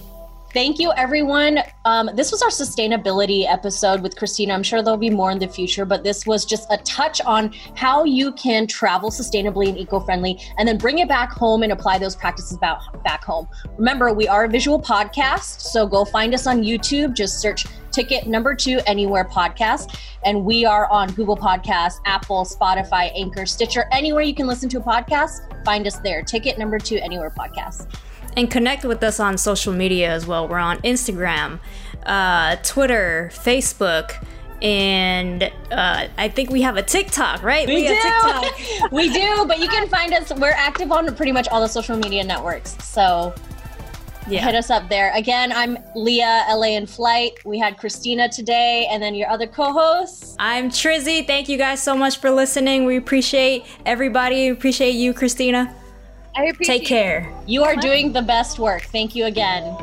Thank 0.52 0.80
you, 0.80 0.92
everyone. 0.96 1.60
Um, 1.84 2.10
this 2.14 2.32
was 2.32 2.42
our 2.42 2.48
sustainability 2.48 3.46
episode 3.46 4.02
with 4.02 4.16
Cristina. 4.16 4.52
I'm 4.52 4.64
sure 4.64 4.82
there'll 4.82 4.98
be 4.98 5.08
more 5.08 5.30
in 5.30 5.38
the 5.38 5.46
future, 5.46 5.84
but 5.84 6.02
this 6.02 6.26
was 6.26 6.44
just 6.44 6.66
a 6.72 6.76
touch 6.78 7.20
on 7.20 7.54
how 7.76 8.02
you 8.02 8.32
can 8.32 8.66
travel 8.66 9.10
sustainably 9.10 9.68
and 9.68 9.78
eco 9.78 10.00
friendly 10.00 10.40
and 10.58 10.66
then 10.66 10.76
bring 10.76 10.98
it 10.98 11.06
back 11.06 11.30
home 11.30 11.62
and 11.62 11.70
apply 11.70 11.98
those 11.98 12.16
practices 12.16 12.58
back, 12.58 13.22
home. 13.22 13.46
Remember, 13.78 14.12
we 14.12 14.26
are 14.26 14.44
a 14.44 14.48
visual 14.48 14.82
podcast, 14.82 15.60
so 15.60 15.86
go 15.86 16.04
find 16.04 16.34
us 16.34 16.48
on 16.48 16.64
YouTube. 16.64 17.14
Just 17.14 17.40
search 17.40 17.64
Ticket 17.92 18.26
Number 18.26 18.52
Two 18.52 18.80
Anywhere 18.86 19.24
Podcast. 19.24 19.96
And 20.24 20.44
we 20.44 20.64
are 20.64 20.90
on 20.90 21.12
Google 21.12 21.36
Podcasts, 21.36 22.00
Apple, 22.06 22.44
Spotify, 22.44 23.12
Anchor, 23.16 23.46
Stitcher, 23.46 23.86
anywhere 23.92 24.22
you 24.22 24.34
can 24.34 24.48
listen 24.48 24.68
to 24.70 24.78
a 24.78 24.82
podcast. 24.82 25.64
Find 25.64 25.86
us 25.86 25.98
there. 25.98 26.22
Ticket 26.22 26.58
Number 26.58 26.80
Two 26.80 26.96
Anywhere 26.96 27.30
Podcast. 27.30 27.86
And 28.36 28.50
connect 28.50 28.84
with 28.84 29.02
us 29.02 29.18
on 29.20 29.38
social 29.38 29.72
media 29.72 30.10
as 30.10 30.26
well. 30.26 30.46
We're 30.46 30.58
on 30.58 30.78
Instagram, 30.82 31.58
uh, 32.04 32.56
Twitter, 32.62 33.30
Facebook, 33.32 34.24
and 34.62 35.44
uh, 35.70 36.06
I 36.16 36.28
think 36.28 36.50
we 36.50 36.62
have 36.62 36.76
a 36.76 36.82
TikTok, 36.82 37.42
right? 37.42 37.66
We 37.66 37.76
Leah, 37.76 37.88
do. 37.88 37.94
TikTok. 37.94 38.92
we 38.92 39.12
do, 39.12 39.44
but 39.46 39.58
you 39.58 39.68
can 39.68 39.88
find 39.88 40.12
us. 40.12 40.32
We're 40.32 40.50
active 40.50 40.92
on 40.92 41.12
pretty 41.16 41.32
much 41.32 41.48
all 41.48 41.60
the 41.60 41.68
social 41.68 41.96
media 41.96 42.22
networks. 42.22 42.76
So 42.84 43.34
hit 44.38 44.54
us 44.54 44.70
up 44.70 44.88
there. 44.88 45.12
Again, 45.14 45.52
I'm 45.52 45.78
Leah, 45.94 46.46
LA 46.50 46.76
in 46.76 46.86
Flight. 46.86 47.44
We 47.44 47.58
had 47.58 47.78
Cristina 47.78 48.28
today, 48.28 48.86
and 48.90 49.02
then 49.02 49.14
your 49.14 49.28
other 49.28 49.46
co 49.46 49.72
hosts. 49.72 50.36
I'm 50.38 50.70
Trizzy. 50.70 51.26
Thank 51.26 51.48
you 51.48 51.58
guys 51.58 51.82
so 51.82 51.96
much 51.96 52.18
for 52.18 52.30
listening. 52.30 52.84
We 52.84 52.96
appreciate 52.96 53.64
everybody. 53.86 54.46
We 54.46 54.50
appreciate 54.50 54.94
you, 54.94 55.12
Cristina. 55.14 55.74
I 56.36 56.44
appreciate 56.44 56.78
Take 56.78 56.86
care. 56.86 57.32
You 57.46 57.64
are 57.64 57.72
uh-huh. 57.72 57.80
doing 57.80 58.12
the 58.12 58.22
best 58.22 58.58
work. 58.58 58.82
Thank 58.82 59.14
you 59.14 59.26
again. 59.26 59.76